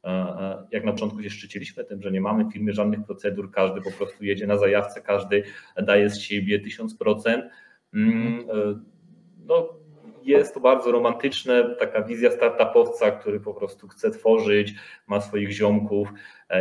jak 0.70 0.84
na 0.84 0.92
początku 0.92 1.22
się 1.22 1.30
szczyciliśmy 1.30 1.84
tym, 1.84 2.02
że 2.02 2.10
nie 2.10 2.20
mamy 2.20 2.44
w 2.44 2.52
firmie 2.52 2.72
żadnych 2.72 3.04
procedur, 3.04 3.50
każdy 3.50 3.80
po 3.80 3.90
prostu 3.90 4.24
jedzie 4.24 4.46
na 4.46 4.58
zajawce, 4.58 5.00
każdy 5.00 5.42
daje 5.82 6.10
z 6.10 6.20
siebie 6.20 6.62
1000%. 6.62 7.42
Mm, 7.94 8.40
e, 8.40 8.80
no, 9.46 9.68
jest 10.22 10.54
to 10.54 10.60
bardzo 10.60 10.92
romantyczne, 10.92 11.76
taka 11.78 12.02
wizja 12.02 12.30
startupowca, 12.30 13.10
który 13.10 13.40
po 13.40 13.54
prostu 13.54 13.88
chce 13.88 14.10
tworzyć, 14.10 14.74
ma 15.06 15.20
swoich 15.20 15.50
ziomków 15.50 16.08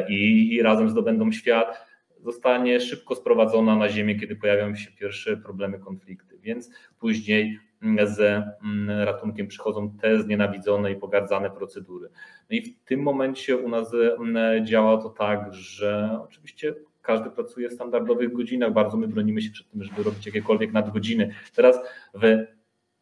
i, 0.10 0.54
i 0.54 0.62
razem 0.62 0.90
zdobędą 0.90 1.32
świat, 1.32 1.86
zostanie 2.26 2.80
szybko 2.80 3.16
sprowadzona 3.16 3.76
na 3.76 3.90
ziemię, 3.90 4.20
kiedy 4.20 4.36
pojawią 4.36 4.76
się 4.76 4.92
pierwsze 4.92 5.38
problemy, 5.38 5.80
konflikty. 5.80 6.38
Więc 6.40 6.72
później 7.00 7.60
z 8.04 8.20
mm, 8.64 9.00
ratunkiem 9.06 9.48
przychodzą 9.48 9.92
te 10.02 10.22
znienawidzone 10.22 10.92
i 10.92 10.96
pogardzane 10.96 11.50
procedury. 11.50 12.10
No 12.50 12.58
i 12.58 12.62
w 12.62 12.84
tym 12.86 13.00
momencie 13.00 13.58
u 13.58 13.70
nas 13.70 13.94
mm, 13.94 14.66
działa 14.66 14.98
to 14.98 15.10
tak, 15.10 15.54
że 15.54 16.20
oczywiście 16.24 16.74
każdy 17.02 17.30
pracuje 17.30 17.70
w 17.70 17.74
standardowych 17.74 18.34
godzinach, 18.34 18.74
bardzo 18.74 18.98
my 18.98 19.08
bronimy 19.08 19.42
się 19.42 19.52
przed 19.52 19.70
tym, 19.70 19.84
żeby 19.84 20.04
robić 20.04 20.26
jakiekolwiek 20.26 20.74
nadgodziny. 20.74 21.34
Teraz 21.56 21.80
w 22.14 22.46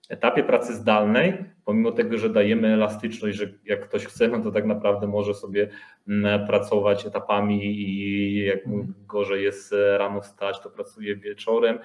etapie 0.10 0.44
pracy 0.44 0.74
zdalnej, 0.74 1.46
pomimo 1.66 1.92
tego, 1.92 2.18
że 2.18 2.30
dajemy 2.30 2.74
elastyczność, 2.74 3.38
że 3.38 3.54
jak 3.66 3.88
ktoś 3.88 4.06
chce, 4.06 4.28
no 4.28 4.40
to 4.40 4.52
tak 4.52 4.66
naprawdę 4.66 5.08
może 5.08 5.34
sobie 5.34 5.70
mm, 6.08 6.48
pracować 6.48 7.06
etapami 7.06 7.66
i 7.66 8.46
jak 8.46 8.66
mu 8.66 8.88
gorzej 9.08 9.44
jest 9.44 9.76
rano 9.98 10.24
stać, 10.24 10.62
to 10.62 10.70
pracuje 10.70 11.16
wieczorem, 11.16 11.80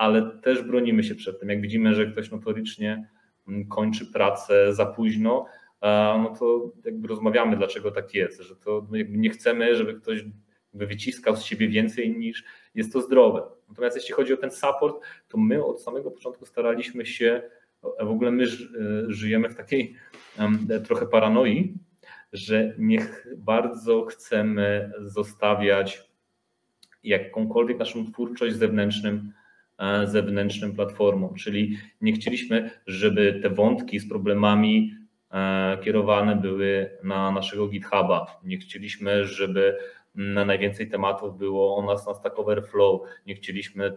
ale 0.00 0.30
też 0.42 0.62
bronimy 0.62 1.04
się 1.04 1.14
przed 1.14 1.40
tym. 1.40 1.48
Jak 1.48 1.60
widzimy, 1.60 1.94
że 1.94 2.06
ktoś 2.06 2.30
notorycznie 2.30 3.08
mm, 3.48 3.68
kończy 3.68 4.06
pracę 4.06 4.74
za 4.74 4.86
późno, 4.86 5.46
no 6.22 6.34
to 6.38 6.72
jakby 6.84 7.08
rozmawiamy, 7.08 7.56
dlaczego 7.56 7.90
tak 7.90 8.14
jest, 8.14 8.40
że 8.42 8.56
to 8.56 8.86
nie 9.08 9.30
chcemy, 9.30 9.76
żeby 9.76 9.94
ktoś 9.94 10.24
wyciskał 10.74 11.36
z 11.36 11.42
siebie 11.42 11.68
więcej 11.68 12.18
niż 12.18 12.44
jest 12.74 12.92
to 12.92 13.00
zdrowe. 13.00 13.42
Natomiast 13.68 13.96
jeśli 13.96 14.14
chodzi 14.14 14.34
o 14.34 14.36
ten 14.36 14.50
support, 14.50 14.96
to 15.28 15.38
my 15.38 15.64
od 15.64 15.82
samego 15.82 16.10
początku 16.10 16.46
staraliśmy 16.46 17.06
się, 17.06 17.42
w 17.82 18.10
ogóle 18.10 18.30
my 18.30 18.44
żyjemy 19.08 19.48
w 19.48 19.56
takiej 19.56 19.94
trochę 20.84 21.06
paranoi, 21.06 21.74
że 22.32 22.74
niech 22.78 23.26
bardzo 23.36 24.04
chcemy 24.04 24.92
zostawiać 25.00 26.10
jakąkolwiek 27.04 27.78
naszą 27.78 28.12
twórczość 28.12 28.56
zewnętrznym, 28.56 29.32
zewnętrznym 30.04 30.72
platformom, 30.72 31.34
czyli 31.34 31.78
nie 32.00 32.12
chcieliśmy, 32.12 32.70
żeby 32.86 33.40
te 33.42 33.50
wątki 33.50 33.98
z 33.98 34.08
problemami 34.08 34.94
kierowane 35.84 36.36
były 36.36 36.90
na 37.02 37.30
naszego 37.30 37.68
GitHuba. 37.68 38.40
Nie 38.44 38.58
chcieliśmy, 38.58 39.24
żeby 39.24 39.76
na 40.14 40.44
najwięcej 40.44 40.88
tematów 40.88 41.38
było 41.38 41.76
o 41.76 41.82
nas 41.82 42.06
na 42.06 42.14
Stack 42.14 42.38
Overflow. 42.38 43.00
Nie 43.26 43.34
chcieliśmy 43.34 43.96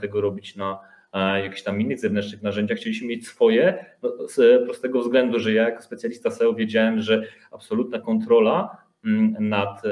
tego 0.00 0.20
robić 0.20 0.56
na 0.56 0.78
jakichś 1.14 1.62
tam 1.62 1.80
innych 1.80 2.00
zewnętrznych 2.00 2.42
narzędziach, 2.42 2.78
chcieliśmy 2.78 3.08
mieć 3.08 3.28
swoje, 3.28 3.84
no, 4.02 4.28
z 4.28 4.64
prostego 4.64 5.00
względu, 5.00 5.38
że 5.38 5.52
ja 5.52 5.62
jako 5.62 5.82
specjalista 5.82 6.30
SEO 6.30 6.54
wiedziałem, 6.54 7.00
że 7.00 7.22
absolutna 7.50 7.98
kontrola 7.98 8.76
mm, 9.04 9.36
nad, 9.40 9.82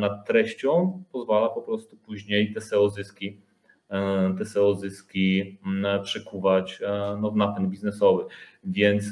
nad 0.00 0.26
treścią 0.26 1.02
pozwala 1.12 1.48
po 1.48 1.62
prostu 1.62 1.96
później 1.96 2.52
te 2.52 2.60
SEO 2.60 2.88
zyski 2.88 3.28
e, 3.28 3.53
te 4.38 4.44
SEO 4.44 4.74
zyski 4.74 5.58
przekuwać 6.02 6.82
e, 6.82 7.18
no, 7.20 7.30
w 7.30 7.36
napęd 7.36 7.68
biznesowy. 7.68 8.24
Więc 8.64 9.04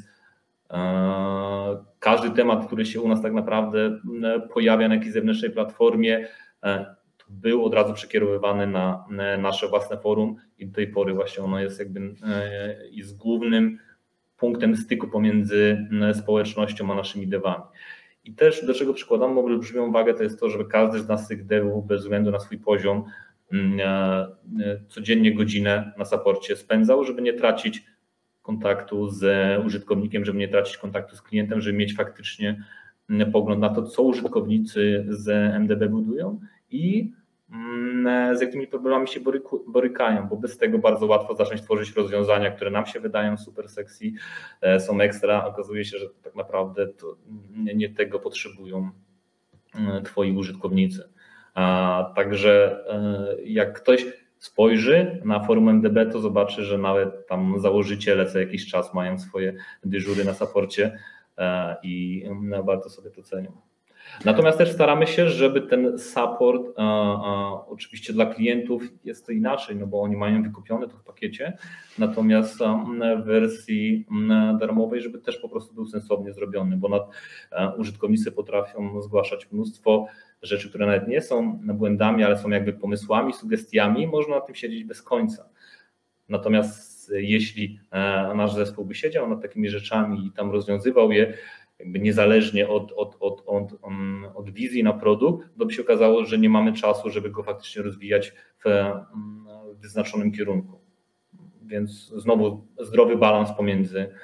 e, 0.70 1.84
każdy 1.98 2.30
temat, 2.30 2.66
który 2.66 2.86
się 2.86 3.00
u 3.00 3.08
nas 3.08 3.22
tak 3.22 3.32
naprawdę 3.32 3.98
pojawia 4.54 4.88
na 4.88 4.94
jakiejś 4.94 5.12
zewnętrznej 5.12 5.50
platformie, 5.50 6.28
był 7.28 7.64
od 7.64 7.74
razu 7.74 7.94
przekierowywany 7.94 8.66
na 8.66 9.04
nasze 9.38 9.68
własne 9.68 9.98
forum 9.98 10.36
i 10.58 10.66
do 10.66 10.74
tej 10.74 10.88
pory 10.88 11.14
właśnie 11.14 11.44
ono 11.44 11.60
jest 11.60 11.78
jakby 11.78 12.00
e, 12.00 12.76
jest 12.90 13.16
głównym 13.16 13.78
punktem 14.36 14.76
styku 14.76 15.08
pomiędzy 15.08 15.86
społecznością 16.14 16.92
a 16.92 16.94
naszymi 16.94 17.28
devami. 17.28 17.64
I 18.24 18.34
też 18.34 18.66
do 18.66 18.74
czego 18.74 18.94
przykładam 18.94 19.38
olbrzymią 19.38 19.92
wagę, 19.92 20.14
to 20.14 20.22
jest 20.22 20.40
to, 20.40 20.50
żeby 20.50 20.64
każdy 20.64 20.98
z 20.98 21.08
nas 21.08 21.28
tych 21.28 21.46
devów 21.46 21.86
bez 21.86 22.02
względu 22.02 22.30
na 22.30 22.40
swój 22.40 22.58
poziom 22.58 22.98
e, 22.98 23.02
e, 23.04 23.31
codziennie 24.88 25.34
godzinę 25.34 25.92
na 25.98 26.04
saporcie 26.04 26.56
spędzał, 26.56 27.04
żeby 27.04 27.22
nie 27.22 27.32
tracić 27.32 27.84
kontaktu 28.42 29.08
z 29.08 29.24
użytkownikiem, 29.66 30.24
żeby 30.24 30.38
nie 30.38 30.48
tracić 30.48 30.76
kontaktu 30.76 31.16
z 31.16 31.22
klientem, 31.22 31.60
żeby 31.60 31.78
mieć 31.78 31.94
faktycznie 31.96 32.64
pogląd 33.32 33.60
na 33.60 33.68
to, 33.68 33.82
co 33.82 34.02
użytkownicy 34.02 35.06
z 35.08 35.54
MDB 35.54 35.88
budują 35.88 36.40
i 36.70 37.12
Mm, 37.52 38.36
z 38.36 38.40
jakimi 38.40 38.66
problemami 38.66 39.08
się 39.08 39.20
borykają, 39.66 40.28
bo 40.28 40.36
bez 40.36 40.58
tego 40.58 40.78
bardzo 40.78 41.06
łatwo 41.06 41.34
zacząć 41.34 41.62
tworzyć 41.62 41.96
rozwiązania, 41.96 42.50
które 42.50 42.70
nam 42.70 42.86
się 42.86 43.00
wydają 43.00 43.36
super 43.36 43.68
sexy, 43.68 44.12
e, 44.60 44.80
są 44.80 45.00
ekstra, 45.00 45.44
okazuje 45.44 45.84
się, 45.84 45.98
że 45.98 46.06
tak 46.22 46.34
naprawdę 46.34 46.86
nie 47.74 47.90
tego 47.90 48.18
potrzebują 48.20 48.90
mm, 49.74 50.04
twoi 50.04 50.32
użytkownicy. 50.32 51.08
A 51.54 52.12
także 52.16 52.84
e, 52.88 53.36
jak 53.44 53.82
ktoś 53.82 54.06
spojrzy 54.38 55.22
na 55.24 55.40
forum 55.40 55.68
MDB, 55.68 56.12
to 56.12 56.20
zobaczy, 56.20 56.64
że 56.64 56.78
nawet 56.78 57.26
tam 57.26 57.54
założyciele 57.60 58.26
co 58.26 58.38
jakiś 58.38 58.66
czas 58.70 58.94
mają 58.94 59.18
swoje 59.18 59.54
dyżury 59.84 60.24
na 60.24 60.34
saporcie 60.34 60.98
e, 61.38 61.76
i 61.82 62.24
bardzo 62.64 62.90
sobie 62.90 63.10
to 63.10 63.22
cenią. 63.22 63.52
Natomiast 64.24 64.58
też 64.58 64.72
staramy 64.72 65.06
się, 65.06 65.28
żeby 65.28 65.60
ten 65.60 65.98
support, 65.98 66.62
a, 66.76 66.82
a, 66.82 67.66
oczywiście 67.66 68.12
dla 68.12 68.26
klientów 68.26 68.82
jest 69.04 69.26
to 69.26 69.32
inaczej, 69.32 69.76
no 69.76 69.86
bo 69.86 70.02
oni 70.02 70.16
mają 70.16 70.42
wykupione 70.42 70.88
to 70.88 70.96
w 70.96 71.04
pakiecie, 71.04 71.58
natomiast 71.98 72.58
w 73.22 73.24
wersji 73.24 74.06
darmowej, 74.60 75.00
żeby 75.00 75.18
też 75.18 75.38
po 75.38 75.48
prostu 75.48 75.74
był 75.74 75.86
sensownie 75.86 76.32
zrobiony, 76.32 76.76
bo 76.76 76.88
nad, 76.88 77.02
użytkownicy 77.76 78.32
potrafią 78.32 79.02
zgłaszać 79.02 79.52
mnóstwo 79.52 80.06
rzeczy, 80.42 80.68
które 80.68 80.86
nawet 80.86 81.08
nie 81.08 81.20
są 81.20 81.60
błędami, 81.62 82.24
ale 82.24 82.38
są 82.38 82.50
jakby 82.50 82.72
pomysłami, 82.72 83.32
sugestiami, 83.32 84.06
można 84.06 84.34
na 84.34 84.40
tym 84.40 84.54
siedzieć 84.54 84.84
bez 84.84 85.02
końca. 85.02 85.48
Natomiast 86.28 87.12
jeśli 87.14 87.80
nasz 88.34 88.54
zespół 88.54 88.84
by 88.84 88.94
siedział 88.94 89.28
nad 89.28 89.42
takimi 89.42 89.68
rzeczami 89.68 90.26
i 90.26 90.32
tam 90.32 90.50
rozwiązywał 90.50 91.12
je, 91.12 91.34
jakby 91.78 91.98
niezależnie 91.98 92.68
od, 92.68 92.92
od, 92.92 93.16
od, 93.20 93.42
od, 93.46 93.72
um, 93.82 94.26
od 94.34 94.50
wizji 94.50 94.82
na 94.82 94.92
produkt, 94.92 95.58
to 95.58 95.66
by 95.66 95.72
się 95.72 95.82
okazało, 95.82 96.24
że 96.24 96.38
nie 96.38 96.48
mamy 96.48 96.72
czasu, 96.72 97.10
żeby 97.10 97.30
go 97.30 97.42
faktycznie 97.42 97.82
rozwijać 97.82 98.32
w 98.64 98.66
um, 98.66 99.46
wyznaczonym 99.80 100.32
kierunku. 100.32 100.80
Więc 101.62 102.12
znowu 102.16 102.66
zdrowy 102.78 103.16
balans 103.16 103.52
pomiędzy, 103.56 104.14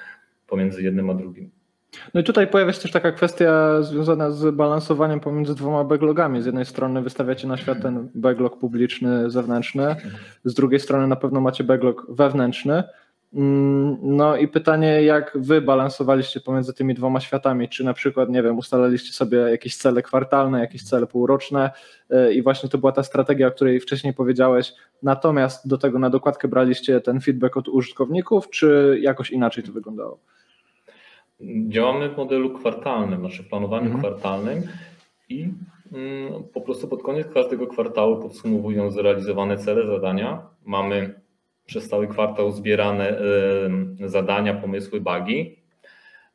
pomiędzy 0.46 0.82
jednym 0.82 1.10
a 1.10 1.14
drugim. 1.14 1.57
No 2.14 2.20
i 2.20 2.24
tutaj 2.24 2.46
pojawia 2.46 2.72
się 2.72 2.80
też 2.80 2.90
taka 2.90 3.12
kwestia 3.12 3.82
związana 3.82 4.30
z 4.30 4.54
balansowaniem 4.54 5.20
pomiędzy 5.20 5.54
dwoma 5.54 5.84
backlogami. 5.84 6.42
Z 6.42 6.46
jednej 6.46 6.64
strony 6.64 7.02
wystawiacie 7.02 7.48
na 7.48 7.56
świat 7.56 7.82
ten 7.82 8.08
backlog 8.14 8.58
publiczny, 8.58 9.30
zewnętrzny, 9.30 9.96
z 10.44 10.54
drugiej 10.54 10.80
strony 10.80 11.06
na 11.06 11.16
pewno 11.16 11.40
macie 11.40 11.64
backlog 11.64 12.06
wewnętrzny. 12.08 12.82
Mm, 13.34 13.96
no 14.02 14.36
i 14.36 14.48
pytanie, 14.48 15.02
jak 15.02 15.32
wy 15.40 15.60
balansowaliście 15.60 16.40
pomiędzy 16.40 16.74
tymi 16.74 16.94
dwoma 16.94 17.20
światami? 17.20 17.68
Czy 17.68 17.84
na 17.84 17.94
przykład, 17.94 18.28
nie 18.28 18.42
wiem, 18.42 18.58
ustalaliście 18.58 19.12
sobie 19.12 19.38
jakieś 19.38 19.76
cele 19.76 20.02
kwartalne, 20.02 20.60
jakieś 20.60 20.82
cele 20.82 21.06
półroczne 21.06 21.70
y, 22.10 22.34
i 22.34 22.42
właśnie 22.42 22.68
to 22.68 22.78
była 22.78 22.92
ta 22.92 23.02
strategia, 23.02 23.46
o 23.46 23.50
której 23.50 23.80
wcześniej 23.80 24.14
powiedziałeś, 24.14 24.74
natomiast 25.02 25.68
do 25.68 25.78
tego 25.78 25.98
na 25.98 26.10
dokładkę 26.10 26.48
braliście 26.48 27.00
ten 27.00 27.20
feedback 27.20 27.56
od 27.56 27.68
użytkowników, 27.68 28.50
czy 28.50 28.98
jakoś 29.00 29.30
inaczej 29.30 29.64
to 29.64 29.72
wyglądało? 29.72 30.18
Działamy 31.68 32.08
w 32.08 32.16
modelu 32.16 32.58
kwartalnym, 32.58 33.20
znaczy 33.20 33.44
planowaniu 33.44 33.86
mhm. 33.86 34.00
kwartalnym 34.00 34.62
i 35.28 35.48
mm, 35.92 36.44
po 36.54 36.60
prostu 36.60 36.88
pod 36.88 37.02
koniec 37.02 37.26
każdego 37.34 37.66
kwartału 37.66 38.22
podsumowując 38.22 38.94
zrealizowane 38.94 39.58
cele, 39.58 39.86
zadania, 39.86 40.42
mamy 40.64 41.20
przez 41.66 41.88
cały 41.88 42.08
kwartał 42.08 42.52
zbierane 42.52 43.18
zadania, 44.06 44.54
pomysły, 44.54 45.00
bugi. 45.00 45.56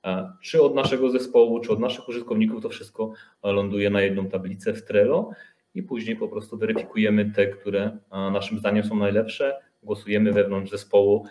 E, 0.06 0.32
czy 0.42 0.62
od 0.62 0.76
naszego 0.76 1.10
zespołu, 1.10 1.60
czy 1.60 1.72
od 1.72 1.80
naszych 1.80 2.10
użytkowników 2.10 2.64
to 2.64 2.70
wszystko 2.70 3.14
ląduje 3.44 3.90
na 3.90 4.02
jedną 4.02 4.30
tablicę 4.30 4.74
w 4.74 4.86
Trello 4.86 5.32
i 5.76 5.84
później 5.84 6.16
po 6.16 6.28
prostu 6.28 6.58
weryfikujemy 6.58 7.32
te, 7.32 7.48
które 7.48 7.98
e, 8.12 8.32
naszym 8.32 8.60
zdaniem 8.60 8.84
są 8.84 8.96
najlepsze, 8.96 9.60
głosujemy 9.84 10.32
wewnątrz 10.32 10.72
zespołu, 10.72 11.26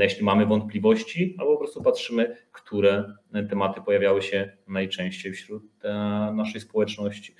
jeśli 0.00 0.24
mamy 0.24 0.46
wątpliwości, 0.46 1.36
albo 1.38 1.52
po 1.52 1.58
prostu 1.58 1.82
patrzymy, 1.82 2.36
które 2.52 3.04
tematy 3.50 3.80
pojawiały 3.80 4.22
się 4.22 4.52
najczęściej 4.68 5.32
wśród 5.32 5.62
e, 5.84 5.92
naszej 6.34 6.60
społeczności. 6.60 7.34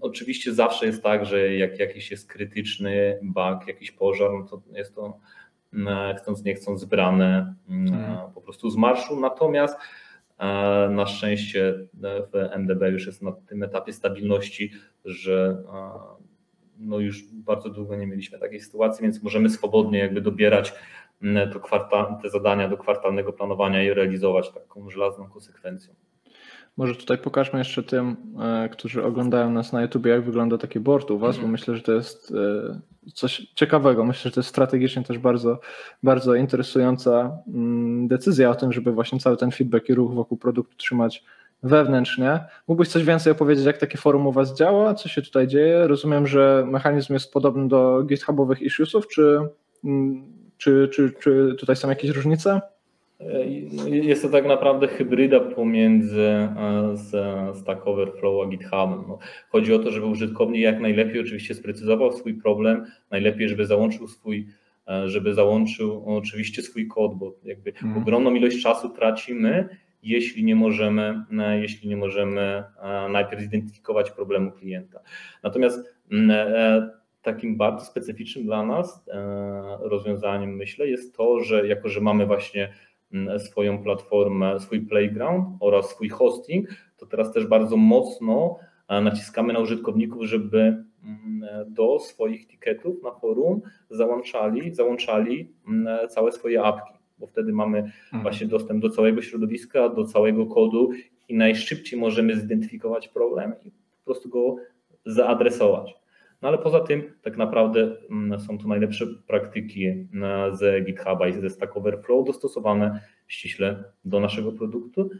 Oczywiście 0.00 0.54
zawsze 0.54 0.86
jest 0.86 1.02
tak, 1.02 1.26
że 1.26 1.54
jak 1.56 1.78
jakiś 1.78 2.10
jest 2.10 2.28
krytyczny 2.28 3.18
bug, 3.22 3.68
jakiś 3.68 3.90
pożar, 3.90 4.30
no 4.32 4.46
to 4.46 4.62
jest 4.72 4.94
to 4.94 5.20
chcąc 6.18 6.44
nie 6.44 6.54
chcąc 6.54 6.80
zbrane 6.80 7.54
mhm. 7.68 8.32
po 8.32 8.40
prostu 8.40 8.70
z 8.70 8.76
marszu. 8.76 9.20
Natomiast 9.20 9.78
e, 10.38 10.88
na 10.90 11.06
szczęście 11.06 11.68
e, 11.68 12.22
w 12.32 12.58
MDB 12.58 12.82
już 12.82 13.06
jest 13.06 13.22
na 13.22 13.32
tym 13.32 13.62
etapie 13.62 13.92
stabilności, 13.92 14.72
że 15.04 15.62
e, 15.68 16.23
no 16.84 16.98
już 16.98 17.24
bardzo 17.32 17.70
długo 17.70 17.96
nie 17.96 18.06
mieliśmy 18.06 18.38
takiej 18.38 18.60
sytuacji, 18.60 19.02
więc 19.02 19.22
możemy 19.22 19.50
swobodnie 19.50 19.98
jakby 19.98 20.20
dobierać 20.20 20.72
to 21.52 21.60
kwarta, 21.60 22.18
te 22.22 22.30
zadania 22.30 22.68
do 22.68 22.76
kwartalnego 22.76 23.32
planowania 23.32 23.82
i 23.82 23.90
realizować 23.90 24.52
taką 24.52 24.90
żelazną 24.90 25.28
konsekwencją. 25.28 25.94
Może 26.76 26.94
tutaj 26.94 27.18
pokażmy 27.18 27.58
jeszcze 27.58 27.82
tym, 27.82 28.16
e, 28.40 28.68
którzy 28.68 29.04
oglądają 29.04 29.50
nas 29.50 29.72
na 29.72 29.82
YouTube, 29.82 30.06
jak 30.06 30.24
wygląda 30.24 30.58
taki 30.58 30.80
board 30.80 31.10
u 31.10 31.18
Was, 31.18 31.38
bo 31.38 31.46
myślę, 31.48 31.76
że 31.76 31.82
to 31.82 31.92
jest 31.92 32.32
e, 33.06 33.12
coś 33.14 33.46
ciekawego. 33.54 34.04
Myślę, 34.04 34.30
że 34.30 34.34
to 34.34 34.40
jest 34.40 34.50
strategicznie 34.50 35.02
też 35.02 35.18
bardzo, 35.18 35.60
bardzo 36.02 36.34
interesująca 36.34 37.38
mm, 37.48 38.08
decyzja 38.08 38.50
o 38.50 38.54
tym, 38.54 38.72
żeby 38.72 38.92
właśnie 38.92 39.18
cały 39.18 39.36
ten 39.36 39.50
feedback 39.50 39.88
i 39.88 39.94
ruch 39.94 40.14
wokół 40.14 40.38
produktu 40.38 40.76
trzymać 40.76 41.24
wewnętrznie. 41.62 42.40
Mógłbyś 42.68 42.88
coś 42.88 43.04
więcej 43.04 43.32
opowiedzieć, 43.32 43.64
jak 43.64 43.78
takie 43.78 43.98
forum 43.98 44.26
u 44.26 44.32
Was 44.32 44.58
działa, 44.58 44.94
co 44.94 45.08
się 45.08 45.22
tutaj 45.22 45.46
dzieje? 45.46 45.86
Rozumiem, 45.86 46.26
że 46.26 46.66
mechanizm 46.70 47.12
jest 47.12 47.32
podobny 47.32 47.68
do 47.68 48.02
GitHubowych 48.02 48.62
issuesów, 48.62 49.08
czy, 49.08 49.38
mm, 49.84 50.24
czy, 50.58 50.88
czy, 50.92 51.12
czy 51.20 51.54
tutaj 51.58 51.76
są 51.76 51.88
jakieś 51.88 52.10
różnice? 52.10 52.60
Jest 53.86 54.22
to 54.22 54.28
tak 54.28 54.46
naprawdę 54.46 54.88
hybryda 54.88 55.40
pomiędzy 55.40 56.48
Stack 57.54 57.86
Overflow 57.86 58.46
a 58.46 58.48
GitHubem. 58.48 59.04
No, 59.08 59.18
chodzi 59.48 59.74
o 59.74 59.78
to, 59.78 59.90
żeby 59.90 60.06
użytkownik 60.06 60.62
jak 60.62 60.80
najlepiej 60.80 61.20
oczywiście 61.20 61.54
sprecyzował 61.54 62.12
swój 62.12 62.34
problem, 62.34 62.84
najlepiej, 63.10 63.48
żeby 63.48 63.66
załączył 63.66 64.08
swój 64.08 64.48
e, 64.88 65.08
żeby 65.08 65.34
załączył 65.34 66.04
oczywiście 66.06 66.62
swój 66.62 66.88
kod, 66.88 67.14
bo 67.14 67.34
jakby 67.44 67.72
hmm. 67.72 68.02
ogromną 68.02 68.34
ilość 68.34 68.62
czasu 68.62 68.88
tracimy, 68.88 69.68
jeśli 70.04 70.44
nie 70.44 70.56
możemy, 70.56 71.24
e, 71.38 71.60
jeśli 71.60 71.88
nie 71.88 71.96
możemy 71.96 72.64
najpierw 73.10 73.42
zidentyfikować 73.42 74.10
problemu 74.10 74.52
klienta. 74.52 75.00
Natomiast 75.42 75.94
takim 77.22 77.56
bardzo 77.56 77.84
specyficznym 77.84 78.44
dla 78.44 78.66
nas 78.66 79.04
rozwiązaniem, 79.80 80.56
myślę, 80.56 80.88
jest 80.88 81.16
to, 81.16 81.40
że 81.40 81.68
jako, 81.68 81.88
że 81.88 82.00
mamy 82.00 82.26
właśnie 82.26 82.72
swoją 83.38 83.82
platformę, 83.82 84.60
swój 84.60 84.80
playground 84.80 85.46
oraz 85.60 85.90
swój 85.90 86.08
hosting, 86.08 86.68
to 86.96 87.06
teraz 87.06 87.32
też 87.32 87.46
bardzo 87.46 87.76
mocno 87.76 88.58
naciskamy 88.88 89.52
na 89.52 89.58
użytkowników, 89.58 90.22
żeby 90.22 90.84
do 91.66 91.98
swoich 91.98 92.46
ticketów 92.46 93.02
na 93.02 93.10
forum 93.10 93.60
załączali, 93.90 94.74
załączali 94.74 95.52
całe 96.08 96.32
swoje 96.32 96.62
apki, 96.62 96.93
bo 97.18 97.26
wtedy 97.26 97.52
mamy 97.52 97.78
mhm. 97.78 98.22
właśnie 98.22 98.46
dostęp 98.46 98.82
do 98.82 98.90
całego 98.90 99.22
środowiska, 99.22 99.88
do 99.88 100.04
całego 100.04 100.46
kodu 100.46 100.90
i 101.28 101.34
najszybciej 101.34 102.00
możemy 102.00 102.36
zidentyfikować 102.36 103.08
problem 103.08 103.54
i 103.64 103.70
po 103.70 104.04
prostu 104.04 104.28
go 104.28 104.56
zaadresować. 105.06 105.94
No 106.42 106.48
ale 106.48 106.58
poza 106.58 106.80
tym 106.80 107.02
tak 107.22 107.36
naprawdę 107.36 107.96
mm, 108.10 108.40
są 108.40 108.58
to 108.58 108.68
najlepsze 108.68 109.06
praktyki 109.26 109.86
mm, 109.86 110.56
ze 110.56 110.80
GitHuba 110.80 111.28
i 111.28 111.32
ze 111.32 111.50
Stack 111.50 111.76
Overflow 111.76 112.26
dostosowane 112.26 113.00
ściśle 113.26 113.84
do 114.04 114.20
naszego 114.20 114.52
produktu 114.52 115.10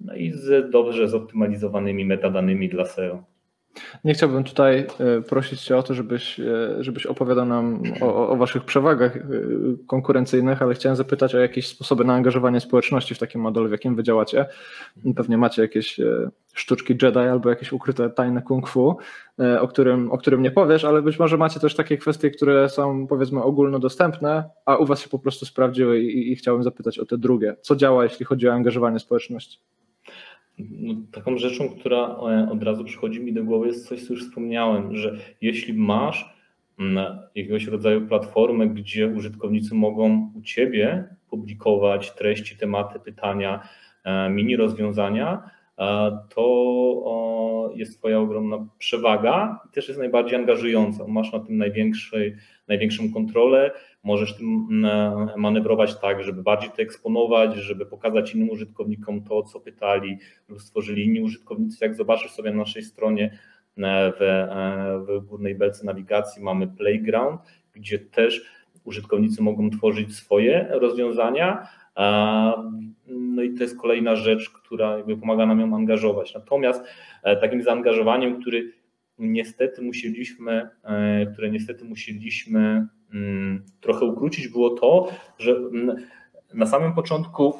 no 0.00 0.14
i 0.14 0.32
z 0.32 0.70
dobrze 0.70 1.08
zoptymalizowanymi 1.08 2.04
metadanymi 2.04 2.68
dla 2.68 2.84
SEO. 2.84 3.24
Nie 4.04 4.14
chciałbym 4.14 4.44
tutaj 4.44 4.86
e, 4.98 5.22
prosić 5.22 5.62
Cię 5.62 5.76
o 5.76 5.82
to, 5.82 5.94
żebyś, 5.94 6.40
e, 6.40 6.76
żebyś 6.80 7.06
opowiadał 7.06 7.46
nam 7.46 7.82
o, 8.00 8.28
o, 8.28 8.36
Waszych 8.36 8.64
przewagach 8.64 9.16
e, 9.16 9.20
konkurencyjnych, 9.86 10.62
ale 10.62 10.74
chciałem 10.74 10.96
zapytać 10.96 11.34
o 11.34 11.38
jakieś 11.38 11.68
sposoby 11.68 12.04
na 12.04 12.14
angażowanie 12.14 12.60
społeczności 12.60 13.14
w 13.14 13.18
takim 13.18 13.40
modelu, 13.40 13.68
w 13.68 13.72
jakim 13.72 13.96
Wy 13.96 14.02
działacie. 14.02 14.46
Pewnie 15.16 15.38
macie 15.38 15.62
jakieś 15.62 16.00
sztuczki 16.54 16.96
Jedi 17.02 17.18
albo 17.18 17.50
jakieś 17.50 17.72
ukryte 17.72 18.10
tajne 18.10 18.42
kung 18.42 18.68
fu, 18.68 18.96
o 19.60 19.68
którym, 19.68 20.12
o 20.12 20.18
którym 20.18 20.42
nie 20.42 20.50
powiesz, 20.50 20.84
ale 20.84 21.02
być 21.02 21.18
może 21.18 21.36
macie 21.36 21.60
też 21.60 21.74
takie 21.74 21.98
kwestie, 21.98 22.30
które 22.30 22.68
są 22.68 23.06
powiedzmy 23.06 23.42
ogólnodostępne, 23.42 24.44
a 24.66 24.76
u 24.76 24.86
Was 24.86 25.00
się 25.00 25.08
po 25.08 25.18
prostu 25.18 25.46
sprawdziły 25.46 26.00
i, 26.00 26.32
i 26.32 26.36
chciałbym 26.36 26.64
zapytać 26.64 26.98
o 26.98 27.06
te 27.06 27.18
drugie. 27.18 27.56
Co 27.60 27.76
działa, 27.76 28.04
jeśli 28.04 28.26
chodzi 28.26 28.48
o 28.48 28.52
angażowanie 28.52 28.98
społeczności? 28.98 29.58
No, 30.70 30.94
taką 31.12 31.38
rzeczą, 31.38 31.68
która 31.68 31.98
e, 31.98 32.48
od 32.52 32.62
razu 32.62 32.84
przychodzi 32.84 33.20
mi 33.20 33.32
do 33.32 33.44
głowy, 33.44 33.66
jest 33.66 33.88
coś, 33.88 34.06
co 34.06 34.12
już 34.12 34.28
wspomniałem, 34.28 34.96
że 34.96 35.16
jeśli 35.40 35.74
masz 35.74 36.34
mm, 36.78 37.18
jakiegoś 37.34 37.66
rodzaju 37.66 38.08
platformę, 38.08 38.66
gdzie 38.66 39.08
użytkownicy 39.08 39.74
mogą 39.74 40.32
u 40.34 40.42
ciebie 40.42 41.04
publikować 41.30 42.14
treści, 42.14 42.56
tematy, 42.56 43.00
pytania, 43.00 43.68
e, 44.04 44.30
mini 44.30 44.56
rozwiązania, 44.56 45.50
to 46.34 47.72
jest 47.74 47.98
Twoja 47.98 48.20
ogromna 48.20 48.66
przewaga 48.78 49.60
i 49.68 49.74
też 49.74 49.88
jest 49.88 50.00
najbardziej 50.00 50.38
angażująca. 50.38 51.06
Masz 51.08 51.32
na 51.32 51.40
tym 51.40 51.62
największą 52.68 53.12
kontrolę, 53.12 53.70
możesz 54.04 54.36
tym 54.36 54.68
manewrować 55.36 56.00
tak, 56.00 56.22
żeby 56.22 56.42
bardziej 56.42 56.70
to 56.70 56.82
eksponować, 56.82 57.56
żeby 57.56 57.86
pokazać 57.86 58.34
innym 58.34 58.50
użytkownikom 58.50 59.24
to, 59.24 59.42
co 59.42 59.60
pytali 59.60 60.18
lub 60.48 60.60
stworzyli 60.60 61.04
inni 61.04 61.20
użytkownicy. 61.20 61.78
Jak 61.80 61.94
zobaczysz 61.94 62.30
sobie 62.30 62.50
na 62.50 62.56
naszej 62.56 62.82
stronie 62.82 63.38
e, 63.78 64.12
w, 64.12 64.22
e, 64.22 65.04
w 65.06 65.26
górnej 65.26 65.54
belce 65.54 65.86
nawigacji 65.86 66.42
mamy 66.42 66.68
Playground, 66.68 67.40
gdzie 67.72 67.98
też 67.98 68.44
użytkownicy 68.84 69.42
mogą 69.42 69.70
tworzyć 69.70 70.16
swoje 70.16 70.66
rozwiązania. 70.70 71.68
No 73.06 73.42
i 73.42 73.54
to 73.54 73.62
jest 73.62 73.80
kolejna 73.80 74.16
rzecz, 74.16 74.50
która 74.50 74.96
jakby 74.96 75.16
pomaga 75.16 75.46
nam 75.46 75.60
ją 75.60 75.74
angażować. 75.74 76.34
Natomiast 76.34 76.84
e, 77.22 77.36
takim 77.36 77.62
zaangażowaniem, 77.62 78.40
który 78.40 78.72
niestety 79.18 79.82
musieliśmy, 79.82 80.68
które 81.32 81.50
niestety 81.50 81.84
musieliśmy 81.84 82.86
Mm, 83.14 83.64
trochę 83.80 84.04
ukrócić, 84.04 84.48
było 84.48 84.70
to, 84.70 85.12
że 85.38 85.50
mm, 85.50 85.96
na 86.54 86.66
samym 86.66 86.92
początku 86.94 87.54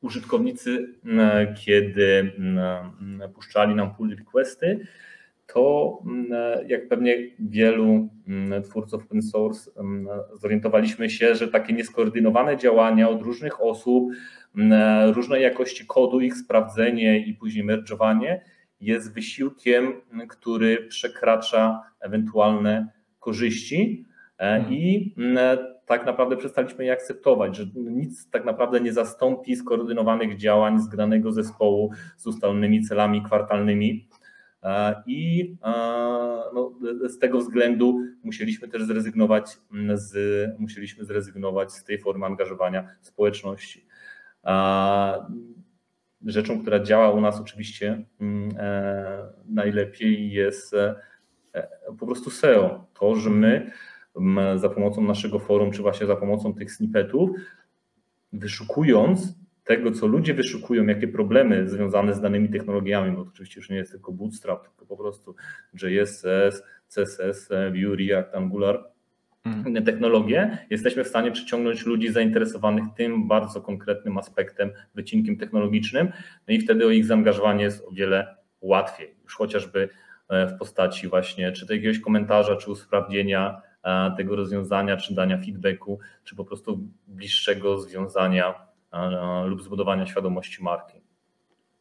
użytkownicy, 0.00 0.94
mm, 1.04 1.54
kiedy 1.54 2.32
puszczali 3.34 3.74
nam 3.74 3.94
pull 3.94 4.16
requesty, 4.16 4.86
to 5.56 5.98
jak 6.66 6.88
pewnie 6.88 7.16
wielu 7.38 8.08
twórców 8.64 9.04
open 9.04 9.22
source 9.22 9.70
zorientowaliśmy 10.34 11.10
się, 11.10 11.34
że 11.34 11.48
takie 11.48 11.72
nieskoordynowane 11.72 12.56
działania 12.56 13.08
od 13.08 13.22
różnych 13.22 13.62
osób, 13.62 14.12
różnej 15.12 15.42
jakości 15.42 15.86
kodu, 15.86 16.20
ich 16.20 16.36
sprawdzenie 16.36 17.18
i 17.26 17.34
później 17.34 17.66
merge'owanie 17.66 18.40
jest 18.80 19.14
wysiłkiem, 19.14 19.92
który 20.28 20.76
przekracza 20.76 21.82
ewentualne 22.00 22.88
korzyści. 23.20 24.04
E, 24.38 24.56
mhm. 24.56 24.74
I 24.74 25.14
mm, 25.18 25.58
tak 25.86 26.06
naprawdę 26.06 26.36
przestaliśmy 26.36 26.84
je 26.84 26.92
akceptować, 26.92 27.56
że 27.56 27.64
nic 27.74 28.30
tak 28.30 28.44
naprawdę 28.44 28.80
nie 28.80 28.92
zastąpi 28.92 29.56
skoordynowanych 29.56 30.36
działań 30.36 30.80
zgranego 30.80 31.32
zespołu 31.32 31.90
z 32.16 32.26
ustalonymi 32.26 32.82
celami 32.82 33.22
kwartalnymi. 33.22 34.08
E, 34.62 35.02
I 35.06 35.54
e, 35.62 35.70
no, 36.54 36.72
z 37.08 37.18
tego 37.18 37.38
względu 37.38 38.00
musieliśmy 38.22 38.68
też 38.68 38.84
zrezygnować 38.84 39.58
z, 39.94 40.14
musieliśmy 40.58 41.04
zrezygnować 41.04 41.72
z 41.72 41.84
tej 41.84 41.98
formy 41.98 42.26
angażowania 42.26 42.88
społeczności. 43.00 43.86
Rzeczą, 46.26 46.62
która 46.62 46.80
działa 46.80 47.10
u 47.10 47.20
nas 47.20 47.40
oczywiście 47.40 48.04
mm, 48.20 48.54
najlepiej 49.48 50.30
jest 50.30 50.74
po 51.98 52.06
prostu 52.06 52.30
SEO. 52.30 52.86
To, 52.94 53.16
że 53.16 53.30
my 53.30 53.70
za 54.56 54.68
pomocą 54.68 55.02
naszego 55.02 55.38
forum, 55.38 55.72
czy 55.72 55.82
właśnie 55.82 56.06
za 56.06 56.16
pomocą 56.16 56.54
tych 56.54 56.72
snippetów, 56.72 57.30
wyszukując 58.32 59.38
tego, 59.66 59.90
co 59.90 60.06
ludzie 60.06 60.34
wyszukują, 60.34 60.86
jakie 60.86 61.08
problemy 61.08 61.68
związane 61.68 62.14
z 62.14 62.20
danymi 62.20 62.48
technologiami, 62.48 63.16
bo 63.16 63.24
to 63.24 63.30
oczywiście 63.30 63.60
już 63.60 63.70
nie 63.70 63.76
jest 63.76 63.92
tylko 63.92 64.12
Bootstrap, 64.12 64.68
tylko 64.68 64.86
po 64.86 64.96
prostu 64.96 65.34
JSS, 65.82 66.62
CSS, 66.88 67.48
Vue, 67.48 67.96
React, 67.96 68.34
Angular, 68.34 68.84
inne 69.66 69.82
technologie, 69.82 70.58
jesteśmy 70.70 71.04
w 71.04 71.08
stanie 71.08 71.32
przyciągnąć 71.32 71.86
ludzi 71.86 72.12
zainteresowanych 72.12 72.84
tym 72.96 73.28
bardzo 73.28 73.60
konkretnym 73.60 74.18
aspektem, 74.18 74.72
wycinkiem 74.94 75.36
technologicznym, 75.36 76.08
no 76.48 76.54
i 76.54 76.60
wtedy 76.60 76.86
o 76.86 76.90
ich 76.90 77.04
zaangażowanie 77.04 77.64
jest 77.64 77.84
o 77.84 77.90
wiele 77.90 78.36
łatwiej, 78.60 79.14
już 79.24 79.36
chociażby 79.36 79.88
e, 80.28 80.46
w 80.46 80.58
postaci 80.58 81.08
właśnie 81.08 81.52
czy 81.52 81.66
to 81.66 81.74
jakiegoś 81.74 82.00
komentarza, 82.00 82.56
czy 82.56 82.70
usprawnienia 82.70 83.62
tego 84.16 84.36
rozwiązania, 84.36 84.96
czy 84.96 85.14
dania 85.14 85.38
feedbacku, 85.38 85.98
czy 86.24 86.36
po 86.36 86.44
prostu 86.44 86.88
bliższego 87.06 87.80
związania 87.80 88.65
lub 89.44 89.62
zbudowania 89.62 90.06
świadomości 90.06 90.62
marki. 90.62 91.00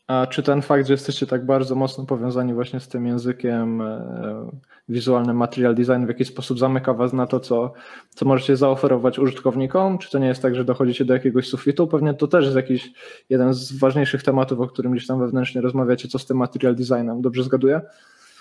A 0.07 0.28
czy 0.28 0.43
ten 0.43 0.61
fakt, 0.61 0.88
że 0.88 0.93
jesteście 0.93 1.28
tak 1.28 1.45
bardzo 1.45 1.76
mocno 1.76 2.05
powiązani 2.05 2.53
właśnie 2.53 2.80
z 2.80 2.88
tym 2.88 3.05
językiem 3.05 3.82
e, 3.82 4.49
wizualnym 4.89 5.38
material 5.38 5.76
design 5.76 6.05
w 6.05 6.07
jakiś 6.07 6.28
sposób 6.28 6.59
zamyka 6.59 6.93
was 6.93 7.13
na 7.13 7.28
to, 7.28 7.39
co, 7.39 7.74
co 8.09 8.26
możecie 8.26 8.57
zaoferować 8.57 9.20
użytkownikom? 9.20 9.97
Czy 9.97 10.11
to 10.11 10.20
nie 10.20 10.28
jest 10.28 10.41
tak, 10.41 10.55
że 10.55 10.66
dochodzicie 10.66 11.05
do 11.05 11.13
jakiegoś 11.13 11.47
sufitu? 11.47 11.88
Pewnie 11.88 12.13
to 12.13 12.28
też 12.28 12.45
jest 12.45 12.55
jakiś 12.55 12.91
jeden 13.30 13.53
z 13.53 13.80
ważniejszych 13.80 14.24
tematów, 14.24 14.59
o 14.59 14.68
którym 14.68 14.91
gdzieś 14.91 15.07
tam 15.07 15.20
wewnętrznie 15.20 15.61
rozmawiacie, 15.61 16.07
co 16.07 16.20
z 16.20 16.26
tym 16.26 16.38
material 16.38 16.76
designem. 16.76 17.22
Dobrze 17.22 17.43
zgaduję? 17.43 17.82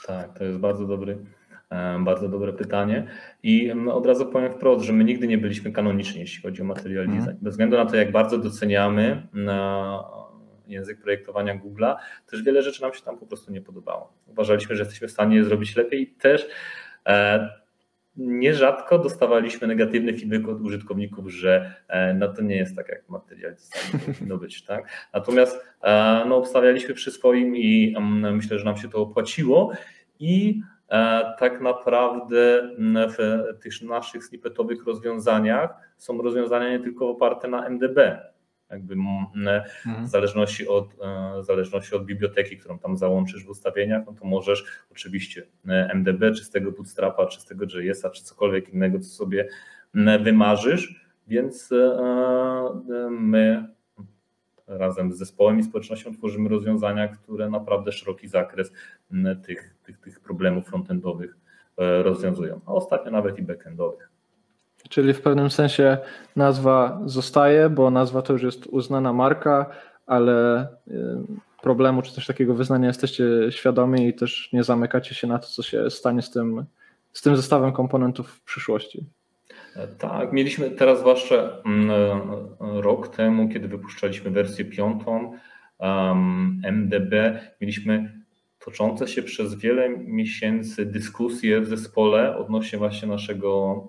Tak, 0.06 0.38
to 0.38 0.44
jest 0.44 0.58
bardzo 0.58 0.86
dobry 0.86 1.18
bardzo 2.00 2.28
dobre 2.28 2.52
pytanie. 2.52 3.06
I 3.42 3.72
od 3.72 4.06
razu 4.06 4.26
powiem 4.26 4.52
wprost, 4.52 4.84
że 4.84 4.92
my 4.92 5.04
nigdy 5.04 5.26
nie 5.26 5.38
byliśmy 5.38 5.72
kanoniczni, 5.72 6.20
jeśli 6.20 6.42
chodzi 6.42 6.62
o 6.62 6.64
material 6.64 7.04
mhm. 7.04 7.24
design. 7.24 7.38
Bez 7.44 7.52
względu 7.52 7.76
na 7.76 7.86
to, 7.86 7.96
jak 7.96 8.12
bardzo 8.12 8.38
doceniamy 8.38 9.26
język 10.66 11.00
projektowania 11.00 11.58
Google'a, 11.58 11.96
też 12.26 12.42
wiele 12.42 12.62
rzeczy 12.62 12.82
nam 12.82 12.94
się 12.94 13.02
tam 13.02 13.18
po 13.18 13.26
prostu 13.26 13.52
nie 13.52 13.60
podobało. 13.60 14.12
Uważaliśmy, 14.26 14.76
że 14.76 14.82
jesteśmy 14.82 15.08
w 15.08 15.10
stanie 15.10 15.36
je 15.36 15.44
zrobić 15.44 15.76
lepiej 15.76 16.02
i 16.02 16.06
też 16.06 16.48
e, 17.06 17.48
nierzadko 18.16 18.98
dostawaliśmy 18.98 19.66
negatywny 19.66 20.18
feedback 20.18 20.48
od 20.48 20.60
użytkowników, 20.60 21.30
że 21.30 21.74
e, 21.88 22.14
no 22.14 22.28
to 22.28 22.42
nie 22.42 22.56
jest 22.56 22.76
tak 22.76 22.88
jak 22.88 23.08
materiał 23.08 23.50
design 23.52 24.12
powinno 24.12 24.36
być. 24.36 24.64
Tak? 24.64 25.08
Natomiast 25.14 25.66
e, 25.82 26.24
no, 26.28 26.36
obstawialiśmy 26.36 26.94
przy 26.94 27.10
swoim 27.10 27.56
i 27.56 27.96
myślę, 28.32 28.58
że 28.58 28.64
nam 28.64 28.76
się 28.76 28.88
to 28.88 28.98
opłaciło 28.98 29.72
i 30.20 30.60
E, 30.62 30.73
tak 31.38 31.60
naprawdę 31.60 32.60
mm, 32.78 33.10
w 33.10 33.18
tych 33.62 33.82
naszych 33.82 34.24
snippetowych 34.24 34.86
rozwiązaniach 34.86 35.70
są 35.96 36.22
rozwiązania 36.22 36.70
nie 36.70 36.80
tylko 36.80 37.08
oparte 37.08 37.48
na 37.48 37.66
MDB, 37.66 37.98
jakby 38.70 38.94
mhm. 38.94 40.06
w 40.06 40.08
zależności 40.08 40.68
od, 40.68 40.94
e, 41.02 41.40
w 41.42 41.44
zależności 41.44 41.94
od 41.94 42.04
biblioteki, 42.04 42.56
którą 42.56 42.78
tam 42.78 42.96
załączysz 42.96 43.44
w 43.44 43.48
ustawieniach, 43.48 44.06
no 44.06 44.12
to 44.12 44.24
możesz 44.24 44.64
oczywiście 44.90 45.46
e, 45.68 45.90
MDB, 45.94 46.32
czy 46.32 46.44
z 46.44 46.50
tego 46.50 46.72
Bootstrapa, 46.72 47.26
czy 47.26 47.40
z 47.40 47.46
tego 47.46 47.64
JS-a, 47.64 48.10
czy 48.10 48.24
cokolwiek 48.24 48.68
innego, 48.68 48.98
co 48.98 49.08
sobie 49.08 49.48
wymarzysz, 50.20 51.04
więc 51.28 51.70
my 53.10 53.68
razem 54.66 55.12
z 55.12 55.16
zespołem 55.16 55.58
i 55.58 55.62
społecznością 55.62 56.14
tworzymy 56.14 56.48
rozwiązania, 56.48 57.08
które 57.08 57.50
naprawdę 57.50 57.92
szeroki 57.92 58.28
zakres 58.28 58.72
tych, 59.42 59.73
tych, 59.84 60.00
tych 60.00 60.20
problemów 60.20 60.66
frontendowych 60.66 61.36
e, 61.78 62.02
rozwiązują, 62.02 62.60
a 62.66 62.72
ostatnio 62.72 63.10
nawet 63.10 63.38
i 63.38 63.42
backendowych. 63.42 64.08
Czyli 64.88 65.14
w 65.14 65.20
pewnym 65.20 65.50
sensie 65.50 65.98
nazwa 66.36 67.00
zostaje, 67.04 67.70
bo 67.70 67.90
nazwa 67.90 68.22
to 68.22 68.32
już 68.32 68.42
jest 68.42 68.66
uznana 68.66 69.12
marka, 69.12 69.70
ale 70.06 70.58
e, 70.60 70.66
problemu 71.62 72.02
czy 72.02 72.14
też 72.14 72.26
takiego 72.26 72.54
wyznania 72.54 72.88
jesteście 72.88 73.24
świadomi 73.50 74.08
i 74.08 74.14
też 74.14 74.52
nie 74.52 74.64
zamykacie 74.64 75.14
się 75.14 75.26
na 75.26 75.38
to, 75.38 75.46
co 75.46 75.62
się 75.62 75.90
stanie 75.90 76.22
z 76.22 76.30
tym 76.30 76.66
z 77.14 77.22
tym 77.22 77.36
zestawem 77.36 77.72
komponentów 77.72 78.30
w 78.30 78.44
przyszłości. 78.44 79.06
Tak, 79.98 80.32
mieliśmy 80.32 80.70
teraz 80.70 80.98
zwłaszcza 80.98 81.62
mm, 81.66 81.90
rok 82.60 83.16
temu, 83.16 83.48
kiedy 83.48 83.68
wypuszczaliśmy 83.68 84.30
wersję 84.30 84.64
piątą 84.64 85.38
MDB, 86.62 87.40
mieliśmy 87.60 88.23
toczące 88.64 89.08
się 89.08 89.22
przez 89.22 89.54
wiele 89.54 89.88
miesięcy 89.98 90.86
dyskusje 90.86 91.60
w 91.60 91.66
zespole 91.66 92.36
odnośnie 92.36 92.78
właśnie 92.78 93.08
naszego 93.08 93.82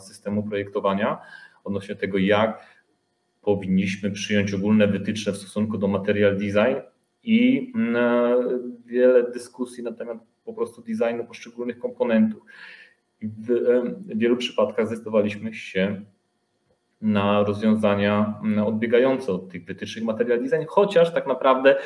systemu 0.00 0.42
projektowania, 0.42 1.18
odnośnie 1.64 1.94
tego, 1.94 2.18
jak 2.18 2.80
powinniśmy 3.42 4.10
przyjąć 4.10 4.54
ogólne 4.54 4.86
wytyczne 4.86 5.32
w 5.32 5.36
stosunku 5.36 5.78
do 5.78 5.88
material 5.88 6.38
design 6.38 6.76
i 7.22 7.72
wiele 8.86 9.30
dyskusji 9.30 9.84
na 9.84 9.92
temat 9.92 10.18
po 10.44 10.54
prostu 10.54 10.82
designu 10.82 11.24
poszczególnych 11.24 11.78
komponentów. 11.78 12.42
W 13.22 14.18
wielu 14.18 14.36
przypadkach 14.36 14.86
zdecydowaliśmy 14.86 15.54
się 15.54 16.00
na 17.00 17.42
rozwiązania 17.42 18.40
odbiegające 18.66 19.32
od 19.32 19.48
tych 19.48 19.64
wytycznych 19.64 20.04
material 20.04 20.42
design, 20.42 20.64
chociaż 20.68 21.14
tak 21.14 21.26
naprawdę 21.26 21.76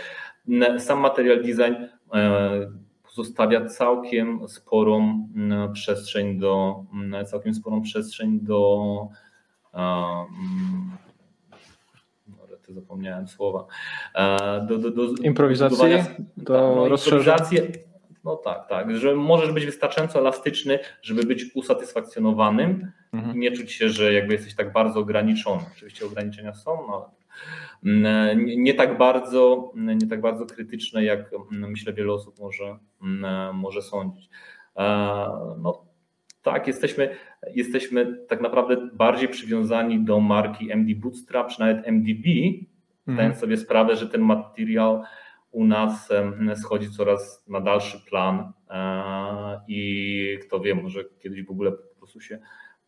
sam 0.79 1.01
material 1.01 1.43
design 1.43 1.75
e, 2.15 2.71
pozostawia 3.03 3.67
całkiem 3.67 4.49
sporą 4.49 5.29
przestrzeń 5.73 6.39
do 6.39 6.85
całkiem 7.27 7.55
sporą 7.55 7.83
przestrzeń 7.83 8.41
do 8.41 9.09
zapomniałem 12.75 13.29
słowa. 13.29 13.67
Do, 14.69 14.79
do, 14.79 14.91
do 14.91 15.23
improwizacji, 15.23 15.79
do 16.37 16.75
no, 16.77 16.89
rozszerzenia. 16.89 17.37
No 18.25 18.37
tak, 18.37 18.69
tak, 18.69 18.97
że 18.97 19.15
możesz 19.15 19.53
być 19.53 19.67
wystarczająco 19.67 20.19
elastyczny, 20.19 20.79
żeby 21.03 21.23
być 21.23 21.45
usatysfakcjonowanym 21.55 22.93
mhm. 23.13 23.37
i 23.37 23.39
nie 23.39 23.53
czuć 23.53 23.73
się, 23.73 23.89
że 23.89 24.13
jakby 24.13 24.33
jesteś 24.33 24.55
tak 24.55 24.73
bardzo 24.73 25.01
ograniczony. 25.01 25.63
Oczywiście 25.77 26.07
ograniczenia 26.07 26.55
są, 26.55 26.87
no, 26.89 27.11
nie, 27.83 28.57
nie 28.57 28.75
tak 28.75 28.99
bardzo, 28.99 29.73
nie 29.75 30.07
tak 30.07 30.21
bardzo 30.21 30.47
krytyczne, 30.47 31.05
jak 31.05 31.31
mm, 31.53 31.71
myślę 31.71 31.93
wiele 31.93 32.13
osób 32.13 32.39
może, 32.39 32.79
mm, 33.03 33.57
może 33.57 33.83
sądzić. 33.83 34.31
No, 35.59 35.85
tak, 36.43 36.67
jesteśmy, 36.67 37.17
jesteśmy 37.55 38.19
tak 38.29 38.41
naprawdę 38.41 38.77
bardziej 38.93 39.29
przywiązani 39.29 40.05
do 40.05 40.21
marki 40.21 40.73
MD 40.73 40.95
Bootstrap, 40.95 41.49
czy 41.49 41.61
nawet 41.61 41.87
MDB, 41.87 42.27
zdając 43.03 43.35
mhm. 43.35 43.35
sobie 43.35 43.57
sprawę, 43.57 43.97
że 43.97 44.09
ten 44.09 44.21
materiał 44.21 45.03
u 45.51 45.65
nas 45.65 46.09
schodzi 46.55 46.91
coraz 46.91 47.45
na 47.49 47.61
dalszy 47.61 47.99
plan 48.11 48.53
i 49.69 50.39
kto 50.43 50.61
wie, 50.61 50.75
może 50.75 51.05
kiedyś 51.19 51.43
w 51.43 51.51
ogóle 51.51 51.73
po 51.73 51.99
prostu 51.99 52.21
się 52.21 52.39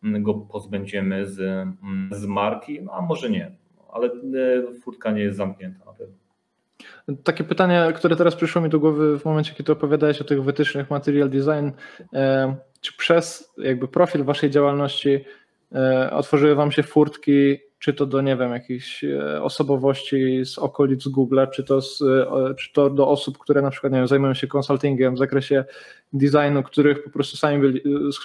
go 0.03 0.33
pozbędziemy 0.33 1.25
z, 1.25 1.67
z 2.11 2.25
marki, 2.25 2.81
no 2.81 2.91
a 2.91 3.01
może 3.01 3.29
nie, 3.29 3.55
ale 3.91 4.07
e, 4.07 4.11
furtka 4.81 5.11
nie 5.11 5.21
jest 5.21 5.37
zamknięta 5.37 5.85
na 5.85 5.91
pewno. 5.91 6.15
Takie 7.23 7.43
pytanie, 7.43 7.93
które 7.95 8.15
teraz 8.15 8.35
przyszło 8.35 8.61
mi 8.61 8.69
do 8.69 8.79
głowy 8.79 9.19
w 9.19 9.25
momencie, 9.25 9.53
kiedy 9.53 9.71
opowiadałeś 9.71 10.21
o 10.21 10.23
tych 10.23 10.43
wytycznych 10.43 10.89
material 10.89 11.29
design, 11.29 11.69
e, 12.13 12.55
czy 12.81 12.97
przez 12.97 13.53
jakby 13.57 13.87
profil 13.87 14.23
waszej 14.23 14.49
działalności 14.49 15.25
otworzyły 16.11 16.55
wam 16.55 16.71
się 16.71 16.83
furtki 16.83 17.59
czy 17.79 17.93
to 17.93 18.05
do, 18.05 18.21
nie 18.21 18.37
wiem, 18.37 18.51
jakichś 18.51 19.03
e, 19.03 19.43
osobowości 19.43 20.45
z 20.45 20.57
okolic 20.57 21.07
Google, 21.07 21.39
czy 21.53 21.63
to, 21.63 21.81
z, 21.81 22.01
e, 22.01 22.55
czy 22.59 22.73
to 22.73 22.89
do 22.89 23.07
osób, 23.07 23.37
które 23.37 23.61
na 23.61 23.71
przykład 23.71 23.93
nie 23.93 23.99
wiem, 23.99 24.07
zajmują 24.07 24.33
się 24.33 24.47
konsultingiem 24.47 25.15
w 25.15 25.17
zakresie 25.17 25.65
designu, 26.13 26.63
których 26.63 27.03
po 27.03 27.09
prostu 27.09 27.37
sami 27.37 27.59
byli, 27.59 27.81
z, 28.11 28.17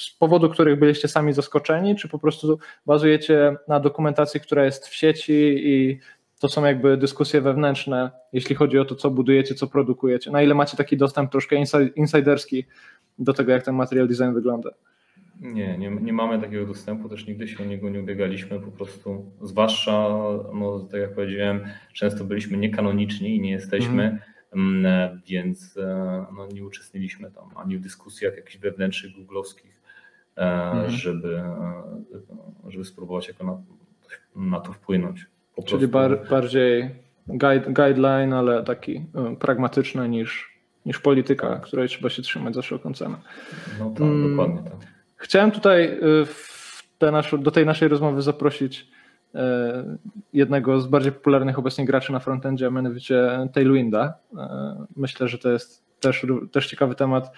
z 0.00 0.10
powodu 0.10 0.48
których 0.48 0.78
byliście 0.78 1.08
sami 1.08 1.32
zaskoczeni, 1.32 1.96
czy 1.96 2.08
po 2.08 2.18
prostu 2.18 2.58
bazujecie 2.86 3.56
na 3.68 3.80
dokumentacji, 3.80 4.40
która 4.40 4.64
jest 4.64 4.88
w 4.88 4.94
sieci 4.94 5.54
i 5.58 5.98
to 6.40 6.48
są 6.48 6.64
jakby 6.64 6.96
dyskusje 6.96 7.40
wewnętrzne, 7.40 8.10
jeśli 8.32 8.56
chodzi 8.56 8.78
o 8.78 8.84
to, 8.84 8.94
co 8.94 9.10
budujecie, 9.10 9.54
co 9.54 9.66
produkujecie. 9.66 10.30
Na 10.30 10.42
ile 10.42 10.54
macie 10.54 10.76
taki 10.76 10.96
dostęp 10.96 11.30
troszkę 11.30 11.56
insiderski 11.96 12.66
do 13.18 13.32
tego, 13.32 13.52
jak 13.52 13.62
ten 13.62 13.74
material 13.74 14.08
design 14.08 14.32
wygląda? 14.32 14.70
Nie, 15.40 15.78
nie, 15.78 15.90
nie 15.90 16.12
mamy 16.12 16.40
takiego 16.40 16.66
dostępu, 16.66 17.08
też 17.08 17.26
nigdy 17.26 17.48
się 17.48 17.64
o 17.64 17.66
niego 17.66 17.90
nie 17.90 18.00
ubiegaliśmy, 18.00 18.60
po 18.60 18.70
prostu, 18.70 19.32
zwłaszcza, 19.40 20.08
no, 20.54 20.80
tak 20.90 21.00
jak 21.00 21.14
powiedziałem, 21.14 21.60
często 21.92 22.24
byliśmy 22.24 22.56
niekanoniczni 22.56 23.36
i 23.36 23.40
nie 23.40 23.50
jesteśmy, 23.50 24.18
mm. 24.52 25.20
więc 25.26 25.76
e, 25.76 26.26
no, 26.36 26.46
nie 26.46 26.64
uczestniczyliśmy 26.64 27.30
tam 27.30 27.44
ani 27.56 27.76
w 27.78 27.80
dyskusjach 27.80 28.36
jakichś 28.36 28.56
wewnętrznych, 28.56 29.12
googlowskich, 29.14 29.80
mm. 30.36 30.90
żeby, 30.90 31.38
e, 31.38 31.82
żeby 32.68 32.84
spróbować 32.84 33.28
jako 33.28 33.44
na, 33.44 33.62
na 34.50 34.60
to 34.60 34.72
wpłynąć. 34.72 35.26
Czyli 35.64 35.88
bar, 35.88 36.28
bardziej 36.30 36.90
guide, 37.26 37.72
guideline, 37.72 38.32
ale 38.32 38.64
taki 38.64 39.04
pragmatyczny 39.38 40.08
niż, 40.08 40.58
niż 40.86 40.98
polityka, 40.98 41.56
której 41.56 41.88
trzeba 41.88 42.10
się 42.10 42.22
trzymać 42.22 42.54
za 42.54 42.62
wszelką 42.62 42.94
cenę. 42.94 43.16
No 43.78 43.90
tak, 43.90 44.00
mm. 44.00 44.30
dokładnie 44.30 44.70
tak. 44.70 44.99
Chciałem 45.20 45.50
tutaj 45.50 45.98
y, 47.02 47.12
nasz, 47.12 47.34
do 47.38 47.50
tej 47.50 47.66
naszej 47.66 47.88
rozmowy 47.88 48.22
zaprosić 48.22 48.88
y, 49.34 49.38
jednego 50.32 50.80
z 50.80 50.86
bardziej 50.86 51.12
popularnych 51.12 51.58
obecnie 51.58 51.84
graczy 51.84 52.12
na 52.12 52.18
frontendzie, 52.18 52.66
a 52.66 52.70
mianowicie 52.70 53.48
Tailwinda. 53.52 54.14
Y, 54.32 54.36
myślę, 54.96 55.28
że 55.28 55.38
to 55.38 55.50
jest 55.50 55.90
też, 56.00 56.26
też 56.52 56.66
ciekawy 56.66 56.94
temat, 56.94 57.32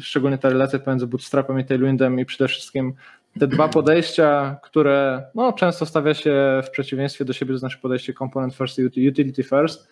szczególnie 0.00 0.38
ta 0.38 0.48
relacja 0.48 0.78
pomiędzy 0.78 1.06
Bootstrapem 1.06 1.60
i 1.60 1.64
Tailwindem 1.64 2.20
i 2.20 2.24
przede 2.24 2.48
wszystkim 2.48 2.94
te 3.38 3.46
dwa 3.46 3.68
podejścia, 3.68 4.56
które 4.62 5.22
no, 5.34 5.52
często 5.52 5.86
stawia 5.86 6.14
się 6.14 6.60
w 6.64 6.70
przeciwieństwie 6.70 7.24
do 7.24 7.32
siebie, 7.32 7.52
to 7.52 7.58
znaczy 7.58 7.78
podejście 7.78 8.14
component 8.14 8.54
first 8.54 8.78
i 8.78 9.08
utility 9.08 9.42
first, 9.42 9.88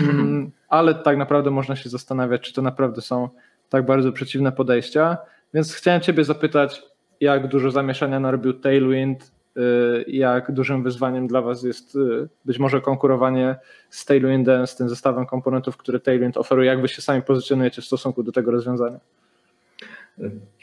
mm, 0.00 0.50
ale 0.68 0.94
tak 0.94 1.16
naprawdę 1.16 1.50
można 1.50 1.76
się 1.76 1.88
zastanawiać, 1.88 2.42
czy 2.42 2.52
to 2.52 2.62
naprawdę 2.62 3.00
są 3.00 3.28
tak 3.68 3.86
bardzo 3.86 4.12
przeciwne 4.12 4.52
podejścia. 4.52 5.18
Więc 5.54 5.74
chciałem 5.74 6.00
Ciebie 6.00 6.24
zapytać, 6.24 6.82
jak 7.20 7.48
dużo 7.48 7.70
zamieszania 7.70 8.20
narobił 8.20 8.52
Tailwind, 8.52 9.32
y, 9.56 10.04
jak 10.08 10.52
dużym 10.52 10.82
wyzwaniem 10.82 11.26
dla 11.26 11.42
Was 11.42 11.62
jest 11.62 11.96
y, 11.96 12.28
być 12.44 12.58
może 12.58 12.80
konkurowanie 12.80 13.56
z 13.90 14.04
Tailwindem, 14.04 14.66
z 14.66 14.76
tym 14.76 14.88
zestawem 14.88 15.26
komponentów, 15.26 15.76
które 15.76 16.00
Tailwind 16.00 16.36
oferuje, 16.36 16.68
jak 16.68 16.82
Wy 16.82 16.88
się 16.88 17.02
sami 17.02 17.22
pozycjonujecie 17.22 17.82
w 17.82 17.84
stosunku 17.84 18.22
do 18.22 18.32
tego 18.32 18.50
rozwiązania? 18.50 19.00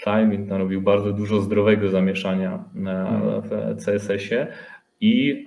Tailwind 0.03 0.47
narobił 0.47 0.81
bardzo 0.81 1.11
dużo 1.11 1.41
zdrowego 1.41 1.89
zamieszania 1.89 2.63
w 3.43 3.75
CSS-ie 3.85 4.47
i 5.01 5.45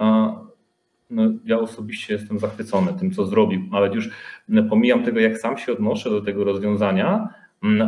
no, 1.10 1.22
ja 1.44 1.58
osobiście 1.58 2.14
jestem 2.14 2.38
zachwycony 2.38 2.92
tym, 3.00 3.10
co 3.10 3.26
zrobił. 3.26 3.60
Nawet 3.70 3.94
już 3.94 4.10
pomijam 4.70 5.04
tego, 5.04 5.20
jak 5.20 5.38
sam 5.38 5.58
się 5.58 5.72
odnoszę 5.72 6.10
do 6.10 6.20
tego 6.20 6.44
rozwiązania, 6.44 7.28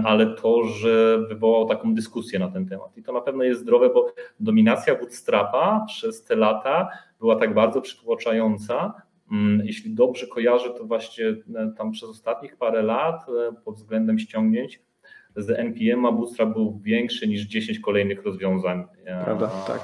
ale 0.05 0.27
to, 0.27 0.65
że 0.65 1.19
wywołał 1.29 1.69
taką 1.69 1.95
dyskusję 1.95 2.39
na 2.39 2.49
ten 2.49 2.67
temat. 2.67 2.97
I 2.97 3.03
to 3.03 3.13
na 3.13 3.21
pewno 3.21 3.45
jest 3.45 3.61
zdrowe, 3.61 3.91
bo 3.91 4.13
dominacja 4.41 4.95
Bootstrapa 4.95 5.85
przez 5.89 6.25
te 6.25 6.37
lata 6.37 6.89
była 7.21 7.37
tak 7.37 7.55
bardzo 7.55 7.81
przytłaczająca. 7.81 8.95
Mm, 9.33 9.67
jeśli 9.67 9.95
dobrze 9.95 10.27
kojarzę, 10.27 10.71
to 10.71 10.85
właśnie 10.85 11.27
e, 11.27 11.73
tam 11.77 11.93
przez 11.93 12.11
ostatnich 12.11 12.57
parę 12.57 12.83
lat 12.83 13.27
e, 13.29 13.53
pod 13.65 13.75
względem 13.75 14.19
ściągnięć 14.19 14.83
z 15.37 15.51
NPM 15.51 16.07
a 16.07 16.13
Bootstrap 16.13 16.53
był 16.53 16.81
większy 16.83 17.29
niż 17.29 17.43
10 17.43 17.79
kolejnych 17.81 18.23
rozwiązań. 18.23 18.85
E, 19.05 19.25
Prawda, 19.25 19.51
tak. 19.67 19.81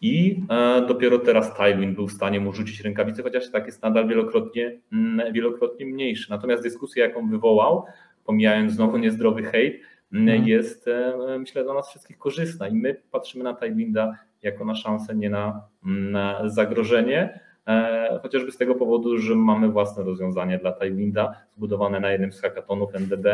I 0.00 0.42
dopiero 0.88 1.18
teraz 1.18 1.56
Tailwind 1.56 1.94
był 1.94 2.08
w 2.08 2.12
stanie 2.12 2.40
mu 2.40 2.52
rzucić 2.52 2.80
rękawicę, 2.80 3.22
chociaż 3.22 3.50
tak 3.50 3.66
jest 3.66 3.82
nadal 3.82 4.08
wielokrotnie, 4.08 4.80
mm, 4.92 5.32
wielokrotnie 5.32 5.86
mniejszy. 5.86 6.30
Natomiast 6.30 6.62
dyskusja, 6.62 7.06
jaką 7.06 7.28
wywołał, 7.28 7.84
pomijając 8.24 8.72
znowu 8.72 8.98
niezdrowy 8.98 9.42
hejt, 9.42 9.82
mhm. 10.12 10.48
jest 10.48 10.88
e, 10.88 11.38
myślę 11.38 11.64
dla 11.64 11.74
nas 11.74 11.88
wszystkich 11.88 12.18
korzystna 12.18 12.68
i 12.68 12.74
my 12.74 13.02
patrzymy 13.10 13.44
na 13.44 13.54
Tailwinda 13.54 14.18
jako 14.42 14.64
na 14.64 14.74
szansę, 14.74 15.14
nie 15.14 15.30
na, 15.30 15.62
na 15.82 16.48
zagrożenie, 16.48 17.40
e, 17.66 18.18
chociażby 18.22 18.52
z 18.52 18.56
tego 18.56 18.74
powodu, 18.74 19.18
że 19.18 19.34
mamy 19.34 19.68
własne 19.68 20.04
rozwiązanie 20.04 20.58
dla 20.58 20.72
Tailwinda 20.72 21.34
zbudowane 21.56 22.00
na 22.00 22.12
jednym 22.12 22.32
z 22.32 22.40
hackathonów 22.40 22.94
NDD 22.94 23.26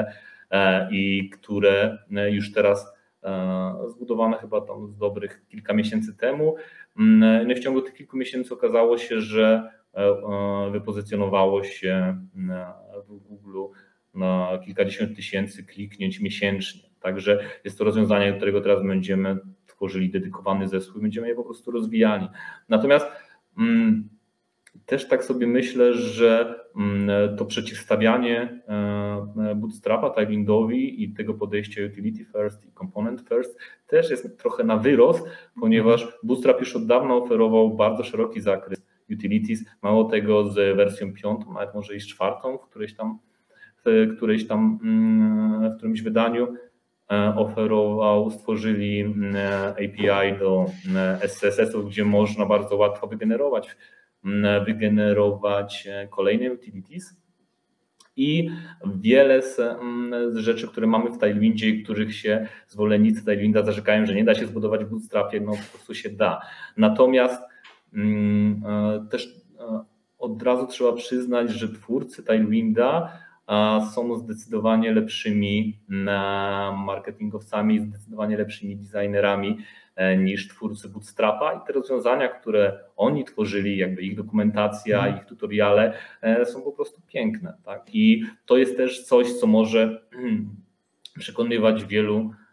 e, 0.51 0.89
i 0.91 1.31
które 1.31 1.99
już 2.31 2.53
teraz 2.53 2.99
zbudowane 3.89 4.37
chyba 4.37 4.61
tam 4.61 4.89
z 4.89 4.97
dobrych 4.97 5.43
kilka 5.49 5.75
miesięcy 5.75 6.17
temu. 6.17 6.57
No 6.97 7.55
w 7.57 7.59
ciągu 7.59 7.83
tych 7.83 7.95
kilku 7.95 8.17
miesięcy 8.17 8.55
okazało 8.55 8.99
się, 8.99 9.21
że 9.21 9.71
wypozycjonowało 10.73 11.65
się 11.65 12.19
w 13.09 13.19
Google 13.19 13.65
na 14.19 14.59
kilkadziesiąt 14.65 15.17
tysięcy 15.17 15.65
kliknięć 15.65 16.21
miesięcznie. 16.21 16.89
Także 17.01 17.39
jest 17.65 17.79
to 17.79 17.85
rozwiązanie, 17.85 18.31
do 18.31 18.37
którego 18.37 18.61
teraz 18.61 18.83
będziemy 18.83 19.39
tworzyli 19.67 20.11
dedykowany 20.11 20.69
zespół 20.69 20.99
i 20.99 21.03
będziemy 21.03 21.29
je 21.29 21.35
po 21.35 21.45
prostu 21.45 21.71
rozwijali. 21.71 22.29
Natomiast 22.69 23.07
mm, 23.59 24.09
też 24.87 25.09
tak 25.09 25.25
sobie 25.25 25.47
myślę, 25.47 25.95
że 25.95 26.61
mm, 26.77 27.37
to 27.37 27.45
przeciwstawianie 27.45 28.63
e, 28.69 29.55
Bootstrapa 29.57 30.11
Tailwindowi 30.11 31.03
i 31.03 31.15
tego 31.15 31.35
podejścia 31.35 31.81
utility 31.93 32.25
first 32.25 32.67
i 32.67 32.73
component 32.73 33.29
first 33.29 33.59
też 33.87 34.11
jest 34.11 34.39
trochę 34.39 34.65
na 34.65 34.77
wyrost, 34.77 35.29
ponieważ 35.61 36.19
Bootstrap 36.23 36.61
już 36.61 36.77
od 36.77 36.87
dawna 36.87 37.15
oferował 37.15 37.77
bardzo 37.77 38.05
szeroki 38.05 38.41
zakres 38.41 38.83
utilities. 39.11 39.65
Mało 39.83 40.05
tego 40.05 40.49
z 40.49 40.77
wersją 40.77 41.13
piątą, 41.13 41.53
nawet 41.53 41.75
może 41.75 41.97
i 41.97 42.01
z 42.01 42.07
czwartą, 42.07 42.59
w 42.59 42.69
którejś 42.71 42.95
tam, 42.95 43.19
w 43.93 44.17
którejś 44.17 44.47
tam 44.47 44.79
mm, 44.83 45.73
w 45.73 45.77
którymś 45.77 46.03
wydaniu 46.03 46.55
e, 47.13 47.35
oferował, 47.37 48.31
stworzyli 48.31 49.01
mm, 49.01 49.37
API 49.71 50.39
do 50.39 50.67
SCSS-ów, 51.27 51.89
gdzie 51.89 52.05
można 52.05 52.47
bardzo 52.47 52.77
łatwo 52.77 53.07
wygenerować 53.07 53.77
wygenerować 54.67 55.89
e, 55.91 56.09
kolejne 56.09 56.53
utilities. 56.53 57.17
I 58.17 58.51
wiele 59.01 59.43
z, 59.43 59.57
z, 60.29 60.37
rzeczy, 60.37 60.69
które 60.69 60.87
mamy 60.87 61.11
w 61.11 61.19
Tailwindzie 61.19 61.83
których 61.83 62.15
się 62.15 62.47
zwolennicy 62.67 63.25
Tailwinda 63.25 63.63
zarzekają, 63.63 64.07
że 64.07 64.15
nie 64.15 64.25
da 64.25 64.35
się 64.35 64.47
zbudować 64.47 64.85
w 64.85 64.91
Bootstrapie, 64.91 65.41
no 65.41 65.53
po 65.53 65.73
prostu 65.73 65.95
się 65.95 66.11
da. 66.11 66.41
Natomiast 66.77 67.43
mm, 67.95 68.63
e, 68.67 69.07
też 69.11 69.29
od 70.19 70.43
razu 70.43 70.67
trzeba 70.67 70.93
przyznać, 70.93 71.51
że 71.51 71.69
twórcy 71.69 72.23
Tailwinda 72.23 73.13
są 73.95 74.17
zdecydowanie 74.19 74.93
lepszymi 74.93 75.79
marketingowcami, 76.77 77.81
zdecydowanie 77.81 78.37
lepszymi 78.37 78.77
designerami 78.77 79.59
E, 79.99 80.17
niż 80.17 80.49
twórcy 80.49 80.89
Bootstrapa 80.89 81.53
i 81.53 81.67
te 81.67 81.73
rozwiązania, 81.73 82.29
które 82.29 82.79
oni 82.97 83.25
tworzyli, 83.25 83.77
jakby 83.77 84.03
ich 84.03 84.17
dokumentacja, 84.17 84.99
mhm. 84.99 85.17
ich 85.17 85.25
tutoriale 85.25 85.93
e, 86.21 86.47
są 86.47 86.63
po 86.63 86.73
prostu 86.73 87.01
piękne. 87.07 87.55
Tak? 87.65 87.95
I 87.95 88.25
to 88.47 88.57
jest 88.57 88.77
też 88.77 89.05
coś, 89.05 89.33
co 89.33 89.47
może 89.47 90.03
przekonywać 91.19 91.85
wielu, 91.85 92.31
e, 92.31 92.48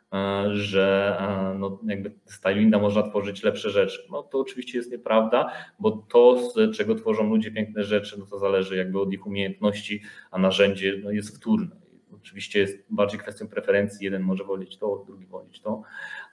że 0.53 1.17
no, 1.59 1.79
jakby 1.87 2.11
z 2.25 2.41
Tailwinda 2.41 2.79
można 2.79 3.03
tworzyć 3.03 3.43
lepsze 3.43 3.69
rzeczy. 3.69 4.01
No 4.11 4.23
to 4.23 4.39
oczywiście 4.39 4.77
jest 4.77 4.91
nieprawda, 4.91 5.51
bo 5.79 5.91
to, 5.91 6.49
z 6.49 6.77
czego 6.77 6.95
tworzą 6.95 7.29
ludzie 7.29 7.51
piękne 7.51 7.83
rzeczy, 7.83 8.19
no 8.19 8.25
to 8.25 8.39
zależy 8.39 8.77
jakby 8.77 8.99
od 8.99 9.13
ich 9.13 9.27
umiejętności, 9.27 10.01
a 10.31 10.39
narzędzie 10.39 11.01
no, 11.03 11.11
jest 11.11 11.37
wtórne. 11.37 11.75
Oczywiście 12.15 12.59
jest 12.59 12.85
bardziej 12.89 13.19
kwestią 13.19 13.47
preferencji, 13.47 14.05
jeden 14.05 14.21
może 14.21 14.43
wolić 14.43 14.77
to, 14.77 15.03
drugi 15.07 15.25
wolić 15.25 15.61
to, 15.61 15.81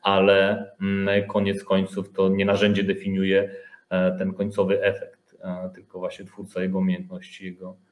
ale 0.03 0.67
mm, 0.81 1.27
koniec 1.27 1.65
końców 1.65 2.13
to 2.13 2.29
nie 2.29 2.45
narzędzie 2.45 2.85
definiuje 2.85 3.55
e, 3.91 4.19
ten 4.19 4.35
końcowy 4.35 4.83
efekt, 4.83 5.37
e, 5.41 5.71
tylko 5.75 5.99
właśnie 5.99 6.25
twórca 6.25 6.63
jego 6.63 6.79
umiejętności, 6.79 7.45
jego, 7.45 7.71
e, 7.71 7.92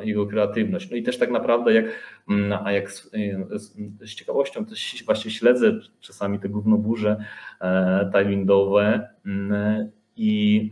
jego 0.00 0.26
kreatywność. 0.26 0.90
No 0.90 0.96
i 0.96 1.02
też 1.02 1.18
tak 1.18 1.30
naprawdę 1.30 1.74
jak, 1.74 1.84
mm, 2.30 2.58
a 2.64 2.72
jak 2.72 2.92
z, 2.92 3.10
z 4.00 4.14
ciekawością 4.14 4.64
też 4.64 5.04
właśnie 5.06 5.30
śledzę 5.30 5.72
czasami 6.00 6.38
te 6.38 6.48
gównoburze 6.48 7.24
tailwindowe 8.12 9.08
mm, 9.26 9.90
i 10.16 10.70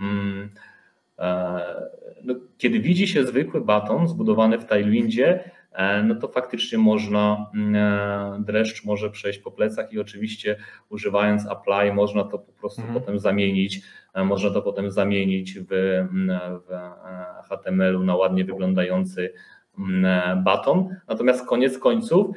no, 2.24 2.34
kiedy 2.58 2.80
widzi 2.80 3.08
się 3.08 3.26
zwykły 3.26 3.60
baton 3.60 4.08
zbudowany 4.08 4.58
w 4.58 4.64
Tailwindzie, 4.64 5.44
E, 5.44 5.57
no 6.04 6.14
to 6.14 6.28
faktycznie 6.28 6.78
można, 6.78 7.50
mm, 7.54 7.76
e, 7.76 8.44
dreszcz 8.44 8.84
może 8.84 9.10
przejść 9.10 9.38
po 9.38 9.50
plecach 9.50 9.92
i 9.92 10.00
oczywiście 10.00 10.56
używając 10.88 11.46
apply 11.46 11.92
można 11.94 12.24
to 12.24 12.38
po 12.38 12.52
prostu 12.52 12.80
mhm. 12.80 13.00
potem 13.00 13.18
zamienić, 13.18 13.80
e, 14.14 14.24
można 14.24 14.50
to 14.50 14.62
potem 14.62 14.90
zamienić 14.90 15.58
w, 15.58 15.72
mm, 15.72 16.40
w 16.60 17.48
HTML-u 17.48 18.04
na 18.04 18.16
ładnie 18.16 18.44
wyglądający 18.44 19.32
mm, 19.78 20.44
baton. 20.44 20.96
Natomiast 21.08 21.46
koniec 21.46 21.78
końców, 21.78 22.36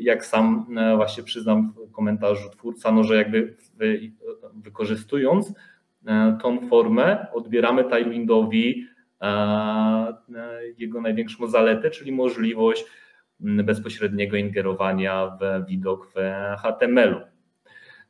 jak 0.00 0.26
sam 0.26 0.66
właśnie 0.96 1.22
przyznam 1.22 1.72
w 1.88 1.92
komentarzu 1.92 2.50
twórca, 2.50 2.92
no 2.92 3.04
że 3.04 3.16
jakby 3.16 3.56
wykorzystując 4.54 5.54
tą 6.42 6.68
formę 6.68 7.26
odbieramy 7.32 7.84
Tailwindowi 7.84 8.86
jego 10.78 11.00
największą 11.00 11.46
zaletę, 11.46 11.90
czyli 11.90 12.12
możliwość 12.12 12.84
bezpośredniego 13.40 14.36
ingerowania 14.36 15.38
w 15.40 15.66
widok 15.66 16.06
w 16.06 16.14
HTML-u. 16.58 17.20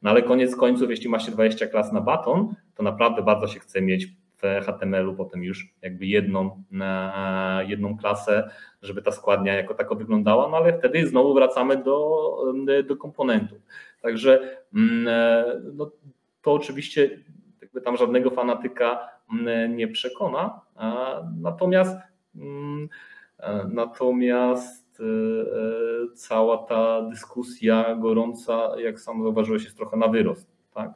No 0.03 0.11
ale 0.11 0.23
koniec 0.23 0.57
końców, 0.57 0.91
jeśli 0.91 1.09
ma 1.09 1.19
się 1.19 1.33
20 1.33 1.67
klas 1.67 1.93
na 1.93 2.01
baton, 2.01 2.55
to 2.75 2.83
naprawdę 2.83 3.23
bardzo 3.23 3.47
się 3.47 3.61
chce 3.61 3.83
mieć 3.83 4.09
w 4.43 4.65
HTML-u 4.65 5.15
potem 5.15 5.45
już 5.45 5.75
jakby 5.83 6.07
jedną, 6.07 6.63
jedną 7.67 7.97
klasę, 7.97 8.51
żeby 8.83 9.03
ta 9.03 9.13
składnia 9.13 9.55
jako 9.55 9.75
tako 9.75 9.97
wyglądała, 9.97 10.49
no 10.49 10.57
ale 10.57 10.79
wtedy 10.79 11.07
znowu 11.07 11.35
wracamy 11.35 11.77
do, 11.77 12.37
do 12.89 12.97
komponentów. 12.97 13.59
Także 14.03 14.57
no, 15.73 15.91
to 16.43 16.53
oczywiście 16.53 17.11
jakby 17.63 17.81
tam 17.81 17.97
żadnego 17.97 18.31
fanatyka 18.31 19.09
mm, 19.33 19.77
nie 19.77 19.89
przekona. 19.89 20.61
Natomiast 21.41 21.97
mm, 22.37 22.89
e, 23.39 23.69
natomiast 23.73 25.01
e, 25.01 25.05
e, 25.05 26.15
cała 26.15 26.59
ta 26.59 27.03
dyskusja 27.03 27.95
gorąca, 27.95 28.81
jak 28.81 29.01
sam 29.01 29.23
zauważyłeś, 29.23 29.65
jest 29.65 29.77
trochę 29.77 29.97
na 29.97 30.09
wyrost. 30.09 30.57
Tak? 30.75 30.91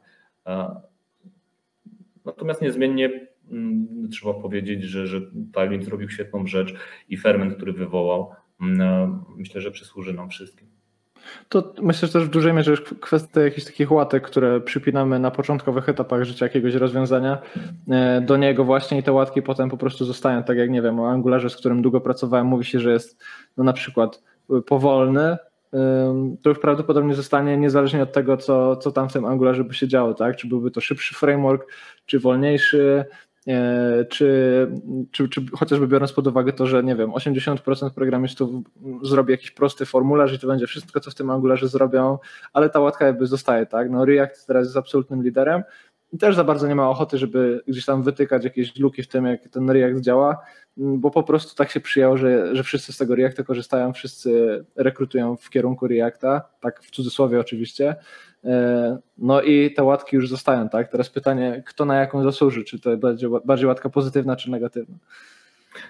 Natomiast 2.25 2.61
niezmiennie 2.61 3.27
mm, 3.51 4.09
trzeba 4.11 4.33
powiedzieć, 4.33 4.83
że, 4.83 5.07
że 5.07 5.21
Tailwind 5.53 5.85
zrobił 5.85 6.09
świetną 6.09 6.47
rzecz 6.47 6.73
i 7.09 7.17
ferment, 7.17 7.55
który 7.55 7.73
wywołał, 7.73 8.31
myślę, 9.37 9.61
że 9.61 9.71
przysłuży 9.71 10.13
nam 10.13 10.29
wszystkim. 10.29 10.70
To 11.49 11.73
myślę, 11.81 12.07
że 12.07 12.13
też 12.13 12.23
w 12.23 12.29
dużej 12.29 12.53
mierze 12.53 12.71
już 12.71 12.81
kwestia 12.81 13.41
jakichś 13.41 13.65
takich 13.65 13.91
łatek, 13.91 14.23
które 14.23 14.61
przypinamy 14.61 15.19
na 15.19 15.31
początkowych 15.31 15.89
etapach 15.89 16.23
życia 16.23 16.45
jakiegoś 16.45 16.73
rozwiązania. 16.73 17.37
E, 17.89 18.21
do 18.21 18.37
niego 18.37 18.63
właśnie 18.63 18.97
i 18.97 19.03
te 19.03 19.11
łatki 19.11 19.41
potem 19.41 19.69
po 19.69 19.77
prostu 19.77 20.05
zostają, 20.05 20.43
tak 20.43 20.57
jak 20.57 20.69
nie 20.69 20.81
wiem, 20.81 20.99
o 20.99 21.09
Angularze, 21.09 21.49
z 21.49 21.55
którym 21.55 21.81
długo 21.81 22.01
pracowałem, 22.01 22.47
mówi 22.47 22.65
się, 22.65 22.79
że 22.79 22.91
jest 22.91 23.23
no 23.57 23.63
na 23.63 23.73
przykład 23.73 24.23
powolny, 24.65 25.37
to 26.41 26.49
już 26.49 26.59
prawdopodobnie 26.59 27.13
zostanie 27.13 27.57
niezależnie 27.57 28.03
od 28.03 28.11
tego, 28.11 28.37
co, 28.37 28.75
co 28.75 28.91
tam 28.91 29.09
w 29.09 29.13
tym 29.13 29.25
Angularze 29.25 29.63
by 29.63 29.73
się 29.73 29.87
działo, 29.87 30.13
tak? 30.13 30.35
Czy 30.35 30.47
byłby 30.47 30.71
to 30.71 30.81
szybszy 30.81 31.15
framework, 31.15 31.67
czy 32.05 32.19
wolniejszy, 32.19 33.05
czy, 34.09 34.67
czy, 35.11 35.29
czy 35.29 35.45
chociażby 35.51 35.87
biorąc 35.87 36.13
pod 36.13 36.27
uwagę 36.27 36.53
to, 36.53 36.67
że 36.67 36.83
nie 36.83 36.95
wiem, 36.95 37.11
80% 37.11 37.89
programistów 37.89 38.49
zrobi 39.03 39.31
jakiś 39.31 39.51
prosty 39.51 39.85
formularz 39.85 40.33
i 40.33 40.39
to 40.39 40.47
będzie 40.47 40.67
wszystko, 40.67 40.99
co 40.99 41.11
w 41.11 41.15
tym 41.15 41.29
Angularze 41.29 41.67
zrobią, 41.67 42.17
ale 42.53 42.69
ta 42.69 42.79
łatka 42.79 43.05
jakby 43.05 43.27
zostaje, 43.27 43.65
tak? 43.65 43.89
No 43.89 44.05
React 44.05 44.47
teraz 44.47 44.65
jest 44.65 44.77
absolutnym 44.77 45.23
liderem 45.23 45.63
i 46.13 46.17
też 46.17 46.35
za 46.35 46.43
bardzo 46.43 46.67
nie 46.67 46.75
ma 46.75 46.89
ochoty, 46.89 47.17
żeby 47.17 47.63
gdzieś 47.67 47.85
tam 47.85 48.03
wytykać 48.03 48.43
jakieś 48.43 48.79
luki 48.79 49.03
w 49.03 49.07
tym, 49.07 49.25
jak 49.25 49.47
ten 49.47 49.69
React 49.69 50.01
działa, 50.01 50.37
bo 50.77 51.11
po 51.11 51.23
prostu 51.23 51.55
tak 51.55 51.71
się 51.71 51.79
przyjęło, 51.79 52.17
że, 52.17 52.55
że 52.55 52.63
wszyscy 52.63 52.93
z 52.93 52.97
tego 52.97 53.15
Reacta 53.15 53.43
korzystają, 53.43 53.93
wszyscy 53.93 54.65
rekrutują 54.75 55.37
w 55.37 55.49
kierunku 55.49 55.87
Reacta, 55.87 56.41
tak 56.59 56.83
w 56.83 56.91
cudzysłowie 56.91 57.39
oczywiście, 57.39 57.95
E, 57.95 58.30
no 59.17 59.41
i 59.41 59.73
te 59.73 59.83
łatki 59.83 60.15
już 60.15 60.29
zostają, 60.29 60.69
tak? 60.69 60.91
Teraz 60.91 61.09
pytanie, 61.09 61.63
kto 61.65 61.85
na 61.85 61.95
jaką 61.95 62.23
zasłuży? 62.23 62.63
Czy 62.63 62.79
to 62.79 62.97
będzie 62.97 63.27
bardziej 63.45 63.67
łatka 63.67 63.89
pozytywna, 63.89 64.35
czy 64.35 64.51
negatywna? 64.51 64.95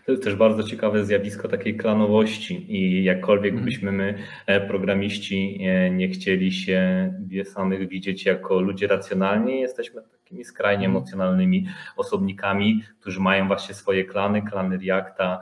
To 0.06 0.12
jest 0.12 0.24
też 0.24 0.36
bardzo 0.36 0.64
ciekawe 0.64 1.06
zjawisko 1.06 1.48
takiej 1.48 1.78
klanowości 1.78 2.76
i 2.76 3.04
jakkolwiek 3.04 3.52
mhm. 3.52 3.66
byśmy 3.66 3.92
my, 3.92 4.18
e, 4.46 4.62
programiści, 4.68 5.60
e, 5.62 5.92
nie 5.92 6.10
chcieli 6.10 6.52
się 6.52 7.14
samych 7.44 7.90
widzieć 7.90 8.26
jako 8.26 8.62
ludzie 8.62 8.88
racjonalni, 8.88 9.60
jesteśmy 9.60 10.02
takimi 10.12 10.44
skrajnie 10.44 10.86
mhm. 10.86 10.98
emocjonalnymi 10.98 11.68
osobnikami, 11.98 12.84
którzy 13.00 13.20
mają 13.20 13.48
właśnie 13.48 13.76
swoje 13.76 14.06
klany, 14.06 14.42
klany 14.42 14.78
Reacta, 14.78 15.40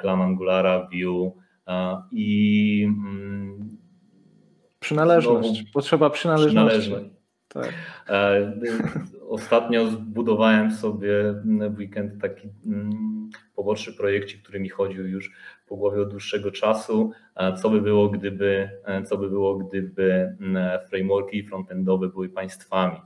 klan 0.00 0.22
Angulara, 0.22 0.88
Vue 0.92 1.32
i 2.12 2.84
mm, 2.88 3.78
Przynależność, 4.80 5.48
Znowu, 5.48 5.72
potrzeba 5.72 6.10
przynależności. 6.10 6.80
Przynależność. 6.80 7.18
Tak. 7.48 7.72
E, 8.08 8.52
ostatnio 9.28 9.90
zbudowałem 9.90 10.72
sobie 10.72 11.12
w 11.70 11.78
weekend 11.78 12.22
taki 12.22 12.48
mm, 12.66 13.30
poboczny 13.54 13.92
projekcik, 13.92 14.42
który 14.42 14.60
mi 14.60 14.68
chodził 14.68 15.06
już 15.06 15.32
po 15.66 15.76
głowie 15.76 16.02
od 16.02 16.10
dłuższego 16.10 16.50
czasu. 16.50 17.12
E, 17.36 17.56
co 17.56 17.70
by 17.70 17.80
było, 17.80 18.08
gdyby, 18.08 18.70
e, 18.84 19.02
co 19.02 19.18
by 19.18 19.28
było, 19.28 19.56
gdyby 19.56 20.36
mm, 20.40 20.78
frameworki 20.88 21.42
frontendowe 21.42 22.08
były 22.08 22.28
państwami? 22.28 22.96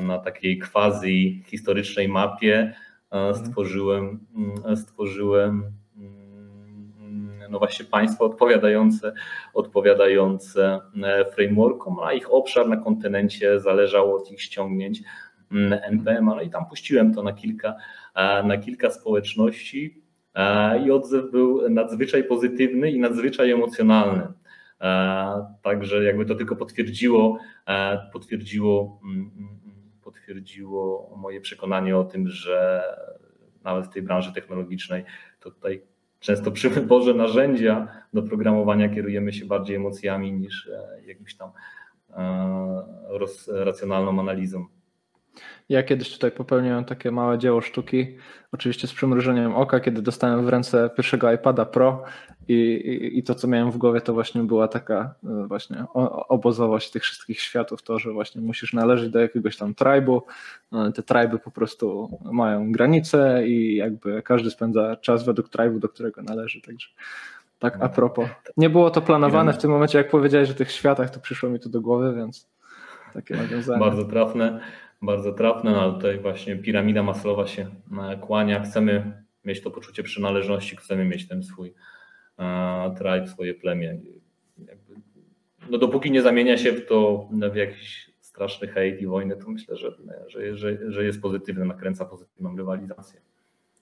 Na 0.00 0.18
takiej 0.18 0.58
quasi 0.58 1.42
historycznej 1.46 2.08
mapie 2.08 2.74
mhm. 3.10 3.46
stworzyłem, 3.46 4.20
mm, 4.36 4.76
stworzyłem 4.76 5.72
no 7.54 7.58
właśnie 7.58 7.84
państwa 7.84 8.24
odpowiadające, 8.24 9.12
odpowiadające 9.54 10.80
e, 11.02 11.24
frameworkom, 11.24 12.00
a 12.00 12.12
ich 12.12 12.32
obszar 12.32 12.68
na 12.68 12.76
kontynencie 12.76 13.60
zależał 13.60 14.14
od 14.14 14.30
ich 14.30 14.42
ściągnięć 14.42 15.02
NPM, 15.82 16.24
no 16.24 16.40
i 16.40 16.50
tam 16.50 16.66
puściłem 16.66 17.14
to 17.14 17.22
na 17.22 17.32
kilka, 17.32 17.74
na 18.44 18.58
kilka 18.58 18.90
społeczności 18.90 20.02
i 20.86 20.90
odzew 20.90 21.30
był 21.30 21.70
nadzwyczaj 21.70 22.24
pozytywny 22.24 22.90
i 22.90 23.00
nadzwyczaj 23.00 23.50
emocjonalny. 23.50 24.26
Także 25.62 26.04
jakby 26.04 26.26
to 26.26 26.34
tylko 26.34 26.56
potwierdziło, 26.56 27.38
potwierdziło, 28.12 29.00
mm, 29.04 29.30
mm, 29.36 29.58
potwierdziło 30.02 31.14
moje 31.16 31.40
przekonanie 31.40 31.96
o 31.96 32.04
tym, 32.04 32.28
że 32.28 32.82
nawet 33.64 33.86
w 33.86 33.92
tej 33.92 34.02
branży 34.02 34.32
technologicznej 34.32 35.04
to 35.40 35.50
tutaj 35.50 35.82
często 36.24 36.50
przy 36.50 36.70
wyborze 36.70 37.14
narzędzia 37.14 37.88
do 38.12 38.22
programowania 38.22 38.88
kierujemy 38.88 39.32
się 39.32 39.46
bardziej 39.46 39.76
emocjami 39.76 40.32
niż 40.32 40.68
e, 40.68 41.06
jakimś 41.06 41.36
tam 41.36 41.50
e, 42.16 43.64
racjonalną 43.64 44.20
analizą. 44.20 44.66
Ja 45.68 45.82
kiedyś 45.82 46.12
tutaj 46.12 46.30
popełniłem 46.32 46.84
takie 46.84 47.10
małe 47.10 47.38
dzieło 47.38 47.60
sztuki, 47.60 48.16
oczywiście 48.52 48.86
z 48.86 48.92
przymrużeniem 48.92 49.54
oka, 49.54 49.80
kiedy 49.80 50.02
dostałem 50.02 50.46
w 50.46 50.48
ręce 50.48 50.90
pierwszego 50.96 51.32
iPada 51.32 51.64
Pro 51.64 52.04
i, 52.48 52.54
i, 52.54 53.18
i 53.18 53.22
to, 53.22 53.34
co 53.34 53.48
miałem 53.48 53.70
w 53.70 53.76
głowie, 53.76 54.00
to 54.00 54.14
właśnie 54.14 54.42
była 54.42 54.68
taka 54.68 55.14
e, 55.24 55.46
właśnie 55.46 55.84
obozowość 56.28 56.90
tych 56.90 57.02
wszystkich 57.02 57.40
światów, 57.40 57.82
to, 57.82 57.98
że 57.98 58.12
właśnie 58.12 58.40
musisz 58.40 58.72
należeć 58.72 59.10
do 59.10 59.18
jakiegoś 59.18 59.56
tam 59.56 59.74
tribu, 59.74 60.22
no, 60.72 60.92
te 60.92 61.02
triby 61.02 61.38
po 61.38 61.50
prostu 61.50 62.18
mają 62.32 62.72
granice 62.72 63.48
i 63.48 63.76
jakby 63.76 64.22
każdy 64.22 64.50
spędza 64.50 64.96
czas 64.96 65.24
według 65.24 65.48
tribu, 65.48 65.78
do 65.78 65.88
którego 65.88 66.22
należy, 66.22 66.60
także 66.60 66.88
tak 67.58 67.78
a 67.80 67.88
propos. 67.88 68.28
Nie 68.56 68.70
było 68.70 68.90
to 68.90 69.00
planowane 69.00 69.52
w 69.52 69.58
tym 69.58 69.70
momencie, 69.70 69.98
jak 69.98 70.10
powiedziałeś 70.10 70.50
o 70.50 70.54
tych 70.54 70.70
światach, 70.70 71.10
to 71.10 71.20
przyszło 71.20 71.50
mi 71.50 71.60
to 71.60 71.68
do 71.68 71.80
głowy, 71.80 72.14
więc 72.16 72.48
takie 73.14 73.36
nawiązanie. 73.36 73.80
Bardzo 73.80 74.04
trafne 74.04 74.60
bardzo 75.04 75.32
trafne, 75.32 75.70
no 75.70 75.82
ale 75.82 75.92
tutaj 75.92 76.18
właśnie 76.18 76.56
piramida 76.56 77.02
maslowa 77.02 77.46
się 77.46 77.70
e, 78.12 78.16
kłania. 78.16 78.60
Chcemy 78.60 79.22
mieć 79.44 79.62
to 79.62 79.70
poczucie 79.70 80.02
przynależności, 80.02 80.76
chcemy 80.76 81.04
mieć 81.04 81.28
ten 81.28 81.42
swój 81.42 81.74
e, 82.38 82.94
tribe, 82.98 83.26
swoje 83.26 83.54
plemię. 83.54 84.00
No 85.70 85.78
dopóki 85.78 86.10
nie 86.10 86.22
zamienia 86.22 86.58
się 86.58 86.72
w 86.72 86.86
to 86.86 87.28
w 87.52 87.56
jakiś 87.56 88.10
straszny 88.20 88.68
hejt 88.68 89.00
i 89.00 89.06
wojnę, 89.06 89.36
to 89.36 89.50
myślę, 89.50 89.76
że, 89.76 89.92
że, 90.26 90.56
że, 90.56 90.92
że 90.92 91.04
jest 91.04 91.22
pozytywny, 91.22 91.64
nakręca 91.64 92.04
pozytywną 92.04 92.56
rywalizację. 92.56 93.20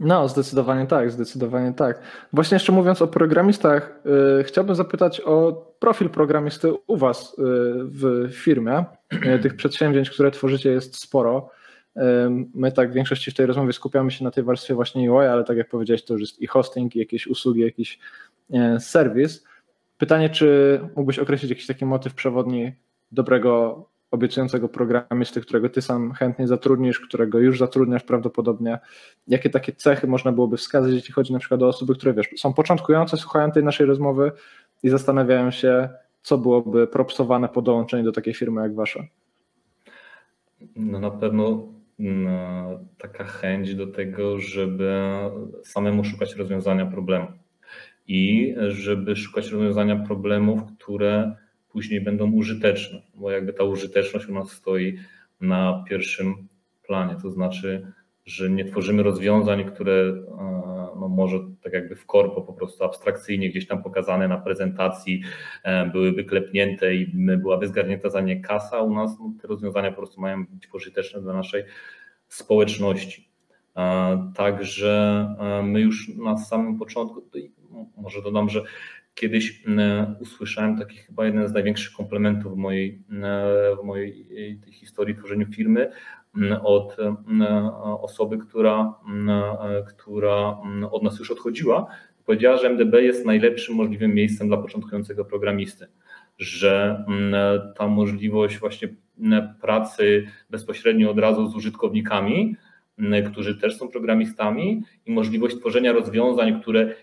No, 0.03 0.29
zdecydowanie 0.29 0.87
tak, 0.87 1.11
zdecydowanie 1.11 1.73
tak. 1.73 2.01
Właśnie 2.33 2.55
jeszcze 2.55 2.73
mówiąc 2.73 3.03
o 3.03 3.09
programistach, 3.09 4.01
yy, 4.37 4.45
chciałbym 4.45 4.75
zapytać 4.75 5.21
o 5.21 5.67
profil 5.79 6.09
programisty 6.11 6.73
u 6.87 6.97
Was 6.97 7.37
yy, 7.39 7.45
w 7.85 8.29
firmie. 8.33 8.85
Yy, 9.25 9.39
tych 9.39 9.57
przedsięwzięć, 9.57 10.11
które 10.11 10.31
tworzycie 10.31 10.71
jest 10.71 11.01
sporo. 11.01 11.51
My 12.55 12.73
tak 12.73 12.91
w 12.91 12.95
większości 12.95 13.31
w 13.31 13.35
tej 13.35 13.47
rozmowie 13.47 13.73
skupiamy 13.73 14.11
się 14.11 14.25
na 14.25 14.31
tej 14.31 14.45
warstwie 14.45 14.75
właśnie 14.75 15.13
UI, 15.13 15.27
ale 15.27 15.45
tak 15.45 15.57
jak 15.57 15.69
powiedziałeś, 15.69 16.05
to 16.05 16.15
już 16.15 16.21
jest 16.21 16.43
i 16.43 16.47
hosting, 16.47 16.97
i 16.97 16.99
jakieś 16.99 17.27
usługi, 17.27 17.61
jakiś 17.61 17.99
serwis. 18.79 19.45
Pytanie, 19.99 20.31
czy 20.31 20.81
mógłbyś 20.97 21.19
określić 21.19 21.51
jakiś 21.51 21.67
taki 21.67 21.85
motyw 21.85 22.15
przewodni 22.15 22.73
dobrego 23.13 23.85
obiecującego 24.13 24.69
programisty, 24.69 25.41
którego 25.41 25.69
ty 25.69 25.83
sam 25.83 26.13
chętnie 26.13 26.47
zatrudnisz, 26.47 27.01
którego 27.01 27.39
już 27.39 27.59
zatrudniasz 27.59 28.03
prawdopodobnie. 28.03 28.79
Jakie 29.29 29.51
takie 29.51 29.73
cechy 29.73 30.07
można 30.07 30.33
byłoby 30.33 30.57
wskazać, 30.57 30.93
jeśli 30.93 31.15
chodzi 31.15 31.33
na 31.33 31.39
przykład 31.39 31.63
o 31.63 31.69
osoby, 31.69 31.95
które 31.95 32.15
wiesz, 32.15 32.29
są 32.37 32.53
początkujące, 32.55 33.17
słuchają 33.17 33.51
tej 33.51 33.65
naszej 33.65 33.87
rozmowy 33.87 34.33
i 34.83 34.89
zastanawiają 34.89 35.51
się, 35.51 35.89
co 36.23 36.39
byłoby 36.39 36.87
propsowane 36.87 37.49
po 37.49 37.63
dołączeniu 37.63 38.05
do 38.05 38.13
takiej 38.13 38.35
firmy 38.35 38.63
jak 38.63 38.75
wasza? 38.75 39.01
No 40.77 41.01
na 41.01 41.11
pewno 41.11 41.67
no, 41.99 42.69
taka 42.99 43.25
chęć 43.25 43.75
do 43.75 43.87
tego, 43.87 44.39
żeby 44.39 44.93
samemu 45.63 46.05
szukać 46.05 46.37
rozwiązania 46.37 46.87
problemu 46.87 47.27
i 48.09 48.55
żeby 48.69 49.17
szukać 49.17 49.51
rozwiązania 49.51 49.97
problemów, 49.97 50.61
które 50.79 51.37
później 51.73 52.01
będą 52.01 52.33
użyteczne, 52.33 53.03
bo 53.15 53.31
jakby 53.31 53.53
ta 53.53 53.65
użyteczność 53.65 54.27
u 54.29 54.35
nas 54.35 54.51
stoi 54.51 54.99
na 55.41 55.85
pierwszym 55.89 56.49
planie, 56.87 57.17
to 57.23 57.31
znaczy, 57.31 57.93
że 58.27 58.51
nie 58.51 58.65
tworzymy 58.65 59.03
rozwiązań, 59.03 59.65
które 59.65 59.93
e, 59.93 60.73
no 61.01 61.09
może 61.09 61.39
tak 61.63 61.73
jakby 61.73 61.97
w 61.97 62.07
korpo 62.07 62.43
po 62.43 62.53
prostu 62.53 62.85
abstrakcyjnie 62.85 63.51
gdzieś 63.51 63.67
tam 63.67 63.83
pokazane 63.83 64.29
na 64.29 64.39
prezentacji 64.39 65.23
e, 65.65 65.87
byłyby 65.87 66.25
klepnięte 66.25 66.95
i 66.95 67.07
byłaby 67.39 67.69
zgarnięta 67.69 68.11
za 68.11 68.21
nie 68.21 68.41
kasa, 68.41 68.81
u 68.81 68.95
nas 68.95 69.19
no, 69.21 69.33
te 69.43 69.49
rozwiązania 69.49 69.91
po 69.91 69.97
prostu 69.97 70.21
mają 70.21 70.47
być 70.47 70.67
pożyteczne 70.67 71.23
dla 71.23 71.33
naszej 71.33 71.65
społeczności. 72.29 73.29
E, 73.77 74.33
także 74.35 75.27
my 75.63 75.81
już 75.81 76.09
na 76.09 76.39
samym 76.39 76.79
początku, 76.79 77.23
może 77.97 78.23
dodam, 78.23 78.49
że 78.49 78.63
Kiedyś 79.15 79.63
e, 79.67 80.15
usłyszałem 80.21 80.79
taki 80.79 80.97
chyba 80.97 81.27
jeden 81.27 81.49
z 81.49 81.53
największych 81.53 81.93
komplementów 81.93 82.55
w 82.55 82.57
mojej, 82.57 83.03
e, 83.23 83.77
w 83.83 83.85
mojej 83.85 84.27
tej 84.65 84.73
historii 84.73 85.15
tworzeniu 85.15 85.47
firmy 85.47 85.91
od 86.63 86.97
e, 86.99 87.17
osoby, 88.01 88.39
która, 88.39 88.95
która 89.89 90.59
od 90.91 91.03
nas 91.03 91.19
już 91.19 91.31
odchodziła. 91.31 91.87
Powiedziała, 92.27 92.57
że 92.57 92.69
MDB 92.69 92.95
jest 92.95 93.27
najlepszym 93.27 93.75
możliwym 93.75 94.15
miejscem 94.15 94.49
dla 94.49 94.57
początkującego 94.57 95.25
programisty, 95.25 95.87
że 96.39 97.05
ta 97.77 97.89
możliwość 97.89 98.59
właśnie 98.59 98.89
pracy 99.61 100.27
bezpośrednio 100.51 101.11
od 101.11 101.19
razu 101.19 101.47
z 101.47 101.57
użytkownikami, 101.57 102.57
którzy 103.31 103.61
też 103.61 103.77
są 103.77 103.89
programistami 103.89 104.83
i 105.07 105.13
możliwość 105.13 105.57
tworzenia 105.57 105.93
rozwiązań, 105.93 106.61
które 106.61 106.95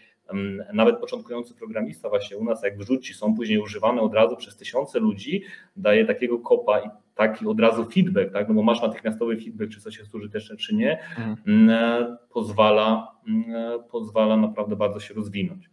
nawet 0.73 0.99
początkujący 0.99 1.55
programista 1.55 2.09
właśnie 2.09 2.38
u 2.38 2.43
nas, 2.43 2.63
jak 2.63 2.77
wrzuci, 2.77 3.13
są 3.13 3.36
później 3.36 3.59
używane 3.59 4.01
od 4.01 4.13
razu 4.13 4.36
przez 4.36 4.57
tysiące 4.57 4.99
ludzi, 4.99 5.43
daje 5.75 6.05
takiego 6.05 6.39
kopa 6.39 6.80
i 6.80 6.89
taki 7.15 7.47
od 7.47 7.59
razu 7.59 7.86
feedback, 7.86 8.34
tak? 8.34 8.47
no 8.47 8.53
bo 8.53 8.63
masz 8.63 8.82
natychmiastowy 8.82 9.38
feedback, 9.38 9.71
czy 9.71 9.82
coś 9.82 9.97
jest 9.97 10.15
użyteczne, 10.15 10.57
czy 10.57 10.75
nie, 10.75 10.99
mhm. 11.17 11.69
E, 11.69 12.17
pozwala, 12.30 13.11
e, 13.55 13.80
pozwala 13.91 14.38
naprawdę 14.38 14.75
bardzo 14.75 14.99
się 14.99 15.13
rozwinąć. 15.13 15.69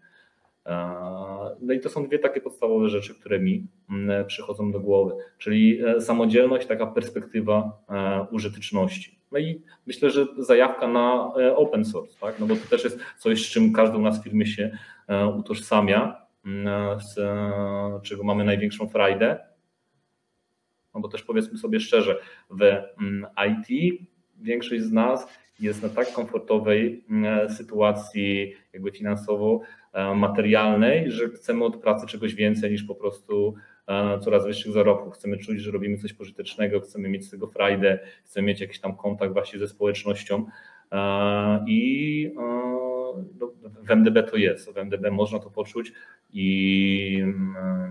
E, 0.67 0.77
no 1.61 1.73
i 1.73 1.81
to 1.81 1.89
są 1.89 2.07
dwie 2.07 2.19
takie 2.19 2.41
podstawowe 2.41 2.89
rzeczy, 2.89 3.15
które 3.15 3.41
mi 3.41 3.67
przychodzą 4.27 4.73
do 4.73 4.81
głowy, 4.81 5.13
czyli 5.39 5.81
samodzielność, 6.01 6.67
taka 6.67 6.87
perspektywa 6.87 7.79
użyteczności. 8.31 9.16
No 9.33 9.39
i 9.39 9.63
myślę, 9.87 10.11
że 10.11 10.27
zajawka 10.39 10.89
na 10.89 11.33
e, 11.41 11.57
open 11.57 11.85
source, 11.85 12.19
tak? 12.21 12.39
no 12.39 12.47
bo 12.47 12.57
to 12.57 12.67
też 12.71 12.85
jest 12.85 12.99
coś, 13.19 13.47
z 13.47 13.51
czym 13.51 13.73
każdy 13.73 13.99
u 13.99 14.01
nas 14.01 14.21
w 14.21 14.25
firmie 14.25 14.47
się 14.47 14.79
e, 15.09 15.27
utożsamia, 15.27 16.27
mm, 16.47 17.01
z 17.01 17.19
e, 17.19 18.01
czego 18.03 18.25
mamy 18.25 18.45
największą 18.45 18.89
frajdę. 18.89 19.39
No 20.95 21.01
bo 21.01 21.09
też 21.09 21.23
powiedzmy 21.23 21.59
sobie 21.59 21.81
szczerze, 21.81 22.19
w 22.51 22.63
mm, 22.63 23.27
IT 23.49 23.99
większość 24.39 24.83
z 24.83 24.93
nas 24.93 25.29
jest 25.61 25.83
na 25.83 25.89
tak 25.89 26.13
komfortowej 26.13 27.05
mm, 27.11 27.51
sytuacji 27.51 28.53
jakby 28.73 28.93
finansowo-materialnej, 28.93 31.11
że 31.11 31.29
chcemy 31.29 31.65
od 31.65 31.77
pracy 31.77 32.07
czegoś 32.07 32.35
więcej 32.35 32.71
niż 32.71 32.83
po 32.83 32.95
prostu 32.95 33.55
coraz 34.21 34.47
wyższych 34.47 34.73
zarobków. 34.73 35.15
Chcemy 35.15 35.39
czuć, 35.39 35.61
że 35.61 35.71
robimy 35.71 35.97
coś 35.97 36.13
pożytecznego, 36.13 36.81
chcemy 36.81 37.09
mieć 37.09 37.27
z 37.27 37.31
tego 37.31 37.47
frajdę, 37.47 37.99
chcemy 38.25 38.47
mieć 38.47 38.61
jakiś 38.61 38.81
tam 38.81 38.97
kontakt 38.97 39.33
właśnie 39.33 39.59
ze 39.59 39.69
społecznością 39.69 40.47
i 41.67 42.31
no, 42.35 43.53
w 43.83 43.91
MDB 43.91 44.31
to 44.31 44.37
jest, 44.37 44.75
w 44.75 44.77
MDB 44.77 45.11
można 45.11 45.39
to 45.39 45.51
poczuć 45.51 45.93
i 46.33 47.23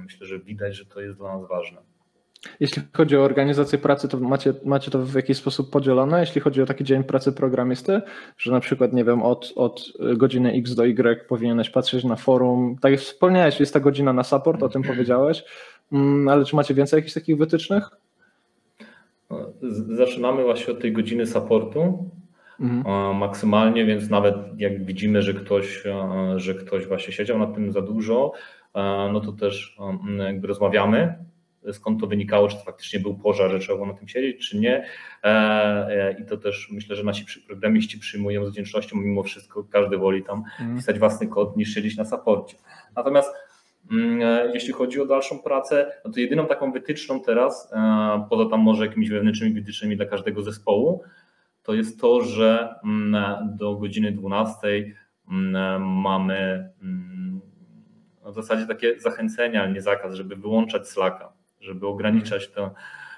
myślę, 0.04 0.28
że 0.28 0.40
widać, 0.40 0.76
że 0.76 0.86
to 0.86 1.02
jest 1.02 1.18
dla 1.18 1.38
nas 1.38 1.48
ważne. 1.50 1.82
Jeśli 2.60 2.82
chodzi 2.94 3.18
o 3.18 3.22
organizację 3.22 3.78
pracy, 3.78 4.08
to 4.08 4.20
macie, 4.20 4.54
macie 4.66 4.92
to 4.92 5.00
w 5.00 5.14
jakiś 5.14 5.38
sposób 5.38 5.72
podzielone, 5.72 6.20
jeśli 6.20 6.42
chodzi 6.42 6.62
o 6.62 6.66
taki 6.66 6.84
dzień 6.84 7.04
pracy 7.04 7.32
programisty, 7.32 8.02
że 8.38 8.52
na 8.52 8.60
przykład, 8.60 8.94
nie 8.94 9.06
wiem, 9.06 9.24
od, 9.24 9.54
od 9.56 9.94
godziny 10.18 10.54
X 10.54 10.76
do 10.76 10.86
Y 10.86 11.28
powinieneś 11.28 11.70
patrzeć 11.70 12.04
na 12.04 12.16
forum. 12.16 12.76
Tak 12.82 12.92
jak 12.92 13.02
wspomniałeś, 13.02 13.60
jest 13.60 13.74
ta 13.74 13.80
godzina 13.80 14.14
na 14.14 14.24
support, 14.24 14.64
o 14.64 14.70
tym 14.70 14.84
powiedziałeś, 14.94 15.44
Mm, 15.44 15.75
ale 16.30 16.46
czy 16.46 16.56
macie 16.56 16.74
więcej 16.74 16.98
jakichś 16.98 17.14
takich 17.14 17.38
wytycznych? 17.38 17.90
Zaczynamy 19.90 20.44
właśnie 20.44 20.74
od 20.74 20.82
tej 20.82 20.94
godziny 20.94 21.26
supportu 21.26 22.10
mhm. 22.60 23.16
maksymalnie, 23.18 23.86
więc 23.86 24.10
nawet 24.10 24.36
jak 24.58 24.86
widzimy, 24.86 25.22
że 25.22 25.34
ktoś, 25.34 25.84
że 26.36 26.54
ktoś 26.54 26.88
właśnie 26.88 27.14
siedział 27.14 27.40
nad 27.40 27.56
tym 27.56 27.72
za 27.72 27.82
dużo, 27.82 28.32
no 29.14 29.20
to 29.20 29.32
też 29.32 29.78
jakby 30.18 30.48
rozmawiamy, 30.48 31.26
skąd 31.74 32.02
to 32.02 32.08
wynikało, 32.08 32.48
czy 32.48 32.58
to 32.58 32.64
faktycznie 32.64 33.00
był 33.00 33.18
pożar, 33.18 33.52
że 33.52 33.60
trzeba 33.60 33.76
było 33.78 33.88
na 33.88 33.94
tym 33.94 34.08
siedzieć, 34.08 34.50
czy 34.50 34.60
nie. 34.60 34.86
E, 35.24 35.28
e, 35.28 36.16
I 36.22 36.26
to 36.26 36.38
też 36.38 36.70
myślę, 36.72 36.96
że 36.96 37.04
nasi 37.04 37.26
programiści 37.48 38.00
przyjmują 38.00 38.46
z 38.46 38.52
wdzięcznością, 38.52 38.98
mimo 38.98 39.24
wszystko 39.24 39.64
każdy 39.64 39.98
woli 39.98 40.24
tam 40.24 40.38
mhm. 40.38 40.78
pisać 40.78 41.00
własny 41.00 41.28
kod 41.28 41.58
niż 41.58 41.74
siedzieć 41.74 41.98
na 41.98 42.06
saporcie. 42.06 42.58
Natomiast 42.96 43.34
Jeśli 44.54 44.74
chodzi 44.74 45.02
o 45.02 45.06
dalszą 45.06 45.40
pracę, 45.40 45.92
no 46.06 46.12
to 46.12 46.20
jedyną 46.20 46.48
taką 46.48 46.72
wytyczną 46.72 47.22
teraz, 47.22 47.74
poza 48.30 48.50
tam 48.50 48.60
może 48.60 48.86
jakimiś 48.86 49.10
wewnętrznymi 49.10 49.54
wytycznymi 49.54 49.98
dla 49.98 50.06
każdego 50.06 50.42
zespołu, 50.42 51.04
to 51.64 51.74
jest 51.74 52.00
to, 52.00 52.22
że 52.22 52.76
do 53.58 53.76
godziny 53.76 54.12
12 54.12 54.58
mamy 55.80 56.70
w 58.26 58.34
zasadzie 58.34 58.66
takie 58.66 59.00
zachęcenia, 59.00 59.64
ale 59.64 59.72
nie 59.72 59.82
zakaz, 59.82 60.16
żeby 60.16 60.36
wyłączać 60.36 60.88
Slacka, 60.88 61.34
żeby 61.60 61.88
ograniczać 61.88 62.52
to, 62.52 62.74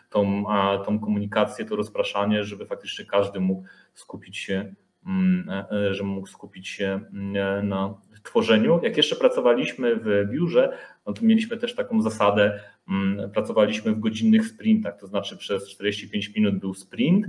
tą, 0.10 0.44
tą 0.86 1.00
komunikację, 1.00 1.66
to 1.66 1.76
rozpraszanie, 1.76 2.44
żeby 2.44 2.66
faktycznie 2.66 3.06
każdy 3.06 3.40
mógł 3.40 3.64
skupić 3.94 4.38
się, 4.38 4.74
mm, 5.06 5.50
e, 5.50 5.66
e, 5.72 5.94
żeby 5.94 6.10
mógł 6.10 6.28
skupić 6.28 6.68
się 6.68 7.00
mm, 7.14 7.68
na 7.68 7.94
tworzeniu. 8.24 8.80
Jak 8.84 8.98
jeszcze 8.98 9.16
pracowaliśmy 9.16 9.96
w 9.96 10.30
biurze, 10.32 10.78
no 11.06 11.14
to 11.14 11.26
mieliśmy 11.26 11.58
też 11.58 11.76
taką 11.76 12.02
zasadę, 12.02 12.60
mm, 12.90 13.32
pracowaliśmy 13.32 13.92
w 13.92 14.00
godzinnych 14.00 14.48
sprintach, 14.48 15.00
to 15.00 15.08
znaczy 15.08 15.38
przez 15.38 15.70
45 15.70 16.36
minut 16.36 16.60
był 16.60 16.74
sprint, 16.74 17.26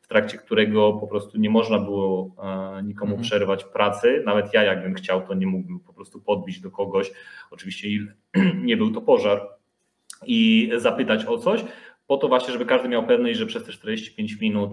w 0.00 0.08
trakcie 0.08 0.38
którego 0.38 0.92
po 0.92 1.06
prostu 1.06 1.38
nie 1.38 1.50
można 1.50 1.78
było 1.78 2.36
e, 2.78 2.82
nikomu 2.82 3.12
mhm. 3.12 3.22
przerwać 3.22 3.64
pracy. 3.64 4.22
Nawet 4.26 4.54
ja, 4.54 4.62
jakbym 4.62 4.94
chciał, 4.94 5.26
to 5.26 5.34
nie 5.34 5.46
mógłbym 5.46 5.80
po 5.80 5.92
prostu 5.92 6.20
podbić 6.20 6.60
do 6.60 6.70
kogoś. 6.70 7.12
Oczywiście 7.50 7.88
nie 8.68 8.76
był 8.76 8.90
to 8.90 9.00
pożar 9.00 9.48
i 10.26 10.70
zapytać 10.76 11.24
o 11.24 11.38
coś, 11.38 11.64
po 12.06 12.16
to 12.16 12.28
właśnie, 12.28 12.52
żeby 12.52 12.66
każdy 12.66 12.88
miał 12.88 13.06
pewność, 13.06 13.38
że 13.38 13.46
przez 13.46 13.64
te 13.64 13.72
45 13.72 14.40
minut 14.40 14.70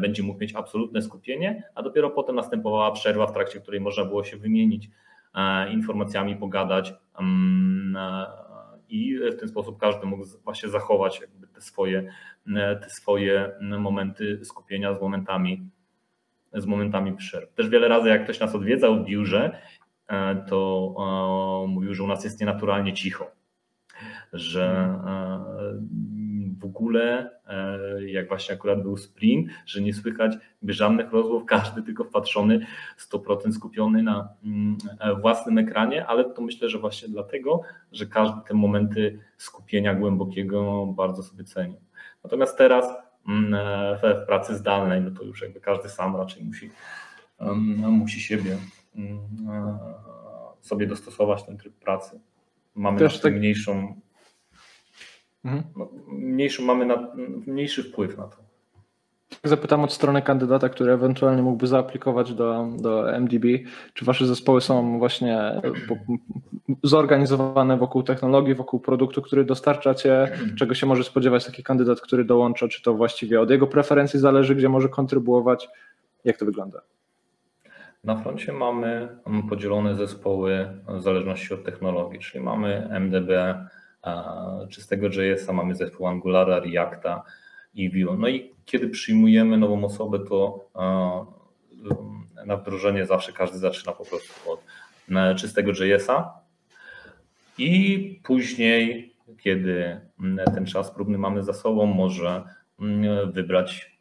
będzie 0.00 0.22
mógł 0.22 0.40
mieć 0.40 0.54
absolutne 0.54 1.02
skupienie, 1.02 1.62
a 1.74 1.82
dopiero 1.82 2.10
potem 2.10 2.36
następowała 2.36 2.92
przerwa, 2.92 3.26
w 3.26 3.32
trakcie 3.32 3.60
której 3.60 3.80
można 3.80 4.04
było 4.04 4.24
się 4.24 4.36
wymienić 4.36 4.90
e, 5.34 5.72
informacjami, 5.72 6.36
pogadać 6.36 6.94
mm, 7.20 7.96
e, 7.96 8.26
i 8.88 9.18
w 9.32 9.36
ten 9.36 9.48
sposób 9.48 9.78
każdy 9.78 10.06
mógł 10.06 10.24
właśnie 10.44 10.68
zachować 10.68 11.22
te 11.54 11.60
swoje, 11.60 12.12
e, 12.56 12.76
te 12.76 12.90
swoje 12.90 13.52
momenty 13.78 14.44
skupienia 14.44 14.94
z 14.94 15.00
momentami, 15.00 15.68
z 16.52 16.66
momentami 16.66 17.12
przerw. 17.12 17.54
Też 17.54 17.68
wiele 17.68 17.88
razy, 17.88 18.08
jak 18.08 18.24
ktoś 18.24 18.40
nas 18.40 18.54
odwiedzał 18.54 18.96
w 18.96 19.04
biurze, 19.04 19.58
to 20.48 21.66
mówił, 21.68 21.94
że 21.94 22.02
u 22.02 22.06
nas 22.06 22.24
jest 22.24 22.40
nienaturalnie 22.40 22.92
cicho, 22.92 23.30
że 24.32 24.94
w 26.64 26.66
ogóle, 26.66 27.30
e, 27.46 28.04
jak 28.04 28.28
właśnie 28.28 28.54
akurat 28.54 28.82
był 28.82 28.96
sprint, 28.96 29.50
że 29.66 29.80
nie 29.80 29.94
słychać 29.94 30.36
żadnych 30.62 31.12
rozmów, 31.12 31.44
każdy 31.56 31.82
tylko 31.82 32.04
wpatrzony, 32.04 32.66
100% 33.12 33.52
skupiony 33.52 34.02
na 34.02 34.28
mm, 34.44 34.78
e, 35.00 35.14
własnym 35.14 35.58
ekranie, 35.58 36.06
ale 36.06 36.24
to 36.24 36.42
myślę, 36.42 36.68
że 36.68 36.78
właśnie 36.78 37.08
dlatego, 37.08 37.60
że 37.92 38.06
każdy 38.06 38.40
te 38.48 38.54
momenty 38.54 39.18
skupienia 39.36 39.94
głębokiego 39.94 40.86
bardzo 40.86 41.22
sobie 41.22 41.44
ceni. 41.44 41.76
Natomiast 42.24 42.58
teraz 42.58 42.86
mm, 43.28 43.54
e, 43.54 43.98
w 44.22 44.26
pracy 44.26 44.56
zdalnej, 44.56 45.00
no 45.00 45.10
to 45.10 45.22
już 45.22 45.42
jakby 45.42 45.60
każdy 45.60 45.88
sam 45.88 46.16
raczej 46.16 46.44
musi, 46.44 46.70
musi 47.90 48.20
siebie 48.20 48.56
mm, 48.96 49.18
sobie 50.60 50.86
dostosować 50.86 51.44
ten 51.44 51.56
tryb 51.56 51.74
pracy. 51.74 52.20
Mamy 52.74 52.98
Też 52.98 53.20
tak... 53.20 53.34
mniejszą 53.34 54.00
Mhm. 55.44 55.62
No, 55.76 55.88
mniejszy, 56.08 56.62
mamy 56.62 56.86
na, 56.86 57.08
mniejszy 57.46 57.82
wpływ 57.82 58.18
na 58.18 58.24
to. 58.24 58.36
Zapytam 59.44 59.84
od 59.84 59.92
strony 59.92 60.22
kandydata, 60.22 60.68
który 60.68 60.92
ewentualnie 60.92 61.42
mógłby 61.42 61.66
zaaplikować 61.66 62.34
do, 62.34 62.68
do 62.76 63.12
MDB, 63.20 63.44
czy 63.94 64.04
wasze 64.04 64.26
zespoły 64.26 64.60
są 64.60 64.98
właśnie 64.98 65.62
zorganizowane 66.82 67.76
wokół 67.76 68.02
technologii, 68.02 68.54
wokół 68.54 68.80
produktu, 68.80 69.22
który 69.22 69.44
dostarczacie, 69.44 70.38
czego 70.58 70.74
się 70.74 70.86
może 70.86 71.04
spodziewać 71.04 71.46
taki 71.46 71.62
kandydat, 71.62 72.00
który 72.00 72.24
dołącza, 72.24 72.68
czy 72.68 72.82
to 72.82 72.94
właściwie 72.94 73.40
od 73.40 73.50
jego 73.50 73.66
preferencji 73.66 74.20
zależy, 74.20 74.54
gdzie 74.54 74.68
może 74.68 74.88
kontrybuować, 74.88 75.68
jak 76.24 76.36
to 76.36 76.46
wygląda? 76.46 76.80
Na 78.04 78.16
froncie 78.16 78.52
mamy 78.52 79.08
podzielone 79.48 79.94
zespoły 79.94 80.68
w 80.88 81.00
zależności 81.00 81.54
od 81.54 81.64
technologii, 81.64 82.20
czyli 82.20 82.44
mamy 82.44 82.88
MDB, 82.90 83.30
czystego 84.70 85.06
JS-a, 85.06 85.52
mamy 85.52 85.74
zespół 85.74 86.06
Angulara, 86.06 86.60
Reacta 86.60 87.22
i 87.74 87.90
Vue. 87.90 88.16
No 88.16 88.28
i 88.28 88.52
kiedy 88.64 88.88
przyjmujemy 88.88 89.58
nową 89.58 89.84
osobę, 89.84 90.18
to 90.28 90.68
na 92.46 92.56
wdrożenie 92.56 93.06
zawsze 93.06 93.32
każdy 93.32 93.58
zaczyna 93.58 93.92
po 93.92 94.04
prostu 94.04 94.50
od 94.50 94.60
czystego 95.36 95.72
JS-a 95.72 96.40
i 97.58 98.20
później, 98.24 99.14
kiedy 99.40 100.00
ten 100.54 100.66
czas 100.66 100.90
próbny 100.90 101.18
mamy 101.18 101.42
za 101.42 101.52
sobą, 101.52 101.86
może 101.86 102.44
wybrać 103.32 103.98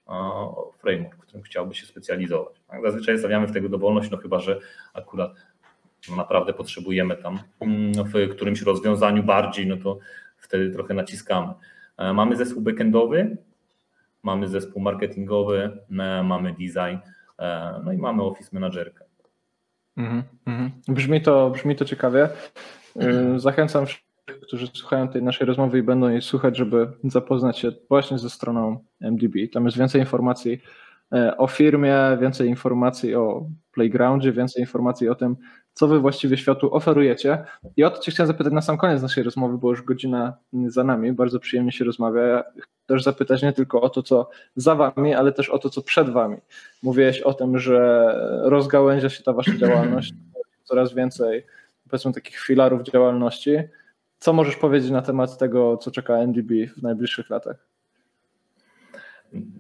framework, 0.80 1.16
w 1.16 1.20
którym 1.20 1.43
chciałby 1.43 1.76
się 1.76 1.86
specjalizować. 1.86 2.56
Tak, 2.68 2.82
zazwyczaj 2.82 3.20
stawiamy 3.20 3.47
w 3.47 3.54
tego 3.54 3.70
dowolność, 3.70 4.12
no 4.12 4.18
chyba, 4.18 4.39
że 4.39 4.60
akurat 4.93 5.32
naprawdę 6.18 6.54
potrzebujemy 6.54 7.18
tam 7.18 7.39
mm, 7.60 7.93
w 8.04 8.36
którymś 8.36 8.62
rozwiązaniu 8.62 9.24
bardziej, 9.24 9.68
no 9.68 9.78
to 9.78 9.99
wtedy 10.38 10.70
trochę 10.70 10.93
naciskamy. 10.93 11.54
E, 11.97 12.14
mamy 12.14 12.36
zespół 12.36 12.62
backendowy, 12.62 13.38
mamy 14.24 14.47
zespół 14.47 14.82
marketingowy, 14.82 15.78
e, 15.99 16.24
mamy 16.24 16.51
design, 16.51 16.97
e, 17.39 17.82
no 17.86 17.91
i 17.91 17.97
mamy 17.97 18.24
office 18.24 18.49
managerkę. 18.54 19.06
Mm 19.97 20.24
-hmm. 20.47 20.70
Brzmi, 20.88 21.22
to, 21.22 21.49
brzmi 21.49 21.76
to 21.76 21.86
ciekawie. 21.86 22.30
Zachęcam 23.38 23.86
wszystkich, 23.86 24.39
którzy 24.41 24.68
słuchają 24.68 25.08
tej 25.08 25.24
naszej 25.24 25.47
rozmowy 25.47 25.80
i 25.80 25.84
będą 25.84 26.10
jej 26.10 26.22
słuchać, 26.22 26.58
żeby 26.58 26.91
zapoznać 27.04 27.60
się 27.60 27.72
właśnie 27.89 28.18
ze 28.18 28.30
stroną 28.30 28.84
MDB. 29.01 29.36
Tam 29.54 29.66
jest 29.66 29.78
więcej 29.78 30.01
informacji 30.01 30.62
o 31.38 31.47
firmie, 31.47 31.95
więcej 32.22 32.49
informacji 32.49 33.16
o 33.16 33.45
playgroundzie, 33.72 34.34
więcej 34.34 34.62
informacji 34.62 35.10
o 35.10 35.16
tym, 35.16 35.36
co 35.74 35.88
wy 35.88 35.99
właściwie 35.99 36.38
światu 36.38 36.76
oferujecie. 36.76 37.43
I 37.78 37.84
o 37.84 37.89
to 37.89 38.01
cię 38.01 38.11
chciałem 38.11 38.28
zapytać 38.28 38.53
na 38.53 38.61
sam 38.61 38.78
koniec 38.78 39.01
naszej 39.01 39.24
rozmowy, 39.24 39.57
bo 39.57 39.69
już 39.69 39.82
godzina 39.82 40.38
za 40.67 40.84
nami, 40.84 41.11
bardzo 41.11 41.39
przyjemnie 41.39 41.71
się 41.71 41.86
rozmawia. 41.86 42.43
Też 42.86 43.03
zapytać 43.03 43.41
nie 43.41 43.53
tylko 43.53 43.82
o 43.82 43.89
to, 43.89 44.03
co 44.03 44.30
za 44.55 44.76
wami, 44.76 45.13
ale 45.13 45.32
też 45.32 45.49
o 45.49 45.59
to, 45.59 45.69
co 45.69 45.82
przed 45.82 46.09
wami. 46.09 46.38
Mówiłeś 46.84 47.21
o 47.21 47.34
tym, 47.34 47.59
że 47.59 48.09
rozgałęzia 48.43 49.09
się 49.09 49.24
ta 49.24 49.34
wasza 49.34 49.57
działalność, 49.57 50.13
coraz 50.69 50.93
więcej 50.93 51.45
powiedzmy 51.89 52.13
takich 52.13 52.39
filarów 52.39 52.84
działalności. 52.84 53.57
Co 54.19 54.34
możesz 54.34 54.55
powiedzieć 54.55 54.91
na 54.91 55.01
temat 55.01 55.38
tego, 55.38 55.78
co 55.78 55.91
czeka 55.91 56.13
NDB 56.13 56.49
w 56.78 56.84
najbliższych 56.84 57.30
latach? 57.30 57.74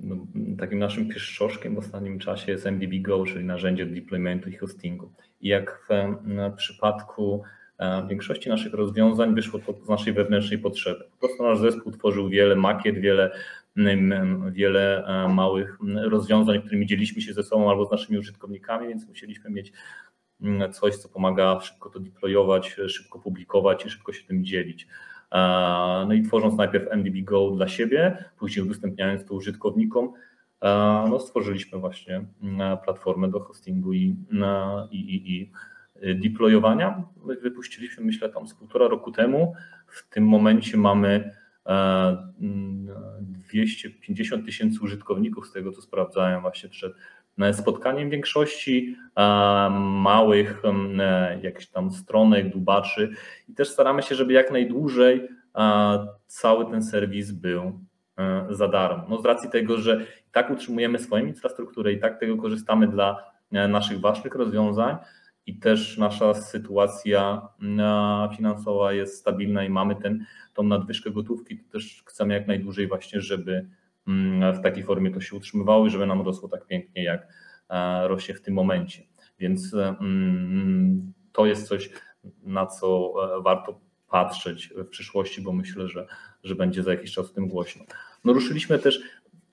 no, 0.03 0.27
takim 0.57 0.79
naszym 0.79 1.09
pieszczoszkiem 1.09 1.75
w 1.75 1.77
ostatnim 1.77 2.19
czasie 2.19 2.51
jest 2.51 2.65
MDB 2.65 3.01
Go, 3.01 3.25
czyli 3.25 3.45
narzędzie 3.45 3.85
deploymentu 3.85 4.49
i 4.49 4.55
hostingu. 4.55 5.11
Jak 5.43 5.87
w 5.89 6.55
przypadku 6.55 7.43
e, 7.79 8.07
większości 8.07 8.49
naszych 8.49 8.73
rozwiązań 8.73 9.35
wyszło 9.35 9.59
to 9.59 9.85
z 9.85 9.89
naszej 9.89 10.13
wewnętrznej 10.13 10.59
potrzeby. 10.59 11.05
Po 11.11 11.27
prostu 11.27 11.43
nasz 11.43 11.59
zespół 11.59 11.91
tworzył 11.91 12.29
wiele 12.29 12.55
makiet, 12.55 12.99
wiele, 12.99 13.31
wiele 14.51 15.05
e, 15.05 15.27
małych 15.27 15.77
rozwiązań, 16.03 16.61
którymi 16.61 16.85
dzieliliśmy 16.85 17.21
się 17.21 17.33
ze 17.33 17.43
sobą 17.43 17.69
albo 17.69 17.85
z 17.85 17.91
naszymi 17.91 18.19
użytkownikami, 18.19 18.87
więc 18.87 19.07
musieliśmy 19.07 19.49
mieć 19.49 19.73
coś, 20.71 20.95
co 20.95 21.09
pomaga 21.09 21.59
szybko 21.59 21.89
to 21.89 21.99
deployować, 21.99 22.75
szybko 22.87 23.19
publikować 23.19 23.85
i 23.85 23.89
szybko 23.89 24.13
się 24.13 24.27
tym 24.27 24.45
dzielić. 24.45 24.87
No 26.07 26.13
i 26.13 26.21
tworząc 26.21 26.57
najpierw 26.57 26.91
MDB 26.91 27.23
Go 27.23 27.51
dla 27.51 27.67
siebie, 27.67 28.25
później 28.37 28.65
udostępniając 28.65 29.25
to 29.25 29.33
użytkownikom, 29.33 30.13
no 31.09 31.19
stworzyliśmy 31.19 31.79
właśnie 31.79 32.25
platformę 32.83 33.31
do 33.31 33.39
hostingu 33.39 33.93
i, 33.93 34.15
i, 34.91 34.97
i, 34.97 35.41
i 35.41 35.51
deployowania. 36.15 37.03
Wypuściliśmy, 37.41 38.03
myślę, 38.03 38.29
tam 38.29 38.47
z 38.47 38.53
półtora 38.53 38.87
roku 38.87 39.11
temu. 39.11 39.53
W 39.87 40.09
tym 40.09 40.27
momencie 40.27 40.77
mamy 40.77 41.31
250 43.19 44.45
tysięcy 44.45 44.79
użytkowników, 44.81 45.47
z 45.47 45.51
tego 45.51 45.71
co 45.71 45.81
sprawdzałem 45.81 46.41
właśnie 46.41 46.69
przed 46.69 46.93
spotkaniem 47.51 48.09
większości 48.09 48.95
małych 49.79 50.61
jakichś 51.41 51.67
tam 51.67 51.91
stronek, 51.91 52.49
dubaczy 52.49 53.11
i 53.49 53.53
też 53.53 53.69
staramy 53.69 54.01
się, 54.01 54.15
żeby 54.15 54.33
jak 54.33 54.51
najdłużej 54.51 55.27
cały 56.27 56.65
ten 56.65 56.83
serwis 56.83 57.31
był 57.31 57.61
e, 57.61 57.73
za 58.49 58.67
darmo. 58.67 59.05
No 59.09 59.21
z 59.21 59.25
racji 59.25 59.49
tego, 59.49 59.77
że 59.77 60.05
i 60.27 60.31
tak 60.31 60.49
utrzymujemy 60.49 60.99
swoją 60.99 61.25
infrastrukturę 61.25 61.93
i 61.93 61.99
tak 61.99 62.19
tego 62.19 62.37
korzystamy 62.37 62.87
dla 62.87 63.31
e, 63.51 63.67
naszych 63.67 63.99
ważnych 63.99 64.35
rozwiązań 64.35 64.97
i 65.45 65.59
też 65.59 65.97
nasza 65.97 66.33
sytuacja 66.33 67.47
finansowa 68.35 68.93
jest 68.93 69.19
stabilna 69.19 69.63
i 69.63 69.69
mamy 69.69 69.95
ten, 69.95 70.25
tą 70.53 70.63
nadwyżkę 70.63 71.11
gotówki, 71.11 71.57
to 71.57 71.71
też 71.71 72.03
chcemy 72.05 72.33
jak 72.33 72.47
najdłużej 72.47 72.87
właśnie, 72.87 73.21
żeby 73.21 73.67
Mm, 74.07 74.53
w 74.53 74.61
takiej 74.61 74.83
formie 74.83 75.11
to 75.11 75.21
się 75.21 75.35
utrzymywało 75.35 75.87
i 75.87 75.89
żeby 75.89 76.05
nam 76.05 76.21
rosło 76.21 76.49
tak 76.49 76.65
pięknie, 76.65 77.03
jak 77.03 77.27
e, 77.69 78.07
rośnie 78.07 78.35
w 78.35 78.41
tym 78.41 78.53
momencie. 78.53 79.03
Więc 79.39 79.73
e, 79.73 79.95
mm, 80.01 81.13
to 81.31 81.45
jest 81.45 81.67
coś, 81.67 81.89
na 82.43 82.65
co 82.65 83.13
warto 83.43 83.79
patrzeć 84.13 84.73
w 84.75 84.87
przyszłości, 84.87 85.41
bo 85.41 85.53
myślę, 85.53 85.87
że, 85.87 86.07
że 86.43 86.55
będzie 86.55 86.83
za 86.83 86.91
jakiś 86.91 87.11
czas 87.11 87.31
o 87.31 87.33
tym 87.33 87.47
głośno. 87.47 87.85
No 88.23 88.33
ruszyliśmy 88.33 88.79
też 88.79 89.01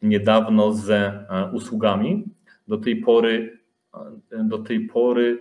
niedawno 0.03 0.73
ze 0.73 1.25
usługami. 1.53 2.25
Do 2.69 2.79
tej 2.79 2.97
pory, 2.97 3.59
do 4.45 4.59
tej 4.59 4.81
pory, 4.81 5.39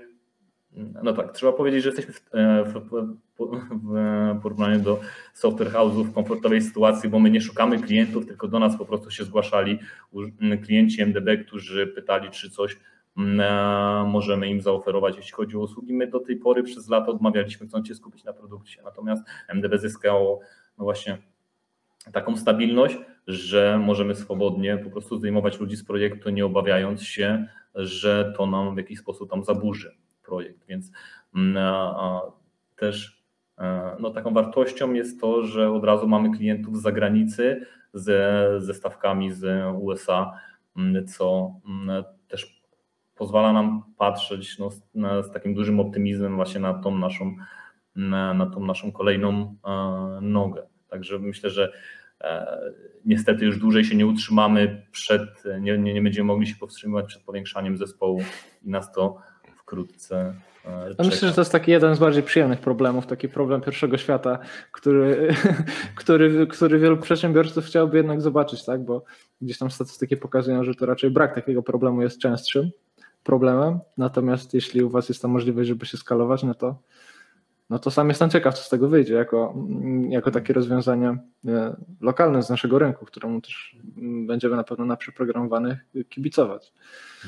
no 1.03 1.13
tak, 1.13 1.33
trzeba 1.33 1.51
powiedzieć, 1.53 1.83
że 1.83 1.89
jesteśmy 1.89 2.13
w, 2.13 2.73
w, 2.73 3.17
w 3.39 4.41
porównaniu 4.41 4.79
do 4.79 4.99
software 5.33 5.71
house'ów 5.71 6.03
w 6.03 6.13
komfortowej 6.13 6.61
sytuacji, 6.61 7.09
bo 7.09 7.19
my 7.19 7.29
nie 7.29 7.41
szukamy 7.41 7.79
klientów, 7.79 8.25
tylko 8.25 8.47
do 8.47 8.59
nas 8.59 8.77
po 8.77 8.85
prostu 8.85 9.11
się 9.11 9.23
zgłaszali 9.23 9.79
klienci 10.63 11.01
MDB, 11.01 11.37
którzy 11.45 11.87
pytali, 11.87 12.29
czy 12.29 12.49
coś 12.49 12.77
możemy 14.07 14.49
im 14.49 14.61
zaoferować, 14.61 15.17
jeśli 15.17 15.31
chodzi 15.31 15.57
o 15.57 15.59
usługi. 15.59 15.93
My 15.93 16.07
do 16.07 16.19
tej 16.19 16.35
pory 16.35 16.63
przez 16.63 16.89
lata 16.89 17.07
odmawialiśmy, 17.07 17.67
chcąc 17.67 17.87
się 17.87 17.95
skupić 17.95 18.23
na 18.23 18.33
produkcie, 18.33 18.81
natomiast 18.83 19.23
MDB 19.47 19.77
zyskało 19.77 20.39
no 20.77 20.83
właśnie 20.83 21.17
taką 22.11 22.37
stabilność, 22.37 22.97
że 23.27 23.79
możemy 23.85 24.15
swobodnie 24.15 24.77
po 24.77 24.89
prostu 24.89 25.17
zdejmować 25.17 25.59
ludzi 25.59 25.75
z 25.75 25.83
projektu, 25.83 26.29
nie 26.29 26.45
obawiając 26.45 27.03
się, 27.03 27.45
że 27.75 28.33
to 28.37 28.45
nam 28.45 28.75
w 28.75 28.77
jakiś 28.77 28.99
sposób 28.99 29.29
tam 29.29 29.43
zaburzy 29.43 29.95
projekt, 30.23 30.65
więc 30.67 30.91
też 32.75 33.19
E, 33.59 33.95
no, 33.99 34.09
taką 34.09 34.33
wartością 34.33 34.93
jest 34.93 35.21
to, 35.21 35.43
że 35.43 35.71
od 35.71 35.83
razu 35.83 36.07
mamy 36.07 36.37
klientów 36.37 36.77
z 36.77 36.81
zagranicy 36.81 37.65
ze, 37.93 38.49
ze 38.57 38.73
stawkami 38.73 39.31
z 39.31 39.65
USA, 39.75 40.31
mm, 40.77 41.07
co 41.07 41.53
mm, 41.65 42.03
też 42.27 42.58
pozwala 43.19 43.53
nam 43.53 43.83
patrzeć 43.97 44.59
no, 44.59 44.71
z, 44.71 44.81
z 45.27 45.31
takim 45.31 45.53
dużym 45.53 45.79
optymizmem 45.79 46.35
właśnie 46.35 46.59
na 46.59 46.73
tą 46.73 46.97
naszą, 46.97 47.35
na, 47.95 48.33
na 48.33 48.45
tą 48.45 48.65
naszą 48.65 48.91
kolejną 48.91 49.55
e, 49.65 50.19
nogę. 50.21 50.67
Także 50.89 51.19
myślę, 51.19 51.49
że 51.49 51.71
e, 52.21 52.59
niestety 53.05 53.45
już 53.45 53.59
dłużej 53.59 53.85
się 53.85 53.95
nie 53.95 54.05
utrzymamy 54.05 54.85
przed, 54.91 55.43
nie, 55.61 55.77
nie, 55.77 55.93
nie 55.93 56.01
będziemy 56.01 56.27
mogli 56.27 56.47
się 56.47 56.55
powstrzymywać 56.55 57.05
przed 57.05 57.23
powiększaniem 57.23 57.77
zespołu 57.77 58.21
i 58.63 58.69
nas 58.69 58.91
to 58.91 59.17
wkrótce 59.57 60.33
ja 60.99 61.05
myślę, 61.05 61.27
że 61.27 61.33
to 61.33 61.41
jest 61.41 61.51
taki 61.51 61.71
jeden 61.71 61.95
z 61.95 61.99
bardziej 61.99 62.23
przyjemnych 62.23 62.59
problemów, 62.59 63.07
taki 63.07 63.29
problem 63.29 63.61
pierwszego 63.61 63.97
świata, 63.97 64.39
który, 64.71 65.33
który, 65.95 66.47
który 66.47 66.79
wielu 66.79 66.97
przedsiębiorców 66.97 67.65
chciałoby 67.65 67.97
jednak 67.97 68.21
zobaczyć, 68.21 68.65
tak? 68.65 68.83
bo 68.83 69.03
gdzieś 69.41 69.57
tam 69.57 69.71
statystyki 69.71 70.17
pokazują, 70.17 70.63
że 70.63 70.75
to 70.75 70.85
raczej 70.85 71.11
brak 71.11 71.35
takiego 71.35 71.63
problemu 71.63 72.01
jest 72.01 72.19
częstszym 72.19 72.71
problemem. 73.23 73.79
Natomiast 73.97 74.53
jeśli 74.53 74.83
u 74.83 74.89
Was 74.89 75.09
jest 75.09 75.21
ta 75.21 75.27
możliwość, 75.27 75.67
żeby 75.67 75.85
się 75.85 75.97
skalować, 75.97 76.43
no 76.43 76.53
to, 76.53 76.81
no 77.69 77.79
to 77.79 77.91
sam 77.91 78.09
jestem 78.09 78.29
ciekaw, 78.29 78.57
co 78.57 78.63
z 78.63 78.69
tego 78.69 78.87
wyjdzie, 78.87 79.13
jako, 79.13 79.55
jako 80.09 80.31
takie 80.31 80.53
rozwiązanie 80.53 81.17
e, 81.47 81.75
lokalne 82.01 82.43
z 82.43 82.49
naszego 82.49 82.79
rynku, 82.79 83.05
któremu 83.05 83.41
też 83.41 83.77
będziemy 84.25 84.55
na 84.55 84.63
pewno 84.63 84.85
na 84.85 84.97
przeprogramowanych 84.97 85.85
kibicować. 86.09 86.73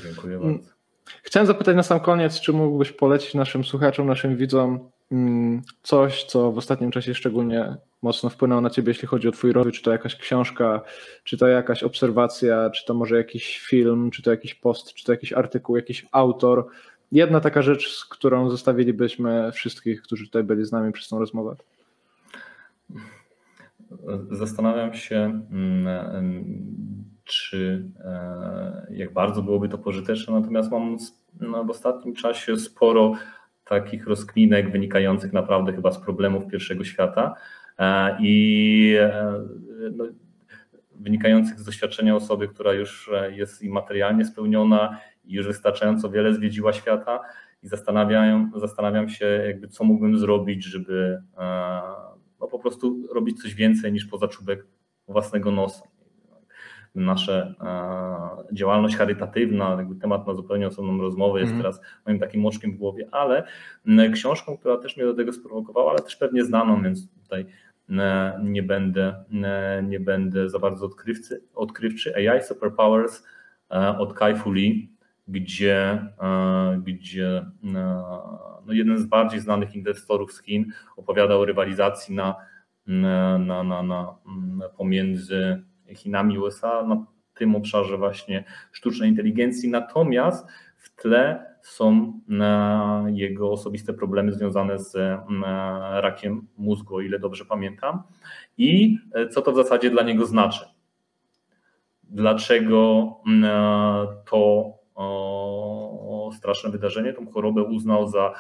Dziękuję 0.04 0.40
bardzo. 0.40 0.81
Chciałem 1.24 1.48
zapytać 1.48 1.76
na 1.76 1.84
sam 1.84 2.00
koniec, 2.00 2.40
czy 2.40 2.54
mógłbyś 2.54 2.92
polecić 2.92 3.34
naszym 3.34 3.64
słuchaczom, 3.64 4.08
naszym 4.08 4.38
widzom 4.38 4.90
mm, 5.12 5.62
coś, 5.84 6.24
co 6.24 6.52
w 6.52 6.58
ostatnim 6.58 6.92
czasie 6.92 7.14
szczególnie 7.14 7.76
mocno 8.02 8.30
wpłynęło 8.30 8.62
na 8.62 8.70
ciebie, 8.70 8.90
jeśli 8.90 9.08
chodzi 9.08 9.28
o 9.28 9.32
twój 9.32 9.52
rozwój, 9.52 9.72
czy 9.72 9.82
to 9.82 9.92
jakaś 9.92 10.16
książka, 10.16 10.82
czy 11.24 11.38
to 11.38 11.48
jakaś 11.48 11.84
obserwacja, 11.84 12.70
czy 12.70 12.86
to 12.86 12.94
może 12.94 13.18
jakiś 13.18 13.60
film, 13.60 14.12
czy 14.12 14.24
to 14.24 14.32
jakiś 14.32 14.56
post, 14.56 14.94
czy 14.94 15.06
to 15.06 15.12
jakiś 15.12 15.34
artykuł, 15.34 15.76
jakiś 15.76 16.06
autor. 16.12 16.68
Jedna 17.12 17.40
taka 17.40 17.62
rzecz, 17.62 17.98
z 17.98 18.06
którą 18.06 18.50
zostawilibyśmy 18.50 19.52
wszystkich, 19.52 20.02
którzy 20.02 20.26
tutaj 20.26 20.44
byli 20.44 20.66
z 20.66 20.72
nami 20.72 20.92
przez 20.92 21.10
tą 21.10 21.20
rozmowę. 21.20 21.56
Zastanawiam 24.32 24.94
się, 24.94 25.42
mm, 25.52 25.88
czy 27.32 27.86
e, 28.00 28.88
jak 28.90 29.14
bardzo 29.14 29.42
byłoby 29.42 29.70
to 29.70 29.78
pożyteczne. 29.78 30.34
Natomiast 30.34 30.72
mam 30.72 30.98
no, 31.40 31.64
w 31.64 31.70
ostatnim 31.70 32.16
czasie 32.16 32.58
sporo 32.58 33.14
takich 33.64 34.08
rozkminek 34.08 34.72
wynikających 34.72 35.34
naprawdę 35.34 35.74
chyba 35.74 35.92
z 35.92 36.00
problemów 36.00 36.48
pierwszego 36.48 36.84
świata 36.84 37.36
e, 37.80 38.18
i 38.20 38.96
e, 39.00 39.42
no, 39.96 40.06
wynikających 40.96 41.60
z 41.60 41.66
doświadczenia 41.66 42.16
osoby, 42.16 42.48
która 42.48 42.74
już 42.74 43.12
jest 43.30 43.64
i 43.64 43.70
materialnie 43.70 44.26
spełniona 44.26 44.98
i 45.26 45.34
już 45.34 45.48
wystarczająco 45.48 46.10
wiele 46.10 46.34
zwiedziła 46.34 46.74
świata 46.74 47.20
i 47.64 47.68
zastanawiam, 47.68 48.52
zastanawiam 48.56 49.10
się 49.10 49.26
jakby 49.26 49.68
co 49.68 49.84
mógłbym 49.84 50.18
zrobić, 50.18 50.64
żeby 50.64 51.22
no, 52.40 52.48
po 52.48 52.60
prostu 52.60 53.08
robić 53.14 53.42
coś 53.42 53.56
więcej 53.56 53.94
niż 53.94 54.06
poza 54.06 54.28
czubek 54.28 54.66
własnego 55.08 55.52
nosa 55.52 55.91
nasze 56.96 57.56
e, 57.62 58.56
działalność 58.56 58.96
charytatywna, 58.96 59.78
temat 60.02 60.28
na 60.28 60.34
zupełnie 60.34 60.68
osobną 60.68 61.02
rozmowę 61.02 61.40
jest 61.40 61.52
mm. 61.52 61.64
teraz 61.64 61.82
moim 62.06 62.20
takim 62.20 62.42
moczkiem 62.42 62.72
w 62.72 62.78
głowie, 62.78 63.08
ale 63.12 63.44
książką, 64.14 64.58
która 64.58 64.78
też 64.78 64.98
mnie 64.98 65.06
do 65.06 65.14
tego 65.14 65.34
sprowokowała, 65.34 65.92
ale 65.92 66.00
też 66.00 66.16
pewnie 66.16 66.46
znaną, 66.46 66.84
więc 66.84 67.12
tutaj 67.24 67.46
nie 68.44 68.64
będę, 68.64 69.24
nie 69.84 70.00
będę 70.00 70.50
za 70.50 70.60
bardzo 70.60 70.86
odkrywcy, 70.86 71.44
odkrywczy. 71.56 72.16
AI 72.16 72.44
Superpowers 72.44 73.24
e, 73.72 73.98
od 73.98 74.14
Kai 74.14 74.36
Fu 74.36 74.52
Lee, 74.52 74.90
gdzie, 75.28 76.08
e, 76.22 76.82
gdzie 76.84 77.46
no 78.66 78.74
jeden 78.74 78.98
z 78.98 79.06
bardziej 79.06 79.40
znanych 79.40 79.76
inwestorów 79.76 80.34
z 80.34 80.44
Chin 80.44 80.72
opowiada 80.98 81.36
o 81.36 81.46
rywalizacji 81.46 82.16
na, 82.16 82.36
na, 82.88 83.38
na, 83.38 83.64
na, 83.64 83.84
na 83.84 84.70
pomiędzy 84.78 85.64
Chinami, 85.96 86.40
USA 86.40 86.84
na 86.84 87.06
tym 87.34 87.56
obszarze 87.56 87.98
właśnie 87.98 88.44
sztucznej 88.72 89.10
inteligencji. 89.10 89.70
Natomiast 89.70 90.48
w 90.78 90.96
tle 90.96 91.46
są 91.62 92.20
jego 93.08 93.52
osobiste 93.52 93.94
problemy 93.94 94.34
związane 94.34 94.80
z 94.80 94.96
rakiem 96.02 96.48
mózgu, 96.58 96.96
o 96.96 97.02
ile 97.02 97.20
dobrze 97.20 97.46
pamiętam. 97.46 98.04
I 98.58 98.98
e, 99.14 99.28
co 99.28 99.42
to 99.42 99.52
w 99.52 99.56
zasadzie 99.56 99.90
dla 99.90 100.04
niego 100.04 100.26
znaczy? 100.26 100.66
Dlaczego 102.04 103.08
to 104.30 104.72
straszne 106.38 106.70
wydarzenie, 106.70 107.14
tą 107.14 107.32
chorobę 107.32 107.64
uznał 107.64 108.08
za 108.08 108.34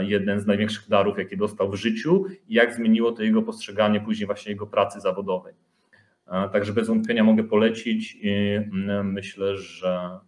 jeden 0.00 0.40
z 0.40 0.46
największych 0.46 0.88
darów, 0.88 1.18
jakie 1.18 1.36
dostał 1.36 1.70
w 1.70 1.74
życiu 1.74 2.24
i 2.48 2.54
jak 2.54 2.74
zmieniło 2.74 3.12
to 3.12 3.22
jego 3.22 3.42
postrzeganie 3.42 4.00
później 4.00 4.26
właśnie 4.26 4.52
jego 4.52 4.66
pracy 4.66 5.00
zawodowej. 5.00 5.54
Także 6.52 6.72
bez 6.72 6.88
wątpienia 6.88 7.24
mogę 7.24 7.44
polecić 7.44 8.18
i 8.20 8.30
mm, 8.72 9.12
myślę, 9.12 9.56
że, 9.56 10.18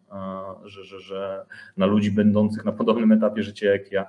że, 0.65 0.85
że, 0.85 1.01
że 1.01 1.47
na 1.77 1.87
ludzi 1.87 2.11
będących 2.11 2.65
na 2.65 2.73
podobnym 2.73 3.13
etapie 3.13 3.43
życia 3.43 3.71
jak 3.71 3.93
ja 3.93 4.07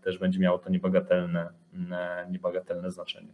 też 0.00 0.18
będzie 0.18 0.38
miało 0.38 0.58
to 0.58 0.70
niebagatelne, 0.70 1.48
mm, 1.74 2.32
niebagatelne 2.32 2.90
znaczenie 2.90 3.32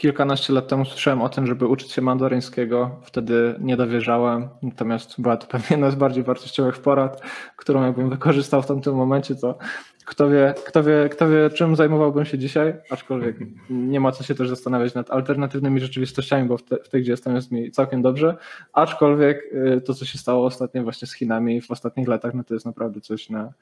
kilkanaście 0.00 0.52
lat 0.52 0.68
temu 0.68 0.84
słyszałem 0.84 1.22
o 1.22 1.28
tym, 1.28 1.46
żeby 1.46 1.66
uczyć 1.66 1.92
się 1.92 2.02
mandaryńskiego. 2.02 2.90
Wtedy 3.02 3.54
nie 3.58 3.76
dowierzałem, 3.76 4.48
natomiast 4.62 5.20
była 5.20 5.36
to 5.36 5.46
pewnie 5.52 5.66
jedna 5.70 5.90
z 5.90 5.94
bardziej 5.94 6.24
wartościowych 6.24 6.78
porad, 6.78 7.22
którą 7.56 7.84
jakbym 7.84 8.10
wykorzystał 8.10 8.62
w 8.62 8.66
tamtym 8.66 8.94
momencie, 8.94 9.34
to 9.34 9.58
kto 10.04 10.30
wie, 10.30 10.54
kto 10.66 10.82
wie, 10.82 11.08
kto 11.08 11.28
wie 11.28 11.50
czym 11.50 11.76
zajmowałbym 11.76 12.24
się 12.24 12.38
dzisiaj, 12.38 12.74
aczkolwiek 12.90 13.36
nie 13.70 14.00
ma 14.00 14.12
co 14.12 14.24
się 14.24 14.34
też 14.34 14.48
zastanawiać 14.48 14.94
nad 14.94 15.10
alternatywnymi 15.10 15.80
rzeczywistościami, 15.80 16.48
bo 16.48 16.56
w, 16.56 16.62
te, 16.62 16.76
w 16.76 16.88
tej, 16.88 17.02
gdzie 17.02 17.10
jestem, 17.10 17.34
jest 17.34 17.52
mi 17.52 17.70
całkiem 17.70 18.02
dobrze, 18.02 18.36
aczkolwiek 18.72 19.42
y, 19.52 19.80
to, 19.80 19.94
co 19.94 20.04
się 20.04 20.18
stało 20.18 20.46
ostatnio 20.46 20.82
właśnie 20.82 21.08
z 21.08 21.14
Chinami 21.14 21.60
w 21.60 21.70
ostatnich 21.70 22.08
latach, 22.08 22.34
no 22.34 22.44
to 22.44 22.54
jest 22.54 22.66
naprawdę 22.66 23.00
coś 23.00 23.30
na 23.30 23.52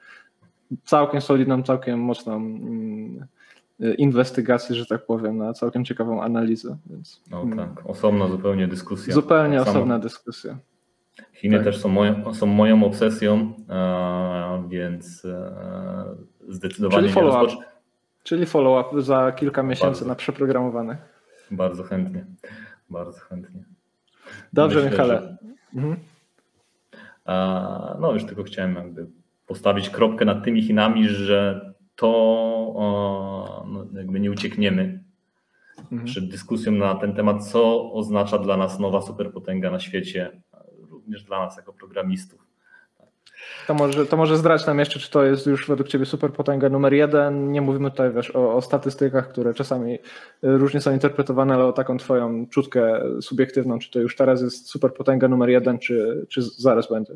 całkiem 0.83 1.21
solidną, 1.21 1.63
całkiem 1.63 1.99
mocną 1.99 2.59
mm, 3.79 3.97
inwestygację, 3.97 4.75
że 4.75 4.85
tak 4.85 5.05
powiem, 5.05 5.37
na 5.37 5.53
całkiem 5.53 5.85
ciekawą 5.85 6.21
analizę. 6.23 6.77
Więc, 6.85 7.21
no 7.31 7.41
hmm. 7.41 7.57
tak, 7.57 7.85
osobna 7.85 8.27
zupełnie 8.27 8.67
dyskusja. 8.67 9.13
Zupełnie 9.13 9.61
osobna 9.61 9.99
dyskusja. 9.99 10.57
Chiny 11.33 11.55
tak. 11.55 11.65
też 11.65 11.77
są 11.77 11.89
moją, 11.89 12.33
są 12.33 12.45
moją 12.45 12.83
obsesją, 12.83 13.53
więc 14.69 15.25
e, 15.25 15.51
zdecydowanie 16.47 17.01
Czyli 17.01 17.13
follow-up. 17.13 17.63
Czyli 18.23 18.45
follow-up 18.45 19.01
za 19.01 19.31
kilka 19.31 19.63
miesięcy 19.63 19.99
bardzo, 19.99 20.05
na 20.05 20.15
przeprogramowane. 20.15 20.97
Bardzo 21.51 21.83
chętnie, 21.83 22.25
bardzo 22.89 23.19
chętnie. 23.19 23.63
Dobrze, 24.53 24.75
Myślę, 24.75 24.91
Michale. 24.91 25.21
Że, 25.21 25.37
mhm. 25.75 25.99
no 28.01 28.13
już 28.13 28.25
tylko 28.25 28.43
chciałem 28.43 28.75
jakby 28.75 29.07
postawić 29.47 29.89
kropkę 29.89 30.25
nad 30.25 30.43
tymi 30.43 30.61
Chinami, 30.61 31.09
że 31.09 31.68
to 31.99 33.63
no, 33.67 33.85
jakby 33.93 34.19
nie 34.19 34.31
uciekniemy 34.31 35.03
mhm. 35.91 36.05
przed 36.05 36.29
dyskusją 36.29 36.71
na 36.71 36.95
ten 36.95 37.15
temat, 37.15 37.47
co 37.47 37.91
oznacza 37.93 38.37
dla 38.37 38.57
nas 38.57 38.79
nowa 38.79 39.01
superpotęga 39.01 39.71
na 39.71 39.79
świecie, 39.79 40.41
również 40.89 41.23
dla 41.23 41.39
nas 41.39 41.57
jako 41.57 41.73
programistów. 41.73 42.49
To 43.67 43.73
może, 43.73 44.05
to 44.05 44.17
może 44.17 44.37
zdrać 44.37 44.65
nam 44.65 44.79
jeszcze, 44.79 44.99
czy 44.99 45.11
to 45.11 45.23
jest 45.23 45.47
już 45.47 45.67
według 45.67 45.87
Ciebie 45.87 46.05
superpotęga 46.05 46.69
numer 46.69 46.93
jeden. 46.93 47.51
Nie 47.51 47.61
mówimy 47.61 47.91
tutaj 47.91 48.13
wiesz, 48.13 48.35
o, 48.35 48.55
o 48.55 48.61
statystykach, 48.61 49.29
które 49.29 49.53
czasami 49.53 49.93
y, 49.93 49.99
różnie 50.41 50.81
są 50.81 50.93
interpretowane, 50.93 51.53
ale 51.53 51.65
o 51.65 51.73
taką 51.73 51.97
Twoją 51.97 52.47
czutkę 52.47 53.01
subiektywną, 53.21 53.79
czy 53.79 53.91
to 53.91 53.99
już 53.99 54.15
teraz 54.15 54.41
jest 54.41 54.69
superpotęga 54.69 55.27
numer 55.27 55.49
jeden, 55.49 55.79
czy, 55.79 56.25
czy 56.29 56.41
zaraz 56.41 56.89
będzie? 56.89 57.13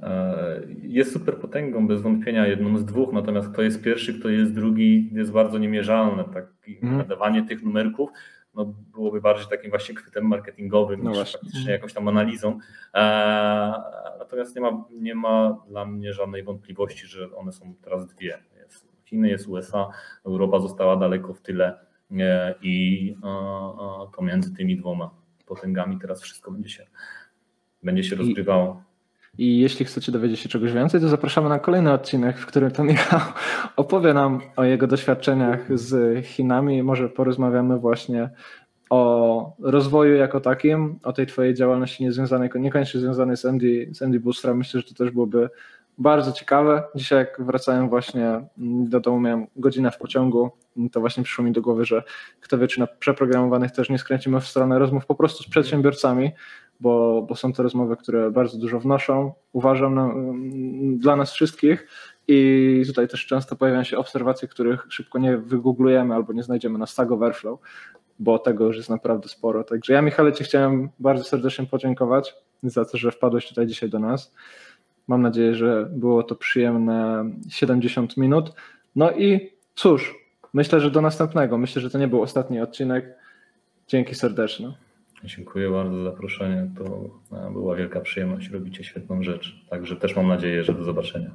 E, 0.00 0.60
jest 0.82 1.12
superpotęgą, 1.12 1.86
bez 1.86 2.02
wątpienia 2.02 2.46
jedną 2.46 2.78
z 2.78 2.84
dwóch, 2.84 3.12
natomiast 3.12 3.52
kto 3.52 3.62
jest 3.62 3.82
pierwszy, 3.82 4.18
kto 4.20 4.28
jest 4.28 4.54
drugi, 4.54 5.10
jest 5.12 5.32
bardzo 5.32 5.58
niemierzalne. 5.58 6.24
Tak, 6.24 6.46
mm. 6.82 6.96
Nadawanie 6.98 7.46
tych 7.46 7.62
numerków 7.62 8.10
no, 8.54 8.64
byłoby 8.92 9.20
bardziej 9.20 9.46
takim 9.46 9.70
właśnie 9.70 9.94
chwytem 9.94 10.26
marketingowym 10.26 11.02
no 11.02 11.10
niż 11.10 11.18
właśnie. 11.18 11.38
faktycznie 11.40 11.72
jakąś 11.72 11.92
tam 11.92 12.08
analizą. 12.08 12.58
E, 12.94 13.02
natomiast 14.18 14.56
nie 14.56 14.62
ma, 14.62 14.84
nie 14.90 15.14
ma 15.14 15.64
dla 15.68 15.86
mnie 15.86 16.12
żadnej 16.12 16.42
wątpliwości, 16.42 17.06
że 17.06 17.36
one 17.36 17.52
są 17.52 17.74
teraz 17.82 18.06
dwie. 18.06 18.38
Jest 18.58 18.96
Chiny, 19.04 19.28
jest 19.28 19.48
USA, 19.48 19.88
Europa 20.24 20.60
została 20.60 20.96
daleko 20.96 21.34
w 21.34 21.40
tyle 21.40 21.78
e, 22.10 22.54
i 22.62 23.14
to 24.16 24.22
między 24.22 24.54
tymi 24.54 24.76
dwoma 24.76 25.10
potęgami 25.46 25.98
teraz 26.00 26.22
wszystko 26.22 26.50
będzie 26.50 26.68
się, 26.68 26.86
będzie 27.82 28.04
się 28.04 28.16
rozgrywało. 28.16 28.85
I 29.38 29.58
jeśli 29.58 29.84
chcecie 29.84 30.12
dowiedzieć 30.12 30.40
się 30.40 30.48
czegoś 30.48 30.72
więcej, 30.72 31.00
to 31.00 31.08
zapraszamy 31.08 31.48
na 31.48 31.58
kolejny 31.58 31.92
odcinek, 31.92 32.38
w 32.38 32.46
którym 32.46 32.70
to 32.70 32.84
Michał 32.84 33.20
opowie 33.76 34.14
nam 34.14 34.40
o 34.56 34.64
jego 34.64 34.86
doświadczeniach 34.86 35.78
z 35.78 36.24
Chinami. 36.26 36.82
Może 36.82 37.08
porozmawiamy 37.08 37.78
właśnie 37.78 38.30
o 38.90 39.52
rozwoju 39.58 40.14
jako 40.14 40.40
takim, 40.40 40.98
o 41.02 41.12
tej 41.12 41.26
twojej 41.26 41.54
działalności 41.54 42.04
niezwiązanej, 42.04 42.50
niekoniecznie 42.54 43.00
związanej 43.00 43.36
z 43.36 43.44
Andy, 43.44 43.90
z 43.92 44.02
Andy 44.02 44.20
Boostra. 44.20 44.54
Myślę, 44.54 44.80
że 44.80 44.86
to 44.86 44.94
też 44.94 45.10
byłoby 45.10 45.50
bardzo 45.98 46.32
ciekawe. 46.32 46.82
Dzisiaj 46.94 47.18
jak 47.18 47.36
wracałem 47.38 47.88
właśnie 47.88 48.40
do 48.56 49.00
domu, 49.00 49.20
miałem 49.20 49.46
godzinę 49.56 49.90
w 49.90 49.98
pociągu, 49.98 50.50
to 50.92 51.00
właśnie 51.00 51.22
przyszło 51.22 51.44
mi 51.44 51.52
do 51.52 51.62
głowy, 51.62 51.84
że 51.84 52.02
kto 52.40 52.58
wie, 52.58 52.68
czy 52.68 52.80
na 52.80 52.86
przeprogramowanych 52.86 53.70
też 53.70 53.90
nie 53.90 53.98
skręcimy 53.98 54.40
w 54.40 54.48
stronę 54.48 54.78
rozmów 54.78 55.06
po 55.06 55.14
prostu 55.14 55.42
z 55.42 55.48
przedsiębiorcami, 55.48 56.30
bo, 56.80 57.22
bo 57.28 57.36
są 57.36 57.52
to 57.52 57.62
rozmowy, 57.62 57.96
które 57.96 58.30
bardzo 58.30 58.58
dużo 58.58 58.80
wnoszą, 58.80 59.32
uważam, 59.52 59.94
na, 59.94 60.14
dla 60.98 61.16
nas 61.16 61.32
wszystkich. 61.32 61.86
I 62.28 62.82
tutaj 62.86 63.08
też 63.08 63.26
często 63.26 63.56
pojawiają 63.56 63.84
się 63.84 63.98
obserwacje, 63.98 64.48
których 64.48 64.86
szybko 64.88 65.18
nie 65.18 65.36
wygooglujemy 65.36 66.14
albo 66.14 66.32
nie 66.32 66.42
znajdziemy 66.42 66.78
na 66.78 66.86
Stack 66.86 67.10
Overflow, 67.10 67.60
bo 68.18 68.38
tego 68.38 68.66
już 68.66 68.76
jest 68.76 68.90
naprawdę 68.90 69.28
sporo. 69.28 69.64
Także 69.64 69.92
ja, 69.92 70.02
Michale, 70.02 70.32
Ci 70.32 70.44
chciałem 70.44 70.88
bardzo 70.98 71.24
serdecznie 71.24 71.66
podziękować 71.66 72.34
za 72.62 72.84
to, 72.84 72.98
że 72.98 73.10
wpadłeś 73.10 73.48
tutaj 73.48 73.66
dzisiaj 73.66 73.90
do 73.90 73.98
nas. 73.98 74.34
Mam 75.08 75.22
nadzieję, 75.22 75.54
że 75.54 75.88
było 75.90 76.22
to 76.22 76.34
przyjemne 76.34 77.24
70 77.48 78.16
minut. 78.16 78.52
No 78.96 79.10
i 79.10 79.50
cóż, 79.74 80.14
myślę, 80.52 80.80
że 80.80 80.90
do 80.90 81.00
następnego. 81.00 81.58
Myślę, 81.58 81.82
że 81.82 81.90
to 81.90 81.98
nie 81.98 82.08
był 82.08 82.22
ostatni 82.22 82.60
odcinek. 82.60 83.14
Dzięki 83.88 84.14
serdeczne. 84.14 84.85
Dziękuję 85.24 85.70
bardzo 85.70 85.96
za 85.96 86.10
zaproszenie. 86.10 86.70
To 86.78 86.84
e, 87.36 87.50
była 87.52 87.76
wielka 87.76 88.00
przyjemność. 88.00 88.50
Robicie 88.50 88.84
świetną 88.84 89.22
rzecz. 89.22 89.64
Także 89.70 89.96
też 89.96 90.16
mam 90.16 90.28
nadzieję, 90.28 90.64
że 90.64 90.72
do 90.72 90.84
zobaczenia. 90.84 91.30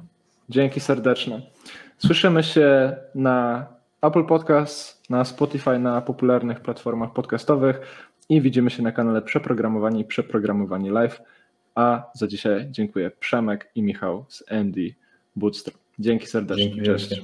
Dzięki 0.48 0.80
serdeczne. 0.80 1.42
Słyszymy 1.98 2.42
się 2.42 2.96
na 3.14 3.66
Apple 4.02 4.24
Podcast, 4.24 5.10
na 5.10 5.24
Spotify, 5.24 5.78
na 5.78 6.00
popularnych 6.00 6.60
platformach 6.60 7.12
podcastowych 7.12 8.06
i 8.28 8.40
widzimy 8.40 8.70
się 8.70 8.82
na 8.82 8.92
kanale 8.92 9.22
Przeprogramowani 9.22 10.00
i 10.00 10.04
Przeprogramowani 10.04 10.90
Live. 10.90 11.22
A 11.74 12.10
za 12.14 12.26
dzisiaj 12.26 12.66
dziękuję 12.70 13.10
Przemek 13.20 13.70
i 13.74 13.82
Michał 13.82 14.24
z 14.28 14.52
Andy 14.52 14.94
Bootstrap. 15.36 15.76
Dzięki 15.98 16.26
serdecznie. 16.26 16.64
Dzięki 16.64 16.82
Cześć. 16.82 17.22